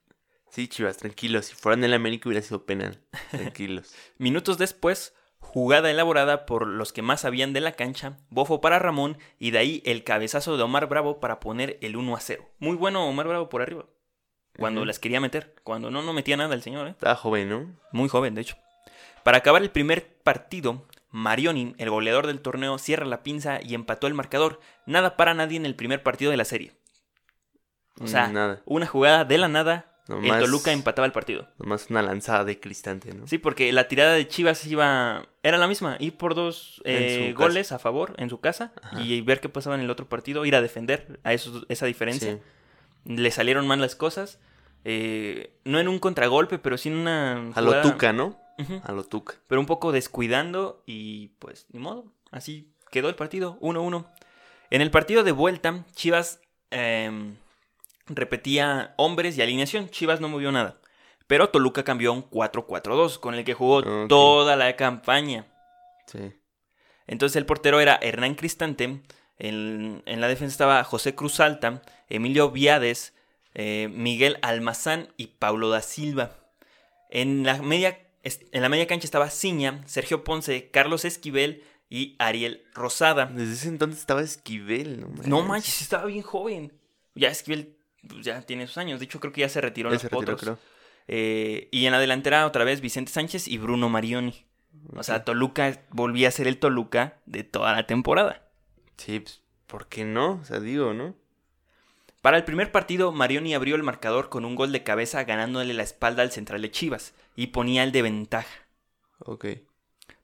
Sí, 0.50 0.67
chivas, 0.67 0.97
tranquilos. 0.97 1.45
Si 1.45 1.56
fueran 1.56 1.84
el 1.84 1.93
América 1.93 2.28
hubiera 2.28 2.45
sido 2.45 2.65
penal. 2.65 3.00
Tranquilos. 3.32 3.93
Minutos 4.17 4.58
después, 4.58 5.13
Jugada 5.53 5.89
elaborada 5.89 6.45
por 6.45 6.67
los 6.67 6.91
que 6.91 7.01
más 7.01 7.21
sabían 7.21 7.53
de 7.53 7.62
la 7.62 7.71
cancha, 7.71 8.17
bofo 8.29 8.60
para 8.60 8.79
Ramón 8.79 9.17
y 9.39 9.51
de 9.51 9.60
ahí 9.60 9.81
el 9.86 10.03
cabezazo 10.03 10.57
de 10.57 10.63
Omar 10.63 10.88
Bravo 10.88 11.19
para 11.19 11.39
poner 11.39 11.77
el 11.81 11.95
1 11.95 12.15
a 12.15 12.19
0. 12.19 12.45
Muy 12.60 12.75
bueno 12.75 13.07
Omar 13.07 13.27
Bravo 13.27 13.49
por 13.49 13.62
arriba. 13.62 13.86
Cuando 14.60 14.83
las 14.86 14.99
quería 14.99 15.21
meter. 15.21 15.55
Cuando 15.63 15.89
no, 15.89 16.01
no 16.01 16.13
metía 16.13 16.36
nada 16.36 16.53
el 16.53 16.62
señor. 16.62 16.88
¿eh? 16.88 16.91
Estaba 16.91 17.15
joven, 17.15 17.49
¿no? 17.49 17.75
Muy 17.91 18.10
joven, 18.10 18.36
de 18.36 18.41
hecho. 18.41 18.57
Para 19.23 19.38
acabar 19.38 19.62
el 19.62 19.71
primer 19.71 20.17
partido, 20.23 20.86
Marioni, 21.12 21.75
el 21.77 21.89
goleador 21.89 22.27
del 22.27 22.41
torneo, 22.41 22.77
cierra 22.77 23.05
la 23.05 23.23
pinza 23.23 23.60
y 23.62 23.73
empató 23.73 24.07
el 24.07 24.15
marcador. 24.15 24.60
Nada 24.86 25.15
para 25.15 25.33
nadie 25.33 25.57
en 25.57 25.65
el 25.65 25.75
primer 25.75 26.03
partido 26.03 26.29
de 26.31 26.38
la 26.38 26.45
serie. 26.45 26.73
O 27.99 28.07
sea, 28.07 28.62
una 28.65 28.86
jugada 28.86 29.25
de 29.25 29.38
la 29.38 29.47
nada 29.47 29.96
el 30.10 30.39
Toluca 30.39 30.72
empataba 30.72 31.06
el 31.06 31.12
partido. 31.12 31.48
Nomás 31.58 31.89
una 31.89 32.02
lanzada 32.02 32.43
de 32.43 32.60
Cristante, 32.60 33.13
¿no? 33.13 33.28
Sí, 33.28 33.38
porque 33.38 33.72
la 33.72 33.88
tirada 33.88 34.13
de 34.13 34.28
Chivas 34.28 34.65
iba. 34.65 35.28
Era 35.43 35.58
la 35.58 35.67
misma. 35.67 35.98
Ir 36.00 36.17
por 36.17 36.36
dos 36.36 36.82
eh, 36.86 37.34
goles 37.36 37.72
a 37.72 37.80
favor 37.80 38.15
en 38.17 38.30
su 38.30 38.39
casa 38.39 38.74
y 38.98 39.22
ver 39.22 39.39
qué 39.39 39.50
pasaba 39.50 39.76
en 39.76 39.82
el 39.82 39.89
otro 39.89 40.08
partido. 40.08 40.46
Ir 40.46 40.56
a 40.56 40.62
defender 40.62 41.20
a 41.24 41.34
eso, 41.34 41.65
esa 41.70 41.86
diferencia. 41.86 42.39
Le 43.06 43.32
salieron 43.32 43.67
mal 43.67 43.82
las 43.82 43.96
cosas. 43.96 44.39
Eh, 44.84 45.52
no 45.65 45.80
en 45.80 45.88
un 45.88 46.00
contragolpe, 46.00 46.60
pero 46.60 46.78
sí 46.78 46.89
en 46.89 46.96
una. 46.96 47.52
A 47.54 47.62
lo 47.62 47.82
Tuca, 47.82 48.13
¿no? 48.13 48.39
A 48.84 48.91
lo 48.91 49.04
Tuca. 49.04 49.36
Pero 49.48 49.60
un 49.62 49.67
poco 49.67 49.91
descuidando 49.91 50.84
y 50.86 51.30
pues 51.39 51.65
ni 51.72 51.80
modo. 51.80 52.06
Así 52.32 52.72
quedó 52.91 53.10
el 53.10 53.15
partido, 53.15 53.58
1-1. 53.62 54.06
En 54.70 54.82
el 54.82 54.91
partido 54.91 55.24
de 55.24 55.32
vuelta, 55.32 55.86
Chivas. 55.93 56.41
Eh, 56.72 57.36
repetía 58.08 58.93
hombres 58.98 59.38
y 59.38 59.41
alineación. 59.41 59.89
Chivas 59.89 60.22
no 60.22 60.30
movió 60.30 60.52
nada. 60.52 60.80
Pero 61.28 61.50
Toluca 61.50 61.84
cambió 61.84 62.12
a 62.12 62.13
un 62.13 62.30
4-4-2, 62.30 63.20
con 63.20 63.36
el 63.36 63.43
que 63.43 63.54
jugó 63.54 64.08
toda 64.08 64.56
la 64.56 64.76
campaña. 64.76 65.46
Sí. 66.06 66.34
Entonces 67.06 67.36
el 67.36 67.46
portero 67.46 67.80
era 67.80 68.00
Hernán 68.02 68.36
Cristante. 68.36 69.02
En, 69.39 70.04
la 70.06 70.28
defensa 70.28 70.52
estaba 70.52 70.84
José 70.84 71.15
Cruz 71.15 71.39
Alta, 71.39 71.82
Emilio 72.10 72.52
Viades, 72.52 73.13
eh, 73.54 73.89
Miguel 73.91 74.38
Almazán 74.41 75.10
y 75.17 75.28
Paulo 75.28 75.70
da 75.70 75.82
Silva. 75.82 76.38
En 77.10 77.43
la 77.43 77.62
media, 77.62 78.00
en 78.24 78.62
la 78.62 78.70
media 78.70 78.88
cancha 78.88 79.06
estaba 79.06 79.30
Ciña, 79.30 79.84
Sergio 79.86 80.24
Ponce, 80.24 80.70
Carlos 80.72 81.06
Esquivel 81.06 81.63
y 81.89 82.15
Ariel 82.20 82.65
Rosada. 82.74 83.28
Desde 83.28 83.54
ese 83.54 83.67
entonces 83.70 84.00
estaba 84.00 84.22
Esquivel, 84.22 85.00
no 85.00 85.08
manches. 85.08 85.28
No 85.28 85.43
manches, 85.43 85.82
estaba 85.82 86.06
bien 86.06 86.24
joven. 86.24 86.74
Ya 87.15 87.30
Esquivel 87.30 87.77
pues, 88.07 88.25
ya 88.25 88.41
tiene 88.41 88.67
sus 88.67 88.77
años. 88.77 88.99
De 88.99 89.05
hecho, 89.05 89.19
creo 89.19 89.33
que 89.33 89.41
ya 89.41 89.49
se 89.49 89.62
retiró 89.62 89.89
en 89.89 89.95
los 89.95 90.57
eh, 91.10 91.69
y 91.71 91.86
en 91.86 91.93
la 91.93 91.99
delantera 91.99 92.45
otra 92.45 92.65
vez 92.65 92.81
Vicente 92.81 93.12
Sánchez 93.12 93.47
y 93.47 93.57
Bruno 93.57 93.89
Marioni. 93.89 94.45
O 94.95 95.03
sea, 95.03 95.23
Toluca 95.23 95.81
volvía 95.89 96.27
a 96.27 96.31
ser 96.31 96.47
el 96.47 96.60
Toluca 96.60 97.17
de 97.25 97.43
toda 97.43 97.73
la 97.73 97.88
temporada. 97.88 98.43
Sí, 98.97 99.19
pues, 99.19 99.41
¿por 99.67 99.88
qué 99.88 100.03
no? 100.03 100.39
O 100.41 100.45
sea, 100.45 100.60
digo, 100.60 100.93
¿no? 100.93 101.15
Para 102.21 102.38
el 102.38 102.43
primer 102.43 102.71
partido, 102.71 103.12
Marioni 103.12 103.53
abrió 103.53 103.75
el 103.75 103.83
marcador 103.83 104.29
con 104.29 104.43
un 104.43 104.55
gol 104.55 104.71
de 104.71 104.83
cabeza 104.83 105.23
ganándole 105.23 105.73
la 105.73 105.83
espalda 105.83 106.23
al 106.23 106.31
central 106.31 106.62
de 106.62 106.71
Chivas 106.71 107.13
y 107.36 107.47
ponía 107.47 107.83
el 107.83 107.91
de 107.91 108.01
ventaja. 108.01 108.67
Ok. 109.19 109.45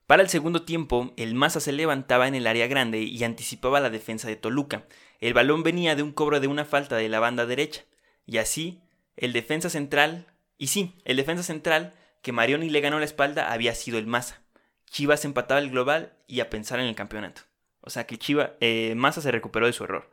Para 0.07 0.21
el 0.21 0.29
segundo 0.29 0.63
tiempo, 0.63 1.13
el 1.15 1.33
Maza 1.33 1.59
se 1.59 1.71
levantaba 1.71 2.27
en 2.27 2.36
el 2.36 2.47
área 2.47 2.67
grande 2.67 3.01
y 3.01 3.23
anticipaba 3.23 3.79
la 3.79 3.89
defensa 3.89 4.27
de 4.27 4.36
Toluca, 4.36 4.86
el 5.27 5.33
balón 5.33 5.63
venía 5.63 5.95
de 5.95 6.03
un 6.03 6.12
cobro 6.12 6.39
de 6.39 6.47
una 6.47 6.65
falta 6.65 6.97
de 6.97 7.09
la 7.09 7.19
banda 7.19 7.45
derecha. 7.45 7.83
Y 8.25 8.38
así, 8.38 8.81
el 9.15 9.33
defensa 9.33 9.69
central, 9.69 10.27
y 10.57 10.67
sí, 10.67 10.95
el 11.05 11.17
defensa 11.17 11.43
central 11.43 11.93
que 12.21 12.31
Marioni 12.31 12.69
le 12.69 12.81
ganó 12.81 12.99
la 12.99 13.05
espalda 13.05 13.51
había 13.51 13.75
sido 13.75 13.97
el 13.97 14.07
Maza. 14.07 14.41
Chivas 14.89 15.25
empataba 15.25 15.59
el 15.59 15.71
global 15.71 16.13
y 16.27 16.39
a 16.39 16.49
pensar 16.49 16.79
en 16.79 16.88
el 16.88 16.95
campeonato. 16.95 17.41
O 17.81 17.89
sea 17.89 18.05
que 18.05 18.17
Chivas, 18.17 18.51
eh, 18.59 18.93
Maza 18.95 19.21
se 19.21 19.31
recuperó 19.31 19.65
de 19.65 19.73
su 19.73 19.83
error. 19.83 20.09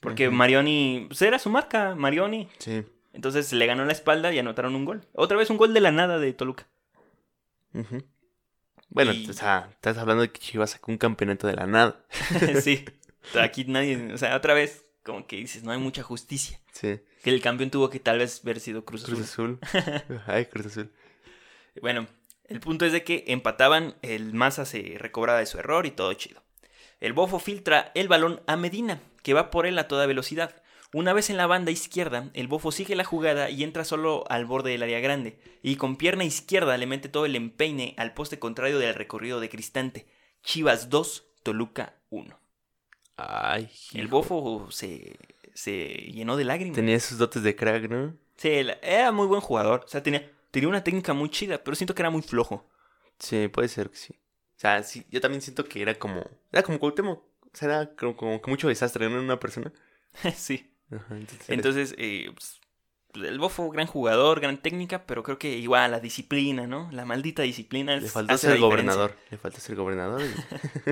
Porque 0.00 0.30
Marioni, 0.30 1.06
pues 1.08 1.22
era 1.22 1.38
su 1.38 1.50
marca, 1.50 1.94
Marioni. 1.94 2.48
Sí. 2.58 2.84
Entonces 3.12 3.52
le 3.52 3.66
ganó 3.66 3.84
la 3.84 3.92
espalda 3.92 4.32
y 4.32 4.38
anotaron 4.38 4.74
un 4.74 4.84
gol. 4.84 5.02
Otra 5.12 5.36
vez 5.36 5.50
un 5.50 5.56
gol 5.56 5.72
de 5.72 5.80
la 5.80 5.90
nada 5.90 6.18
de 6.18 6.32
Toluca. 6.32 6.66
Bueno, 8.90 9.12
o 9.28 9.32
sea, 9.32 9.68
estás 9.72 9.98
hablando 9.98 10.22
de 10.22 10.30
que 10.30 10.38
Chivas 10.38 10.70
sacó 10.70 10.92
un 10.92 10.98
campeonato 10.98 11.46
de 11.46 11.54
la 11.54 11.66
nada. 11.66 12.04
sí. 12.62 12.84
Aquí 13.40 13.64
nadie, 13.64 14.12
o 14.12 14.18
sea, 14.18 14.36
otra 14.36 14.54
vez, 14.54 14.84
como 15.02 15.26
que 15.26 15.36
dices, 15.36 15.62
no 15.62 15.72
hay 15.72 15.78
mucha 15.78 16.02
justicia. 16.02 16.60
Sí. 16.72 17.00
Que 17.22 17.30
el 17.30 17.40
campeón 17.40 17.70
tuvo 17.70 17.90
que 17.90 18.00
tal 18.00 18.18
vez 18.18 18.40
haber 18.42 18.60
sido 18.60 18.84
Cruz 18.84 19.04
Azul. 19.04 19.14
Cruz 19.16 19.28
Azul. 19.30 19.60
Ay, 20.26 20.46
Cruz 20.46 20.66
Azul. 20.66 20.92
Bueno, 21.80 22.06
el 22.44 22.60
punto 22.60 22.86
es 22.86 22.92
de 22.92 23.04
que 23.04 23.24
empataban, 23.26 23.96
el 24.02 24.32
Maza 24.32 24.64
se 24.64 24.96
recobraba 24.98 25.40
de 25.40 25.46
su 25.46 25.58
error 25.58 25.86
y 25.86 25.90
todo 25.90 26.12
chido. 26.14 26.42
El 27.00 27.12
Bofo 27.12 27.38
filtra 27.38 27.92
el 27.94 28.08
balón 28.08 28.40
a 28.46 28.56
Medina, 28.56 29.00
que 29.22 29.34
va 29.34 29.50
por 29.50 29.66
él 29.66 29.78
a 29.78 29.88
toda 29.88 30.06
velocidad. 30.06 30.62
Una 30.94 31.12
vez 31.12 31.28
en 31.28 31.36
la 31.36 31.46
banda 31.46 31.70
izquierda, 31.70 32.30
el 32.32 32.48
Bofo 32.48 32.72
sigue 32.72 32.96
la 32.96 33.04
jugada 33.04 33.50
y 33.50 33.64
entra 33.64 33.84
solo 33.84 34.24
al 34.30 34.46
borde 34.46 34.70
del 34.70 34.82
área 34.82 35.00
grande, 35.00 35.38
y 35.62 35.76
con 35.76 35.96
pierna 35.96 36.24
izquierda 36.24 36.78
le 36.78 36.86
mete 36.86 37.08
todo 37.08 37.26
el 37.26 37.36
empeine 37.36 37.94
al 37.98 38.14
poste 38.14 38.38
contrario 38.38 38.78
del 38.78 38.94
recorrido 38.94 39.40
de 39.40 39.48
Cristante. 39.48 40.06
Chivas 40.42 40.88
2, 40.88 41.26
Toluca 41.42 41.96
1. 42.10 42.38
Ay, 43.16 43.70
el 43.94 44.08
bofo 44.08 44.68
se, 44.70 45.16
llenó 45.64 46.36
de 46.36 46.44
lágrimas. 46.44 46.76
Tenía 46.76 46.96
esos 46.96 47.18
dotes 47.18 47.42
de 47.42 47.56
crack, 47.56 47.88
¿no? 47.88 48.14
Sí, 48.36 48.50
era 48.82 49.10
muy 49.12 49.26
buen 49.26 49.40
jugador. 49.40 49.82
O 49.84 49.88
sea, 49.88 50.02
tenía, 50.02 50.30
tenía 50.50 50.68
una 50.68 50.84
técnica 50.84 51.14
muy 51.14 51.30
chida, 51.30 51.62
pero 51.62 51.74
siento 51.74 51.94
que 51.94 52.02
era 52.02 52.10
muy 52.10 52.22
flojo. 52.22 52.68
Sí, 53.18 53.48
puede 53.48 53.68
ser 53.68 53.90
que 53.90 53.96
sí. 53.96 54.14
O 54.56 54.58
sea, 54.58 54.82
sí, 54.82 55.04
yo 55.10 55.20
también 55.20 55.40
siento 55.40 55.64
que 55.64 55.80
era 55.80 55.94
como. 55.94 56.24
Era 56.52 56.62
como 56.62 56.78
Cuauhtémoc. 56.78 57.18
O 57.20 57.50
sea, 57.52 57.68
era 57.68 57.94
como, 57.94 58.16
como 58.16 58.42
que 58.42 58.50
mucho 58.50 58.68
desastre, 58.68 59.08
¿no? 59.08 59.18
En 59.18 59.24
una 59.24 59.40
persona. 59.40 59.72
sí. 60.36 60.70
Ajá, 60.90 61.16
entonces. 61.16 61.48
Entonces, 61.48 61.94
eh, 61.98 62.30
pues, 62.34 62.60
el 63.24 63.38
Bofo, 63.38 63.70
gran 63.70 63.86
jugador, 63.86 64.40
gran 64.40 64.58
técnica, 64.58 65.06
pero 65.06 65.22
creo 65.22 65.38
que 65.38 65.56
igual 65.56 65.90
la 65.90 66.00
disciplina, 66.00 66.66
¿no? 66.66 66.88
La 66.92 67.04
maldita 67.04 67.42
disciplina. 67.42 67.96
le 67.96 68.08
faltó 68.08 68.36
ser 68.38 68.58
gobernador. 68.58 69.16
Le 69.30 69.38
faltó 69.38 69.60
ser 69.60 69.76
gobernador. 69.76 70.22
y- 70.22 70.90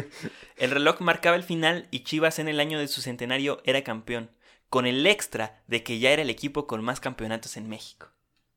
El 0.56 0.70
reloj 0.70 1.00
marcaba 1.00 1.36
el 1.36 1.42
final 1.42 1.88
y 1.90 2.00
Chivas 2.04 2.38
en 2.38 2.48
el 2.48 2.60
año 2.60 2.78
de 2.78 2.88
su 2.88 3.00
centenario 3.02 3.60
era 3.64 3.82
campeón, 3.84 4.30
con 4.70 4.86
el 4.86 5.06
extra 5.06 5.62
de 5.66 5.82
que 5.82 5.98
ya 5.98 6.10
era 6.10 6.22
el 6.22 6.30
equipo 6.30 6.66
con 6.66 6.82
más 6.82 7.00
campeonatos 7.00 7.56
en 7.56 7.68
México. 7.68 8.08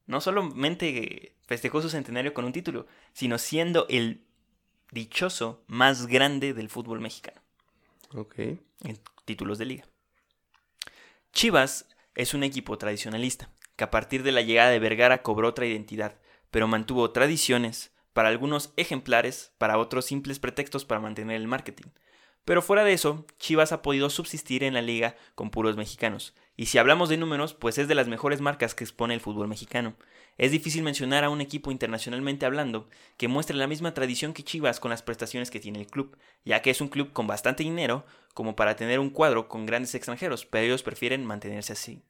No 0.06 0.22
solamente 0.22 1.36
festejó 1.46 1.82
su 1.82 1.90
centenario 1.90 2.34
con 2.34 2.46
un 2.46 2.54
título, 2.54 2.88
sino 3.14 3.38
siendo 3.38 3.86
el 3.90 4.22
dichoso 4.92 5.64
más 5.68 6.08
grande 6.08 6.54
del 6.54 6.70
fútbol 6.70 7.02
mexicano. 7.02 7.42
ok. 8.14 8.36
en 8.40 8.98
títulos 9.26 9.58
de 9.58 9.66
liga. 9.66 9.86
Chivas 11.34 11.88
es 12.16 12.34
un 12.34 12.44
equipo 12.44 12.78
tradicionalista, 12.78 13.50
que 13.78 13.86
a 13.86 13.92
partir 13.92 14.24
de 14.24 14.34
la 14.34 14.42
llegada 14.42 14.72
de 14.72 14.80
Vergara 14.80 15.22
cobró 15.22 15.48
otra 15.48 15.66
identidad, 15.66 16.20
pero 16.52 16.68
mantuvo 16.68 17.12
tradiciones, 17.12 17.94
para 18.12 18.30
algunos 18.30 18.74
ejemplares, 18.78 19.54
para 19.60 19.78
otros 19.78 20.06
simples 20.06 20.40
pretextos 20.40 20.86
para 20.86 21.00
mantener 21.00 21.36
el 21.36 21.48
marketing. 21.48 21.92
Pero 22.46 22.64
fuera 22.64 22.84
de 22.84 22.94
eso, 22.94 23.28
Chivas 23.38 23.72
ha 23.74 23.82
podido 23.82 24.10
subsistir 24.10 24.64
en 24.64 24.74
la 24.74 24.82
liga 24.82 25.16
con 25.36 25.52
puros 25.52 25.78
mexicanos. 25.78 26.34
Y 26.56 26.66
si 26.66 26.80
hablamos 26.80 27.10
de 27.10 27.18
números, 27.18 27.54
pues 27.54 27.78
es 27.78 27.88
de 27.88 27.94
las 27.94 28.08
mejores 28.08 28.42
marcas 28.42 28.74
que 28.74 28.84
expone 28.84 29.14
el 29.14 29.20
fútbol 29.20 29.48
mexicano. 29.48 29.96
Es 30.38 30.52
difícil 30.52 30.82
mencionar 30.82 31.24
a 31.24 31.30
un 31.30 31.42
equipo 31.42 31.72
internacionalmente 31.72 32.48
hablando 32.48 32.90
que 33.18 33.28
muestre 33.28 33.56
la 33.56 33.68
misma 33.68 33.94
tradición 33.94 34.34
que 34.34 34.44
Chivas 34.44 34.80
con 34.80 34.90
las 34.90 35.04
prestaciones 35.04 35.52
que 35.52 35.60
tiene 35.60 35.80
el 35.80 35.88
club, 35.88 36.18
ya 36.44 36.64
que 36.64 36.72
es 36.72 36.82
un 36.82 36.88
club 36.88 37.12
con 37.14 37.28
bastante 37.28 37.64
dinero 37.64 38.06
como 38.34 38.56
para 38.56 38.76
tener 38.76 39.00
un 39.00 39.12
cuadro 39.12 39.48
con 39.48 39.68
grandes 39.68 39.94
extranjeros, 39.94 40.46
pero 40.48 40.66
ellos 40.66 40.82
prefieren 40.82 41.26
mantenerse 41.26 41.74
así. 41.74 42.02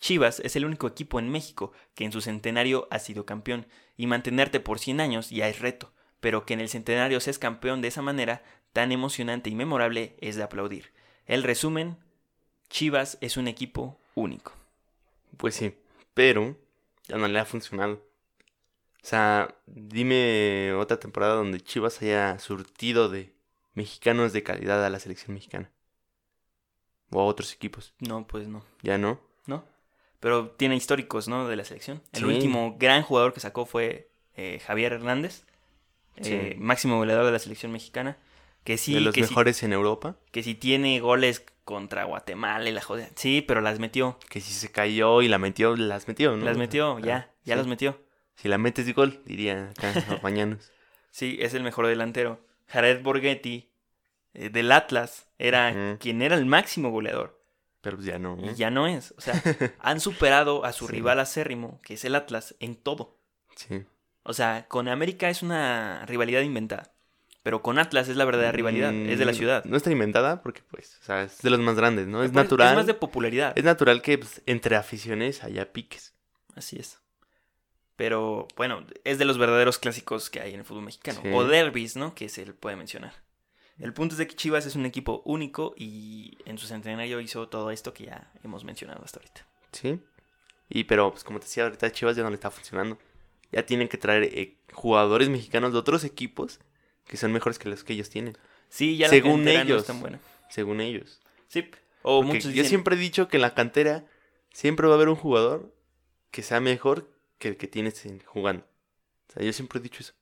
Chivas 0.00 0.40
es 0.40 0.56
el 0.56 0.64
único 0.64 0.86
equipo 0.86 1.18
en 1.18 1.28
México 1.28 1.72
que 1.94 2.04
en 2.04 2.12
su 2.12 2.20
centenario 2.20 2.88
ha 2.90 2.98
sido 2.98 3.26
campeón, 3.26 3.66
y 3.96 4.06
mantenerte 4.06 4.60
por 4.60 4.78
100 4.78 5.00
años 5.00 5.30
ya 5.30 5.48
es 5.48 5.60
reto, 5.60 5.92
pero 6.20 6.46
que 6.46 6.54
en 6.54 6.60
el 6.60 6.70
centenario 6.70 7.20
seas 7.20 7.38
campeón 7.38 7.82
de 7.82 7.88
esa 7.88 8.00
manera 8.00 8.42
tan 8.72 8.92
emocionante 8.92 9.50
y 9.50 9.54
memorable 9.54 10.16
es 10.20 10.36
de 10.36 10.42
aplaudir. 10.42 10.92
El 11.26 11.42
resumen, 11.42 11.98
Chivas 12.70 13.18
es 13.20 13.36
un 13.36 13.46
equipo 13.46 14.00
único. 14.14 14.52
Pues 15.36 15.54
sí. 15.54 15.74
Pero 16.14 16.56
ya 17.08 17.18
no 17.18 17.28
le 17.28 17.38
ha 17.38 17.44
funcionado. 17.44 18.02
O 19.02 19.06
sea, 19.06 19.54
dime 19.66 20.72
otra 20.74 20.98
temporada 20.98 21.34
donde 21.34 21.60
Chivas 21.60 22.00
haya 22.02 22.38
surtido 22.38 23.08
de 23.08 23.34
mexicanos 23.74 24.32
de 24.32 24.42
calidad 24.42 24.84
a 24.84 24.90
la 24.90 24.98
selección 24.98 25.34
mexicana. 25.34 25.70
O 27.10 27.20
a 27.20 27.24
otros 27.24 27.52
equipos. 27.52 27.94
No, 27.98 28.26
pues 28.26 28.48
no, 28.48 28.64
Ya 28.82 28.98
no. 28.98 29.20
¿no? 29.46 29.64
Pero 30.20 30.50
tiene 30.50 30.76
históricos, 30.76 31.28
¿no? 31.28 31.48
De 31.48 31.56
la 31.56 31.64
selección. 31.64 32.02
El 32.12 32.20
Sí. 32.20 32.24
último 32.26 32.76
gran 32.78 33.02
jugador 33.02 33.32
que 33.32 33.40
sacó 33.40 33.66
fue 33.66 34.08
eh, 34.36 34.60
Javier 34.64 34.92
Hernández, 34.92 35.44
eh, 36.16 36.54
máximo 36.58 36.96
goleador 36.98 37.26
de 37.26 37.32
la 37.32 37.38
selección 37.38 37.72
mexicana. 37.72 38.16
Que 38.64 38.76
sí, 38.76 38.94
de 38.94 39.00
los 39.00 39.14
que 39.14 39.24
sí- 39.24 39.30
mejores 39.30 39.62
en 39.62 39.72
Europa. 39.72 40.16
que 40.30 40.42
si 40.42 40.54
tiene 40.54 41.00
goles 41.00 41.44
contra 41.64 42.04
Guatemala 42.04 42.68
y 42.68 42.72
la 42.72 42.82
joder. 42.82 43.08
Sí, 43.14 43.42
pero 43.46 43.60
las 43.62 43.78
metió. 43.78 44.18
Que 44.28 44.40
si 44.40 44.52
se 44.52 44.70
cayó 44.70 45.22
y 45.22 45.28
la 45.28 45.38
metió, 45.38 45.76
las 45.76 46.08
metió, 46.08 46.36
¿no? 46.36 46.44
Las 46.44 46.58
metió, 46.58 46.96
Ah, 46.96 47.00
ya, 47.00 47.30
ya 47.44 47.56
las 47.56 47.66
metió. 47.66 47.98
Si 48.34 48.48
la 48.48 48.58
metes 48.58 48.84
de 48.86 48.92
gol, 48.92 49.22
diría 49.24 49.70
acá 49.70 49.92
los 50.20 50.22
mañanos. 50.22 50.70
Sí, 51.10 51.38
es 51.40 51.54
el 51.54 51.62
mejor 51.62 51.86
delantero. 51.86 52.40
Jared 52.68 53.02
Borghetti, 53.02 53.70
eh, 54.34 54.50
del 54.50 54.70
Atlas, 54.72 55.26
era 55.38 55.96
quien 55.98 56.20
era 56.22 56.36
el 56.36 56.44
máximo 56.46 56.90
goleador. 56.90 57.39
Pero 57.80 57.96
pues 57.96 58.06
ya 58.06 58.18
no. 58.18 58.36
Y 58.42 58.54
ya 58.54 58.70
no 58.70 58.86
es. 58.86 59.14
O 59.16 59.20
sea, 59.20 59.34
han 59.80 60.00
superado 60.00 60.64
a 60.64 60.72
su 60.72 60.86
Sí. 60.86 60.92
rival 60.92 61.18
acérrimo, 61.20 61.80
que 61.82 61.94
es 61.94 62.04
el 62.04 62.14
Atlas, 62.14 62.54
en 62.60 62.76
todo. 62.76 63.16
Sí. 63.56 63.84
O 64.22 64.34
sea, 64.34 64.66
con 64.68 64.88
América 64.88 65.30
es 65.30 65.42
una 65.42 66.04
rivalidad 66.06 66.42
inventada. 66.42 66.92
Pero 67.42 67.62
con 67.62 67.78
Atlas 67.78 68.06
es 68.08 68.16
la 68.16 68.26
verdadera 68.26 68.52
rivalidad, 68.52 68.92
es 68.92 69.18
de 69.18 69.24
la 69.24 69.32
Mm, 69.32 69.34
ciudad. 69.34 69.64
No 69.64 69.78
está 69.78 69.90
inventada 69.90 70.42
porque, 70.42 70.60
pues, 70.70 70.98
o 71.00 71.04
sea, 71.04 71.22
es 71.22 71.40
de 71.40 71.48
los 71.48 71.58
más 71.58 71.74
grandes, 71.74 72.06
¿no? 72.06 72.22
Es 72.22 72.30
Pues, 72.30 72.44
natural. 72.44 72.68
Es 72.68 72.76
más 72.76 72.86
de 72.86 72.92
popularidad. 72.92 73.54
Es 73.56 73.64
natural 73.64 74.02
que 74.02 74.18
pues, 74.18 74.42
entre 74.44 74.76
aficiones 74.76 75.42
haya 75.42 75.72
piques. 75.72 76.12
Así 76.54 76.76
es. 76.78 76.98
Pero 77.96 78.46
bueno, 78.56 78.84
es 79.04 79.18
de 79.18 79.24
los 79.24 79.38
verdaderos 79.38 79.78
clásicos 79.78 80.28
que 80.28 80.40
hay 80.40 80.52
en 80.52 80.60
el 80.60 80.64
fútbol 80.66 80.84
mexicano. 80.84 81.20
Sí. 81.22 81.30
O 81.32 81.44
derbis, 81.44 81.96
¿no? 81.96 82.14
Que 82.14 82.28
se 82.28 82.44
le 82.44 82.52
puede 82.52 82.76
mencionar. 82.76 83.14
El 83.80 83.92
punto 83.94 84.14
es 84.14 84.18
de 84.18 84.26
que 84.26 84.34
Chivas 84.36 84.66
es 84.66 84.76
un 84.76 84.84
equipo 84.86 85.22
único 85.24 85.74
y 85.76 86.36
en 86.44 86.58
su 86.58 86.66
centenario 86.66 87.20
hizo 87.20 87.48
todo 87.48 87.70
esto 87.70 87.94
que 87.94 88.04
ya 88.06 88.30
hemos 88.44 88.64
mencionado 88.64 89.02
hasta 89.04 89.18
ahorita. 89.20 89.46
Sí. 89.72 90.00
Y 90.68 90.84
pero, 90.84 91.10
pues 91.10 91.24
como 91.24 91.40
te 91.40 91.46
decía, 91.46 91.64
ahorita 91.64 91.90
Chivas 91.90 92.16
ya 92.16 92.22
no 92.22 92.28
le 92.30 92.34
está 92.34 92.50
funcionando. 92.50 92.98
Ya 93.52 93.64
tienen 93.66 93.88
que 93.88 93.96
traer 93.98 94.24
eh, 94.24 94.58
jugadores 94.72 95.28
mexicanos 95.28 95.72
de 95.72 95.78
otros 95.78 96.04
equipos 96.04 96.60
que 97.06 97.16
son 97.16 97.32
mejores 97.32 97.58
que 97.58 97.68
los 97.68 97.82
que 97.82 97.94
ellos 97.94 98.08
tienen, 98.10 98.36
Sí, 98.68 98.96
ya 98.96 99.08
Según 99.08 99.40
la 99.44 99.50
cantera 99.50 99.64
no 99.64 99.70
ellos. 99.70 99.80
es 99.80 99.86
tan 99.88 100.00
buena. 100.00 100.20
según 100.48 100.80
ellos. 100.80 101.20
Sí. 101.48 101.68
O 102.02 102.22
muchos 102.22 102.52
yo 102.54 102.62
siempre 102.64 102.94
he 102.94 102.98
dicho 102.98 103.26
que 103.26 103.36
en 103.38 103.40
la 103.42 103.52
cantera 103.54 104.04
siempre 104.52 104.86
va 104.86 104.92
a 104.92 104.96
haber 104.96 105.08
un 105.08 105.16
jugador 105.16 105.74
que 106.30 106.42
sea 106.42 106.60
mejor 106.60 107.10
que 107.38 107.48
el 107.48 107.56
que 107.56 107.66
tienes 107.66 108.06
en- 108.06 108.20
jugando. 108.24 108.64
O 109.28 109.32
sea, 109.32 109.42
yo 109.42 109.52
siempre 109.52 109.80
he 109.80 109.82
dicho 109.82 109.98
eso. 110.02 110.12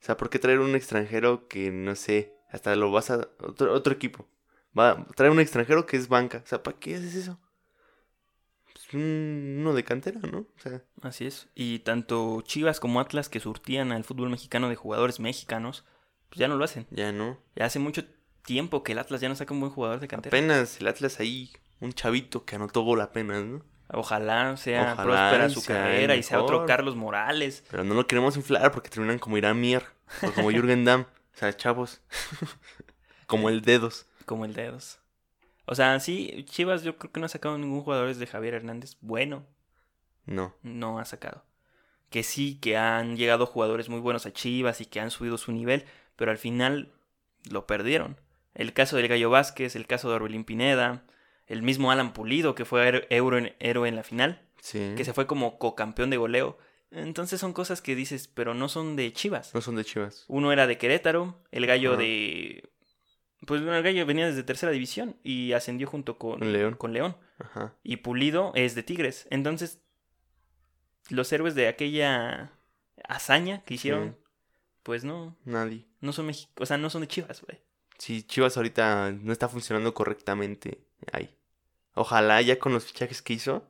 O 0.00 0.04
sea, 0.04 0.16
¿por 0.16 0.30
qué 0.30 0.38
traer 0.38 0.60
un 0.60 0.76
extranjero 0.76 1.48
que 1.48 1.72
no 1.72 1.96
sé, 1.96 2.32
hasta 2.50 2.74
lo 2.76 2.90
vas 2.90 3.10
a 3.10 3.28
otro, 3.40 3.72
otro 3.72 3.92
equipo? 3.92 4.26
Va 4.78 4.90
a 4.90 5.04
traer 5.14 5.32
un 5.32 5.40
extranjero 5.40 5.86
que 5.86 5.96
es 5.96 6.08
banca. 6.08 6.42
O 6.44 6.46
sea, 6.46 6.62
¿para 6.62 6.78
qué 6.78 6.96
haces 6.96 7.14
eso? 7.14 7.38
Pues 8.72 8.92
un- 8.94 9.56
uno 9.60 9.74
de 9.74 9.84
cantera, 9.84 10.20
¿no? 10.20 10.38
O 10.40 10.58
sea, 10.60 10.82
Así 11.02 11.26
es. 11.26 11.48
Y 11.54 11.80
tanto 11.80 12.42
Chivas 12.42 12.80
como 12.80 13.00
Atlas 13.00 13.28
que 13.28 13.40
surtían 13.40 13.92
al 13.92 14.04
fútbol 14.04 14.30
mexicano 14.30 14.68
de 14.68 14.76
jugadores 14.76 15.20
mexicanos, 15.20 15.84
pues 16.28 16.38
ya 16.38 16.48
no 16.48 16.56
lo 16.56 16.64
hacen. 16.64 16.86
ya 16.90 17.12
no. 17.12 17.38
Ya 17.56 17.64
hace 17.66 17.78
mucho 17.78 18.04
tiempo 18.44 18.82
que 18.82 18.92
el 18.92 18.98
Atlas 18.98 19.20
ya 19.20 19.28
no 19.28 19.34
saca 19.36 19.52
un 19.54 19.60
buen 19.60 19.72
jugador 19.72 20.00
de 20.00 20.08
cantera. 20.08 20.36
Apenas 20.36 20.80
el 20.80 20.86
Atlas 20.88 21.18
ahí, 21.20 21.50
un 21.80 21.92
chavito 21.92 22.44
que 22.44 22.56
anotó 22.56 22.82
gol 22.82 23.00
apenas, 23.00 23.44
¿no? 23.44 23.62
Ojalá 23.90 24.54
sea 24.58 24.92
Ojalá 24.92 25.02
próspera 25.30 25.48
su 25.48 25.60
sea 25.62 25.76
carrera 25.82 26.14
y 26.14 26.22
sea 26.22 26.42
otro. 26.42 26.66
Carlos 26.66 26.94
Morales. 26.94 27.64
Pero 27.70 27.84
no 27.84 27.94
lo 27.94 28.06
queremos 28.06 28.36
inflar 28.36 28.70
porque 28.70 28.90
terminan 28.90 29.18
como 29.18 29.38
Irán 29.38 29.58
Mier 29.60 29.82
o 30.22 30.30
como 30.32 30.50
Jürgen 30.50 30.84
Damm. 30.84 31.06
O 31.38 31.40
sea, 31.40 31.56
chavos. 31.56 32.00
como 33.26 33.48
el 33.48 33.62
dedos. 33.62 34.06
Como 34.26 34.44
el 34.44 34.54
dedos. 34.54 34.98
O 35.66 35.74
sea, 35.76 36.00
sí, 36.00 36.44
Chivas 36.48 36.82
yo 36.82 36.96
creo 36.96 37.12
que 37.12 37.20
no 37.20 37.26
ha 37.26 37.28
sacado 37.28 37.56
ningún 37.58 37.82
jugador 37.82 38.12
de 38.12 38.26
Javier 38.26 38.54
Hernández. 38.54 38.96
Bueno, 39.00 39.46
No. 40.26 40.54
no 40.62 40.98
ha 40.98 41.04
sacado. 41.04 41.44
Que 42.10 42.22
sí, 42.22 42.58
que 42.58 42.76
han 42.76 43.16
llegado 43.16 43.46
jugadores 43.46 43.88
muy 43.88 44.00
buenos 44.00 44.26
a 44.26 44.32
Chivas 44.32 44.80
y 44.80 44.86
que 44.86 44.98
han 45.00 45.10
subido 45.10 45.38
su 45.38 45.52
nivel, 45.52 45.84
pero 46.16 46.30
al 46.30 46.38
final 46.38 46.92
lo 47.50 47.66
perdieron. 47.66 48.18
El 48.54 48.72
caso 48.72 48.96
del 48.96 49.06
Gallo 49.08 49.30
Vázquez, 49.30 49.76
el 49.76 49.86
caso 49.86 50.08
de 50.08 50.16
Orbelín 50.16 50.44
Pineda, 50.44 51.04
el 51.46 51.62
mismo 51.62 51.92
Alan 51.92 52.12
Pulido, 52.14 52.54
que 52.56 52.64
fue 52.64 52.84
héroe- 52.88 53.06
héroe 53.10 53.38
en, 53.38 53.56
héroe 53.60 53.88
en 53.88 53.94
la 53.96 54.02
final, 54.02 54.42
Sí. 54.60 54.94
que 54.96 55.04
se 55.04 55.12
fue 55.12 55.26
como 55.28 55.58
cocampeón 55.58 56.10
de 56.10 56.16
goleo. 56.16 56.58
Entonces 56.90 57.38
son 57.40 57.52
cosas 57.52 57.82
que 57.82 57.94
dices, 57.94 58.28
pero 58.28 58.54
no 58.54 58.68
son 58.68 58.96
de 58.96 59.12
Chivas. 59.12 59.54
No 59.54 59.60
son 59.60 59.76
de 59.76 59.84
Chivas. 59.84 60.24
Uno 60.28 60.52
era 60.52 60.66
de 60.66 60.78
Querétaro, 60.78 61.36
el 61.50 61.66
gallo 61.66 61.92
Ajá. 61.92 62.02
de... 62.02 62.70
Pues 63.46 63.60
bueno, 63.62 63.76
el 63.76 63.82
gallo 63.84 64.04
venía 64.06 64.26
desde 64.26 64.42
tercera 64.42 64.72
división 64.72 65.16
y 65.22 65.52
ascendió 65.52 65.86
junto 65.86 66.18
con, 66.18 66.52
León. 66.52 66.74
con 66.74 66.92
León. 66.92 67.16
Ajá. 67.38 67.74
Y 67.84 67.98
Pulido 67.98 68.52
es 68.54 68.74
de 68.74 68.82
Tigres. 68.82 69.28
Entonces, 69.30 69.80
los 71.08 71.32
héroes 71.32 71.54
de 71.54 71.68
aquella 71.68 72.52
hazaña 73.08 73.62
que 73.64 73.74
hicieron, 73.74 74.16
Sí. 74.18 74.24
pues 74.82 75.04
no, 75.04 75.36
Nadie. 75.44 75.86
no 76.00 76.12
son 76.12 76.28
Mexi- 76.28 76.48
o 76.58 76.66
sea, 76.66 76.78
no 76.78 76.90
son 76.90 77.02
de 77.02 77.08
Chivas, 77.08 77.42
güey. 77.42 77.60
Si 77.98 78.22
Chivas 78.22 78.56
ahorita 78.56 79.12
no 79.12 79.32
está 79.32 79.48
funcionando 79.48 79.94
correctamente 79.94 80.84
ahí. 81.12 81.34
Ojalá 81.94 82.40
ya 82.42 82.58
con 82.58 82.72
los 82.72 82.84
fichajes 82.86 83.22
que 83.22 83.34
hizo, 83.34 83.68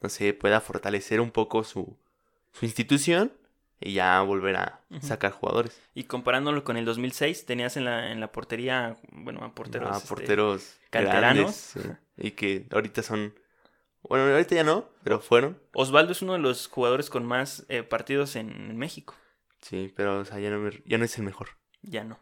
no 0.00 0.08
sé, 0.08 0.32
pueda 0.32 0.60
fortalecer 0.60 1.20
un 1.20 1.30
poco 1.30 1.64
su, 1.64 1.96
su 2.58 2.64
institución 2.64 3.32
y 3.80 3.92
ya 3.92 4.20
volver 4.22 4.56
a 4.56 4.80
sacar 5.00 5.32
jugadores. 5.32 5.80
Y 5.94 6.04
comparándolo 6.04 6.64
con 6.64 6.76
el 6.76 6.84
2006, 6.86 7.44
tenías 7.46 7.76
en 7.76 7.84
la, 7.84 8.10
en 8.12 8.20
la 8.20 8.32
portería, 8.32 8.96
bueno, 9.12 9.44
a 9.44 9.54
porteros. 9.54 9.90
a 9.90 9.96
este, 9.98 10.08
porteros 10.08 10.76
canteranos. 10.90 11.72
grandes, 11.74 11.98
sí, 12.16 12.26
y 12.28 12.30
que 12.32 12.66
ahorita 12.72 13.02
son 13.02 13.34
bueno 14.02 14.24
ahorita 14.32 14.54
ya 14.54 14.62
no 14.64 14.88
pero 15.02 15.18
fueron 15.20 15.60
Osvaldo 15.74 16.12
es 16.12 16.22
uno 16.22 16.34
de 16.34 16.38
los 16.38 16.68
jugadores 16.68 17.10
con 17.10 17.26
más 17.26 17.66
eh, 17.68 17.82
partidos 17.82 18.36
en, 18.36 18.50
en 18.52 18.76
México. 18.78 19.14
sí 19.60 19.92
pero 19.96 20.20
o 20.20 20.24
sea, 20.24 20.38
ya 20.38 20.48
no 20.50 20.58
me- 20.60 20.82
ya 20.86 20.96
no 20.96 21.04
es 21.04 21.18
el 21.18 21.24
mejor 21.24 21.48
Ya 21.82 22.04
no. 22.04 22.18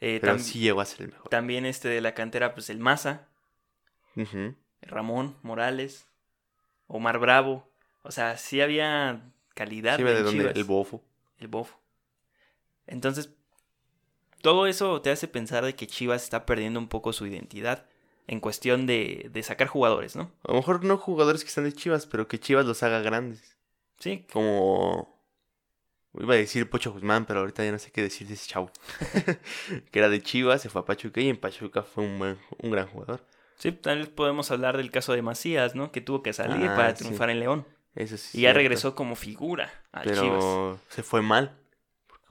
Eh, 0.00 0.18
pero 0.20 0.38
sí 0.38 0.58
llegó 0.60 0.80
a 0.80 0.84
ser 0.86 1.02
el 1.02 1.08
mejor 1.12 1.28
También 1.28 1.64
este 1.66 1.88
de 1.88 2.00
la 2.00 2.14
cantera, 2.14 2.52
pues 2.54 2.68
el 2.70 2.78
Maza. 2.78 3.28
Ramón 4.82 5.36
Morales, 5.42 6.06
Omar 6.86 7.18
Bravo. 7.18 7.70
O 8.02 8.10
sea, 8.10 8.36
sí 8.36 8.60
había 8.60 9.22
calidad 9.54 9.96
Sí, 9.96 10.02
de 10.02 10.22
dónde 10.22 10.50
el 10.50 10.64
bofo 10.64 11.02
El 11.38 11.48
bofo. 11.48 11.78
Entonces, 12.86 13.30
todo 14.42 14.66
eso 14.66 15.00
te 15.02 15.10
hace 15.10 15.28
pensar 15.28 15.64
de 15.64 15.74
que 15.74 15.86
Chivas 15.86 16.22
está 16.22 16.46
perdiendo 16.46 16.80
un 16.80 16.88
poco 16.88 17.12
su 17.12 17.26
identidad 17.26 17.86
en 18.26 18.40
cuestión 18.40 18.86
de, 18.86 19.28
de 19.32 19.42
sacar 19.42 19.66
jugadores, 19.68 20.16
¿no? 20.16 20.30
A 20.44 20.52
lo 20.52 20.54
mejor 20.58 20.84
no 20.84 20.96
jugadores 20.96 21.42
que 21.42 21.48
están 21.48 21.64
de 21.64 21.72
Chivas, 21.72 22.06
pero 22.06 22.28
que 22.28 22.38
Chivas 22.40 22.64
los 22.66 22.82
haga 22.82 23.00
grandes. 23.00 23.56
Sí, 23.98 24.26
Como. 24.32 25.18
Iba 26.14 26.34
a 26.34 26.38
decir 26.38 26.68
Pocho 26.68 26.90
Guzmán, 26.92 27.24
pero 27.24 27.38
ahorita 27.40 27.64
ya 27.64 27.70
no 27.70 27.78
sé 27.78 27.92
qué 27.92 28.02
decir 28.02 28.26
de 28.26 28.34
ese 28.34 28.48
chavo. 28.48 28.70
que 29.92 29.98
era 29.98 30.08
de 30.08 30.20
Chivas, 30.20 30.60
se 30.60 30.68
fue 30.68 30.80
a 30.80 30.84
Pachuca 30.84 31.20
y 31.20 31.28
en 31.28 31.36
Pachuca 31.36 31.82
fue 31.84 32.02
un, 32.04 32.18
buen- 32.18 32.38
un 32.58 32.70
gran 32.72 32.88
jugador. 32.88 33.24
sí, 33.56 33.70
tal 33.70 33.98
vez 33.98 34.08
podemos 34.08 34.50
hablar 34.50 34.76
del 34.76 34.90
caso 34.90 35.12
de 35.12 35.22
Macías, 35.22 35.76
¿no? 35.76 35.92
Que 35.92 36.00
tuvo 36.00 36.22
que 36.24 36.32
salir 36.32 36.66
Ah, 36.70 36.74
para 36.74 36.96
sí. 36.96 37.04
triunfar 37.04 37.30
en 37.30 37.38
León. 37.40 37.66
Eso 37.94 38.16
sí. 38.16 38.38
Y 38.38 38.42
ya 38.42 38.48
cierto. 38.48 38.58
regresó 38.58 38.94
como 38.94 39.16
figura 39.16 39.70
a 39.92 40.02
Chivas. 40.02 40.18
Pero 40.20 40.78
se 40.88 41.02
fue 41.02 41.22
mal. 41.22 41.56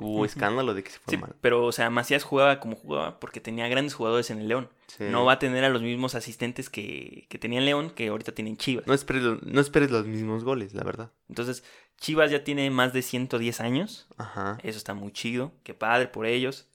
Hubo 0.01 0.23
escándalo 0.23 0.73
de 0.73 0.81
que 0.81 0.91
se 0.91 0.99
fue 0.99 1.11
Sí, 1.11 1.17
mal. 1.17 1.35
pero, 1.41 1.65
o 1.65 1.73
sea, 1.73 1.89
Macías 1.89 2.23
jugaba 2.23 2.61
como 2.61 2.77
jugaba 2.77 3.19
porque 3.19 3.41
tenía 3.41 3.67
grandes 3.67 3.93
jugadores 3.93 4.29
en 4.29 4.39
el 4.39 4.47
León. 4.47 4.69
Sí. 4.87 5.03
No 5.09 5.25
va 5.25 5.33
a 5.33 5.39
tener 5.39 5.65
a 5.65 5.69
los 5.69 5.81
mismos 5.81 6.15
asistentes 6.15 6.69
que, 6.69 7.25
que 7.29 7.37
tenía 7.37 7.59
en 7.59 7.65
León 7.65 7.89
que 7.89 8.07
ahorita 8.07 8.31
tienen 8.31 8.55
Chivas. 8.55 8.87
No 8.87 8.93
esperes, 8.93 9.23
lo- 9.23 9.39
no 9.41 9.59
esperes 9.59 9.91
los 9.91 10.05
mismos 10.05 10.45
goles, 10.45 10.73
la 10.73 10.85
verdad. 10.85 11.11
Entonces, 11.27 11.65
Chivas 11.97 12.31
ya 12.31 12.45
tiene 12.45 12.69
más 12.71 12.93
de 12.93 13.01
110 13.01 13.59
años. 13.59 14.07
Ajá. 14.17 14.57
Eso 14.63 14.77
está 14.77 14.93
muy 14.93 15.11
chido. 15.11 15.51
Qué 15.63 15.73
padre 15.73 16.07
por 16.07 16.25
ellos. 16.25 16.68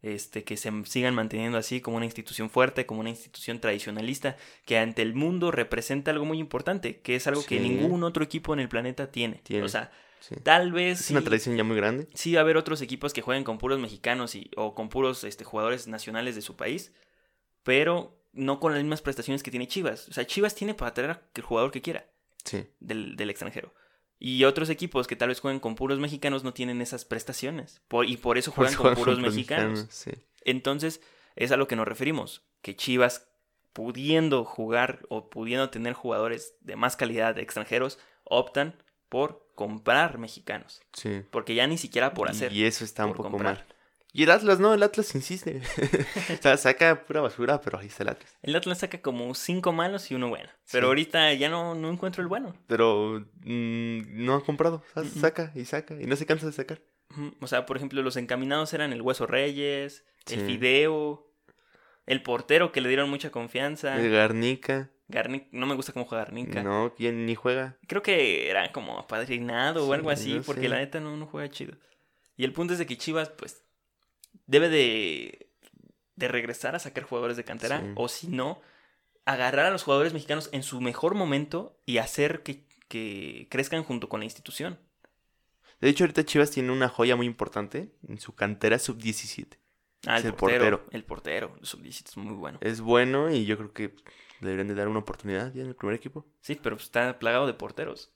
Este, 0.00 0.44
que 0.44 0.56
se 0.56 0.70
sigan 0.84 1.14
manteniendo 1.14 1.58
así 1.58 1.80
como 1.80 1.96
una 1.96 2.06
institución 2.06 2.50
fuerte, 2.50 2.86
como 2.86 3.00
una 3.00 3.10
institución 3.10 3.60
tradicionalista, 3.60 4.36
que 4.64 4.78
ante 4.78 5.02
el 5.02 5.14
mundo 5.14 5.50
representa 5.50 6.12
algo 6.12 6.24
muy 6.24 6.38
importante, 6.38 7.00
que 7.00 7.16
es 7.16 7.26
algo 7.26 7.44
que 7.44 7.58
ningún 7.58 8.04
otro 8.04 8.22
equipo 8.22 8.52
en 8.54 8.60
el 8.60 8.68
planeta 8.68 9.10
tiene. 9.10 9.40
Tiene. 9.42 9.64
O 9.64 9.68
sea, 9.68 9.90
Sí. 10.20 10.34
tal 10.42 10.72
vez 10.72 10.98
Es 11.00 11.06
sí, 11.06 11.12
una 11.14 11.22
tradición 11.22 11.56
ya 11.56 11.62
muy 11.64 11.76
grande. 11.76 12.08
sí 12.12 12.32
va 12.34 12.40
a 12.40 12.42
haber 12.42 12.56
otros 12.56 12.80
equipos 12.82 13.12
que 13.12 13.22
jueguen 13.22 13.44
con 13.44 13.58
puros 13.58 13.78
mexicanos 13.78 14.34
y, 14.34 14.50
o 14.56 14.74
con 14.74 14.88
puros 14.88 15.22
este, 15.24 15.44
jugadores 15.44 15.86
nacionales 15.86 16.34
de 16.34 16.42
su 16.42 16.56
país, 16.56 16.92
pero 17.62 18.20
no 18.32 18.60
con 18.60 18.72
las 18.72 18.82
mismas 18.82 19.00
prestaciones 19.02 19.42
que 19.42 19.50
tiene 19.50 19.68
Chivas. 19.68 20.08
O 20.08 20.12
sea, 20.12 20.26
Chivas 20.26 20.54
tiene 20.54 20.74
para 20.74 20.92
traer 20.94 21.10
al 21.10 21.42
jugador 21.42 21.70
que 21.70 21.82
quiera 21.82 22.06
del, 22.80 23.16
del 23.16 23.30
extranjero. 23.30 23.72
Y 24.18 24.44
otros 24.44 24.68
equipos 24.68 25.06
que 25.06 25.16
tal 25.16 25.28
vez 25.28 25.40
jueguen 25.40 25.60
con 25.60 25.74
puros 25.76 25.98
mexicanos 26.00 26.42
no 26.44 26.52
tienen 26.52 26.80
esas 26.82 27.04
prestaciones. 27.04 27.80
Por- 27.88 28.06
y 28.06 28.16
por 28.16 28.36
eso 28.38 28.50
juegan 28.52 28.74
Por 28.74 28.86
con 28.86 28.94
puros 28.94 29.16
juegan 29.16 29.30
mexicanos. 29.34 29.86
Sí. 29.90 30.10
Entonces, 30.44 31.00
es 31.36 31.52
a 31.52 31.56
lo 31.56 31.68
que 31.68 31.76
nos 31.76 31.86
referimos. 31.86 32.42
Que 32.62 32.74
Chivas, 32.74 33.28
pudiendo 33.72 34.44
jugar 34.44 35.06
o 35.08 35.30
pudiendo 35.30 35.70
tener 35.70 35.92
jugadores 35.92 36.54
de 36.60 36.74
más 36.76 36.96
calidad 36.96 37.34
de 37.34 37.42
extranjeros, 37.42 37.98
optan 38.24 38.82
por 39.08 39.46
comprar 39.54 40.18
mexicanos. 40.18 40.80
Sí. 40.92 41.22
Porque 41.30 41.54
ya 41.54 41.66
ni 41.66 41.78
siquiera 41.78 42.12
por 42.14 42.28
hacer. 42.28 42.52
Y 42.52 42.64
eso 42.64 42.84
está 42.84 43.06
un 43.06 43.12
poco 43.14 43.30
comprar. 43.30 43.54
mal. 43.58 43.66
Y 44.12 44.22
el 44.22 44.30
Atlas, 44.30 44.58
no, 44.58 44.72
el 44.74 44.82
Atlas 44.82 45.14
insiste. 45.14 45.60
o 46.38 46.42
sea, 46.42 46.56
saca 46.56 47.04
pura 47.04 47.20
basura, 47.20 47.60
pero 47.60 47.78
ahí 47.78 47.88
está 47.88 48.04
el 48.04 48.08
Atlas. 48.10 48.36
El 48.42 48.56
Atlas 48.56 48.78
saca 48.78 49.00
como 49.02 49.34
cinco 49.34 49.72
malos 49.72 50.10
y 50.10 50.14
uno 50.14 50.28
bueno. 50.28 50.48
Pero 50.72 50.86
Sí. 50.86 50.88
ahorita 50.88 51.34
ya 51.34 51.50
no, 51.50 51.74
no 51.74 51.90
encuentro 51.90 52.22
el 52.22 52.28
bueno. 52.28 52.54
Pero 52.66 53.20
mm, 53.44 54.24
no 54.24 54.34
ha 54.34 54.44
comprado. 54.44 54.82
O 54.96 55.02
sea, 55.02 55.02
Mm-mm. 55.02 55.20
saca 55.20 55.52
y 55.54 55.64
saca. 55.66 55.94
Y 56.00 56.06
no 56.06 56.16
se 56.16 56.24
cansa 56.26 56.46
de 56.46 56.52
sacar. 56.52 56.80
O 57.40 57.46
sea, 57.46 57.66
por 57.66 57.76
ejemplo, 57.76 58.02
los 58.02 58.16
encaminados 58.16 58.72
eran 58.74 58.92
el 58.92 59.02
Hueso 59.02 59.26
Reyes, 59.26 60.04
el. 60.30 60.40
Fideo, 60.46 61.30
el 62.06 62.22
portero 62.22 62.72
que 62.72 62.80
le 62.80 62.88
dieron 62.88 63.10
mucha 63.10 63.30
confianza. 63.30 64.00
El 64.00 64.10
Garnica. 64.10 64.90
Garni- 65.10 65.48
no 65.52 65.66
me 65.66 65.74
gusta 65.74 65.92
cómo 65.92 66.04
juega 66.06 66.24
Garnica. 66.24 66.62
No, 66.62 66.92
¿quién 66.96 67.24
ni 67.26 67.34
juega? 67.34 67.78
Creo 67.86 68.02
que 68.02 68.50
era 68.50 68.72
como 68.72 68.98
apadrinado 68.98 69.86
o 69.86 69.92
algo 69.94 70.10
así, 70.10 70.40
porque 70.44 70.62
sé. 70.62 70.68
la 70.68 70.76
neta 70.78 71.00
no, 71.00 71.16
no 71.16 71.26
juega 71.26 71.48
chido. 71.50 71.74
Y 72.36 72.44
el 72.44 72.52
punto 72.52 72.74
es 72.74 72.78
de 72.78 72.84
que 72.86 72.96
Chivas, 72.98 73.30
pues, 73.30 73.64
debe 74.48 74.68
de, 74.68 75.48
de 76.16 76.26
regresar 76.28 76.74
a 76.74 76.80
sacar 76.80 77.04
jugadores 77.04 77.36
de 77.36 77.44
cantera, 77.44 77.80
Sí. 77.80 77.92
o 77.94 78.08
si 78.08 78.26
no, 78.26 78.60
agarrar 79.24 79.66
a 79.66 79.70
los 79.70 79.84
jugadores 79.84 80.12
mexicanos 80.12 80.48
en 80.52 80.62
su 80.64 80.80
mejor 80.80 81.14
momento 81.14 81.78
y 81.86 81.98
hacer 81.98 82.42
que, 82.42 82.64
que 82.88 83.46
crezcan 83.50 83.84
junto 83.84 84.08
con 84.08 84.18
la 84.20 84.24
institución. 84.24 84.78
De 85.80 85.88
hecho, 85.88 86.02
ahorita 86.04 86.24
Chivas 86.24 86.50
tiene 86.50 86.72
una 86.72 86.88
joya 86.88 87.14
muy 87.14 87.26
importante 87.26 87.92
en 88.08 88.18
su 88.18 88.34
cantera 88.34 88.78
sub-17. 88.80 89.58
Ah, 90.06 90.18
Es 90.18 90.24
el 90.24 90.34
portero, 90.34 90.78
portero. 90.78 90.90
El 90.90 91.04
portero, 91.04 91.56
el 91.60 91.66
sub-17 91.66 92.08
es 92.08 92.16
muy 92.16 92.34
bueno. 92.34 92.58
Es 92.62 92.80
bueno 92.80 93.30
y 93.32 93.44
yo 93.44 93.56
creo 93.56 93.72
que 93.72 93.94
deberían 94.40 94.68
de 94.68 94.74
dar 94.74 94.88
una 94.88 95.00
oportunidad 95.00 95.52
ya 95.52 95.62
en 95.62 95.68
el 95.68 95.76
primer 95.76 95.94
equipo. 95.94 96.26
Sí, 96.40 96.58
pero 96.60 96.76
está 96.76 97.18
plagado 97.18 97.46
de 97.46 97.54
porteros. 97.54 98.10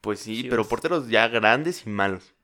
Pues 0.00 0.20
sí, 0.20 0.36
Chivas. 0.36 0.50
pero 0.50 0.68
porteros 0.68 1.08
ya 1.08 1.26
grandes 1.28 1.86
y 1.86 1.90
malos. 1.90 2.34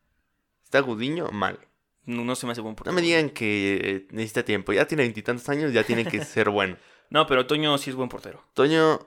Está 0.64 0.80
Gudiño, 0.80 1.28
mal. 1.30 1.58
No, 2.06 2.24
no 2.24 2.34
se 2.36 2.46
me 2.46 2.52
hace 2.52 2.60
buen 2.60 2.72
No 2.72 2.76
portero. 2.76 2.94
me 2.94 3.02
digan 3.02 3.30
que 3.30 3.80
eh, 3.82 4.08
necesita 4.12 4.44
tiempo. 4.44 4.72
Ya 4.72 4.86
tiene 4.86 5.02
veintitantos 5.02 5.48
años, 5.48 5.72
ya 5.72 5.84
tiene 5.84 6.04
que 6.04 6.24
ser 6.24 6.48
bueno. 6.50 6.76
No, 7.10 7.26
pero 7.26 7.46
Toño 7.46 7.76
sí 7.78 7.90
es 7.90 7.96
buen 7.96 8.08
portero. 8.08 8.42
Toño 8.54 9.00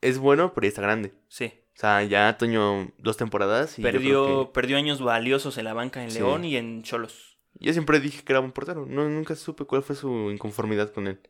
es 0.00 0.18
bueno, 0.18 0.52
pero 0.54 0.64
ya 0.64 0.68
está 0.68 0.82
grande. 0.82 1.12
Sí. 1.28 1.52
O 1.76 1.78
sea, 1.80 2.02
ya 2.04 2.38
Toño 2.38 2.92
dos 2.98 3.16
temporadas 3.16 3.78
y 3.78 3.82
Perdió, 3.82 4.46
que- 4.46 4.52
perdió 4.54 4.76
años 4.76 5.00
valiosos 5.02 5.58
en 5.58 5.64
la 5.64 5.74
banca 5.74 6.02
en 6.02 6.10
Sí. 6.10 6.18
León 6.18 6.44
y 6.44 6.56
en 6.56 6.82
Cholos. 6.84 7.36
Yo 7.54 7.72
siempre 7.72 8.00
dije 8.00 8.22
que 8.24 8.32
era 8.32 8.40
buen 8.40 8.52
portero. 8.52 8.86
No, 8.86 9.08
nunca 9.08 9.34
supe 9.36 9.64
cuál 9.64 9.82
fue 9.82 9.96
su 9.96 10.30
inconformidad 10.30 10.92
con 10.92 11.06
él. 11.08 11.20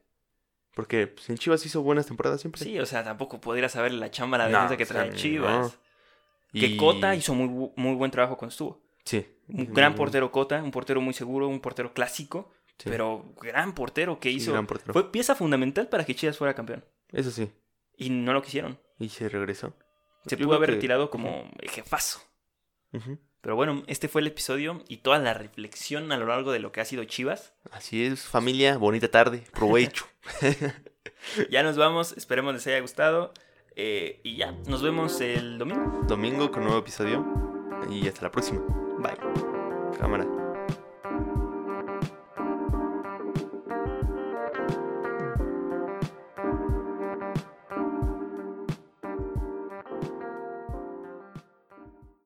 Porque 0.74 1.06
pues, 1.06 1.30
en 1.30 1.36
Chivas 1.38 1.64
hizo 1.64 1.82
buenas 1.82 2.06
temporadas 2.06 2.40
siempre. 2.40 2.62
Sí, 2.62 2.78
o 2.80 2.86
sea, 2.86 3.04
tampoco 3.04 3.40
podría 3.40 3.68
saber 3.68 3.92
la 3.92 4.10
chamba, 4.10 4.38
la 4.38 4.48
No, 4.48 4.62
defensa 4.62 4.76
que 4.76 4.82
o 4.82 4.86
sea, 4.86 5.04
trae 5.04 5.14
Chivas. 5.16 5.72
no. 6.52 6.60
Que 6.60 6.66
Y- 6.66 6.76
Cota 6.76 7.14
hizo 7.14 7.34
muy, 7.34 7.70
muy 7.76 7.94
buen 7.94 8.10
trabajo 8.10 8.36
cuando 8.36 8.50
estuvo. 8.50 8.83
Sí. 9.04 9.26
Un 9.48 9.72
gran 9.74 9.94
portero 9.94 10.32
Cota, 10.32 10.62
un 10.62 10.70
portero 10.70 11.00
muy 11.00 11.12
seguro, 11.14 11.48
un 11.48 11.60
portero 11.60 11.92
clásico, 11.92 12.50
Sí. 12.78 12.88
pero 12.90 13.34
gran 13.40 13.74
portero 13.74 14.18
que 14.18 14.30
Sí, 14.30 14.36
hizo. 14.36 14.52
gran 14.52 14.66
portero. 14.66 14.92
Fue 14.92 15.12
pieza 15.12 15.34
fundamental 15.34 15.88
para 15.88 16.04
que 16.04 16.14
Chivas 16.14 16.38
fuera 16.38 16.54
campeón. 16.54 16.84
Eso 17.12 17.30
sí. 17.30 17.50
Y 17.96 18.10
no 18.10 18.32
lo 18.32 18.42
quisieron. 18.42 18.78
Y 18.98 19.08
se 19.10 19.28
regresó. 19.28 19.74
Se 20.26 20.36
Yo 20.36 20.46
pudo 20.46 20.56
haber 20.56 20.70
que- 20.70 20.76
retirado 20.76 21.10
como 21.10 21.50
el 21.60 21.70
jefazo. 21.70 22.20
Pero 23.40 23.56
bueno, 23.56 23.82
este 23.88 24.08
fue 24.08 24.20
el 24.22 24.28
episodio 24.28 24.82
y 24.88 24.98
toda 24.98 25.18
la 25.18 25.34
reflexión 25.34 26.10
a 26.12 26.16
lo 26.16 26.26
largo 26.26 26.50
de 26.52 26.60
lo 26.60 26.72
que 26.72 26.80
ha 26.80 26.84
sido 26.86 27.04
Chivas. 27.04 27.52
Así 27.72 28.04
es, 28.06 28.22
familia. 28.22 28.78
Bonita 28.78 29.10
tarde. 29.10 29.44
Provecho. 29.52 30.06
Ya 31.50 31.62
nos 31.62 31.76
vamos, 31.76 32.12
esperemos 32.16 32.54
les 32.54 32.66
haya 32.66 32.80
gustado. 32.80 33.32
eh, 33.76 34.20
y 34.24 34.36
ya, 34.36 34.52
nos 34.68 34.82
vemos 34.82 35.20
el 35.20 35.58
domingo. 35.58 36.02
Domingo 36.06 36.50
con 36.50 36.62
nuevo 36.64 36.78
episodio. 36.78 37.53
Y 37.90 38.08
hasta 38.08 38.22
la 38.22 38.30
próxima. 38.30 38.60
Bye. 38.98 39.98
Cámara. 39.98 40.43